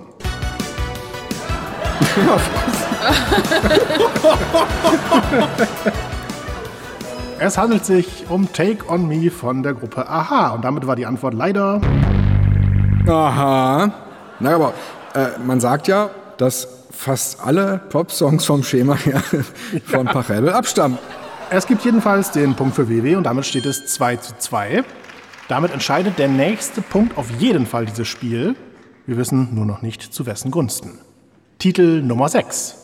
es 7.39 7.59
handelt 7.59 7.85
sich 7.85 8.25
um 8.29 8.53
Take 8.53 8.89
on 8.89 9.09
Me 9.09 9.31
von 9.31 9.63
der 9.63 9.75
Gruppe 9.75 10.09
Aha. 10.09 10.51
Und 10.51 10.65
damit 10.65 10.87
war 10.87 10.97
die 10.97 11.07
Antwort 11.07 11.35
leider 11.35 11.81
Aha. 13.07 13.93
Na, 14.41 14.55
aber 14.55 14.75
äh, 15.15 15.39
man 15.45 15.61
sagt 15.61 15.89
ja, 15.89 16.11
dass 16.39 16.69
fast 16.91 17.45
alle 17.45 17.81
Pop-Songs 17.91 18.45
vom 18.45 18.63
Schema 18.63 18.97
her 18.97 19.23
von 19.85 20.07
Pachelbel 20.07 20.53
abstammen. 20.53 20.99
Es 21.51 21.67
gibt 21.67 21.85
jedenfalls 21.85 22.31
den 22.31 22.55
Punkt 22.55 22.75
für 22.75 22.89
WW 22.89 23.17
und 23.17 23.25
damit 23.25 23.45
steht 23.45 23.67
es 23.67 23.87
2 23.87 24.17
zu 24.17 24.33
2. 24.39 24.85
Damit 25.49 25.73
entscheidet 25.73 26.19
der 26.19 26.29
nächste 26.29 26.81
Punkt 26.81 27.19
auf 27.19 27.31
jeden 27.39 27.67
Fall 27.67 27.85
dieses 27.85 28.09
Spiel. 28.09 28.57
Wir 29.07 29.19
wissen 29.19 29.55
nur 29.55 29.67
noch 29.67 29.83
nicht 29.83 30.03
zu 30.03 30.25
wessen 30.25 30.51
Gunsten. 30.51 30.99
Titel 31.59 32.03
Nummer 32.03 32.29
6. 32.29 32.84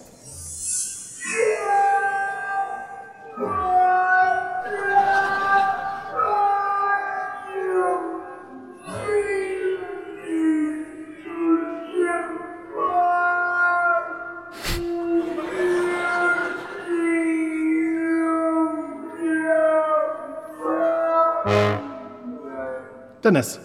Dennis. 23.31 23.61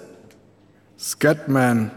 Scatman. 1.00 1.90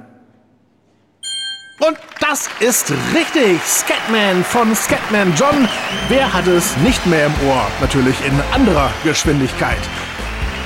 Und 1.87 1.99
das 2.19 2.49
ist 2.61 2.91
richtig. 3.15 3.61
Scatman 3.63 4.43
von 4.43 4.75
Scatman 4.75 5.35
John. 5.37 5.69
Wer 6.09 6.33
hat 6.33 6.47
es 6.47 6.75
nicht 6.79 7.05
mehr 7.05 7.27
im 7.27 7.35
Ohr? 7.47 7.67
Natürlich 7.83 8.17
in 8.25 8.33
anderer 8.55 8.91
Geschwindigkeit. 9.05 9.77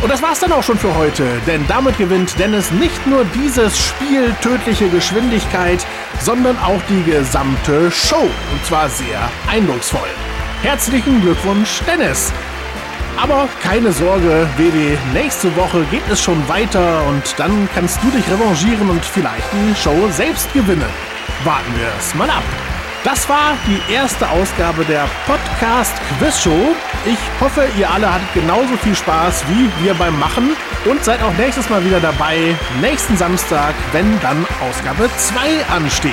Und 0.01 0.13
das 0.13 0.23
war's 0.23 0.39
dann 0.39 0.53
auch 0.53 0.63
schon 0.63 0.79
für 0.79 0.95
heute, 0.95 1.27
denn 1.45 1.67
damit 1.67 1.99
gewinnt 1.99 2.39
Dennis 2.39 2.71
nicht 2.71 3.05
nur 3.09 3.25
dieses 3.35 3.77
Spiel 3.77 4.33
Tödliche 4.41 4.89
Geschwindigkeit, 4.89 5.85
sondern 6.21 6.57
auch 6.61 6.81
die 6.89 7.03
gesamte 7.03 7.91
Show. 7.91 8.31
Und 8.53 8.65
zwar 8.65 8.89
sehr 8.89 9.29
eindrucksvoll. 9.51 10.09
Herzlichen 10.63 11.21
Glückwunsch, 11.21 11.81
Dennis! 11.85 12.33
Aber 13.23 13.49
keine 13.63 13.93
Sorge, 13.93 14.49
WW, 14.57 14.99
nächste 15.15 15.55
Woche 15.55 15.85
geht 15.93 16.03
es 16.11 16.21
schon 16.21 16.49
weiter 16.49 17.07
und 17.07 17.23
dann 17.39 17.69
kannst 17.73 18.03
du 18.03 18.11
dich 18.11 18.29
revanchieren 18.29 18.91
und 18.91 19.05
vielleicht 19.05 19.47
die 19.53 19.77
Show 19.77 20.09
selbst 20.11 20.53
gewinnen. 20.53 20.91
Warten 21.45 21.73
wir 21.77 21.87
es 22.01 22.17
mal 22.17 22.29
ab. 22.29 22.43
Das 23.05 23.29
war 23.29 23.57
die 23.69 23.93
erste 23.93 24.29
Ausgabe 24.29 24.85
der 24.85 25.09
Podcast 25.27 25.95
Quiz 26.19 26.43
Show. 26.43 26.75
Ich 27.05 27.19
hoffe, 27.41 27.69
ihr 27.79 27.89
alle 27.89 28.13
hattet 28.13 28.35
genauso 28.35 28.77
viel 28.79 28.97
Spaß 28.97 29.45
wie 29.49 29.71
wir 29.85 29.95
beim 29.95 30.19
Machen 30.19 30.57
und 30.85 31.05
seid 31.05 31.23
auch 31.23 31.33
nächstes 31.35 31.71
Mal 31.71 31.85
wieder 31.85 32.01
dabei, 32.01 32.57
nächsten 32.81 33.17
Samstag, 33.17 33.75
wenn 33.93 34.19
dann 34.21 34.45
Ausgabe 34.69 35.09
2 35.17 35.65
ansteht. 35.73 36.13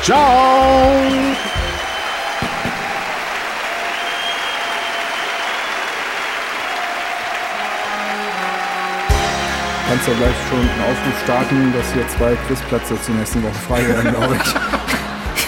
Ciao! 0.01 0.20
Kannst 9.88 10.07
ja 10.07 10.14
gleich 10.16 10.36
schon 10.49 10.59
einen 10.59 10.82
Aufruf 10.82 11.24
starten, 11.24 11.74
dass 11.74 11.93
hier 11.93 12.07
zwei 12.07 12.36
Quizplätze 12.47 12.99
zur 13.01 13.16
nächsten 13.16 13.43
Woche 13.43 13.53
frei 13.68 13.88
werden, 13.88 14.11
glaube 14.11 14.36
ich. 14.36 14.53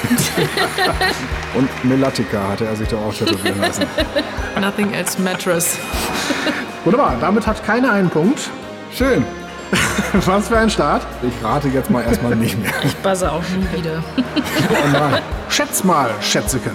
Und 1.55 1.85
Melatica 1.85 2.49
hatte 2.49 2.65
er 2.65 2.75
sich 2.75 2.87
doch 2.87 3.01
auch 3.01 3.13
tätowieren 3.13 3.61
lassen. 3.61 3.85
Nothing 4.59 4.93
else 4.93 5.21
matters. 5.21 5.77
Wunderbar, 6.83 7.15
damit 7.19 7.47
hat 7.47 7.65
keiner 7.65 7.93
einen 7.93 8.09
Punkt. 8.09 8.49
Schön. 8.95 9.25
Was 10.25 10.47
für 10.47 10.57
ein 10.57 10.69
Start. 10.69 11.01
Ich 11.23 11.43
rate 11.43 11.67
jetzt 11.69 11.89
mal 11.89 12.03
erstmal 12.03 12.35
nicht 12.35 12.61
mehr. 12.61 12.71
Ich 12.83 12.95
buzze 12.97 13.31
auch 13.31 13.41
nie 13.41 13.79
wieder. 13.79 14.03
Oh 14.17 14.87
nein. 14.91 15.21
Schätz 15.49 15.83
mal, 15.83 16.09
Schätzeke. 16.21 16.71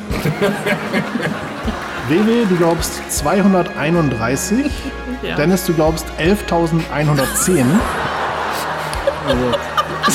Wewe, 2.09 2.47
du 2.49 2.57
glaubst 2.57 3.01
231. 3.11 4.67
Ja. 5.23 5.37
Dennis, 5.37 5.65
du 5.65 5.75
glaubst 5.75 6.07
11.110. 6.19 7.65
Also 9.29 9.59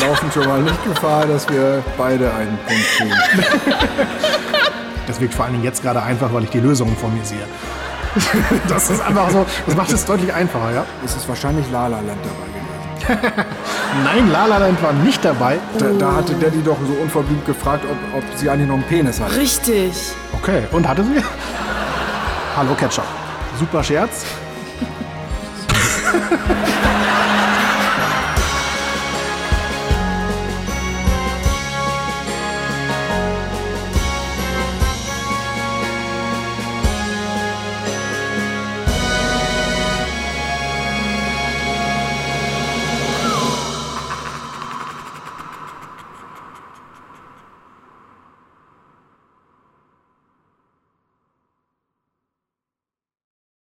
laufen 0.01 0.31
schon 0.31 0.47
mal 0.47 0.61
nicht 0.61 0.83
Gefahr, 0.83 1.25
dass 1.25 1.47
wir 1.49 1.83
beide 1.97 2.33
einen 2.33 2.57
Punkt 2.57 2.85
kriegen. 2.97 3.13
Das 5.07 5.19
wirkt 5.19 5.33
vor 5.33 5.45
allen 5.45 5.53
Dingen 5.53 5.63
jetzt 5.63 5.81
gerade 5.81 6.01
einfach, 6.01 6.33
weil 6.33 6.43
ich 6.43 6.49
die 6.49 6.59
Lösungen 6.59 6.95
vor 6.97 7.09
mir 7.09 7.23
sehe. 7.23 7.45
Das 8.67 8.89
ist 8.89 9.01
einfach 9.01 9.29
so, 9.29 9.45
das 9.65 9.75
macht 9.75 9.91
es 9.91 10.05
deutlich 10.05 10.33
einfacher, 10.33 10.71
ja? 10.73 10.85
Es 11.03 11.15
ist 11.15 11.27
wahrscheinlich 11.27 11.69
Lala 11.69 11.99
Land 11.99 12.19
dabei 12.23 12.47
gewesen. 12.47 13.45
Nein, 14.03 14.31
La 14.31 14.45
La 14.45 14.57
Land 14.57 14.81
war 14.81 14.93
nicht 14.93 15.23
dabei. 15.23 15.59
Da, 15.77 15.87
da 15.99 16.15
hatte 16.15 16.33
Daddy 16.33 16.61
doch 16.63 16.77
so 16.87 16.93
unverblümt 17.01 17.45
gefragt, 17.45 17.83
ob, 17.85 17.97
ob 18.17 18.23
sie 18.37 18.49
eigentlich 18.49 18.67
noch 18.67 18.75
einen 18.75 18.83
Penis 18.83 19.19
hat. 19.19 19.35
Richtig. 19.35 19.91
Okay, 20.31 20.63
und 20.71 20.87
hatte 20.87 21.03
sie? 21.03 21.21
Hallo 22.55 22.73
Ketchup. 22.73 23.05
Super 23.59 23.83
Scherz. 23.83 24.25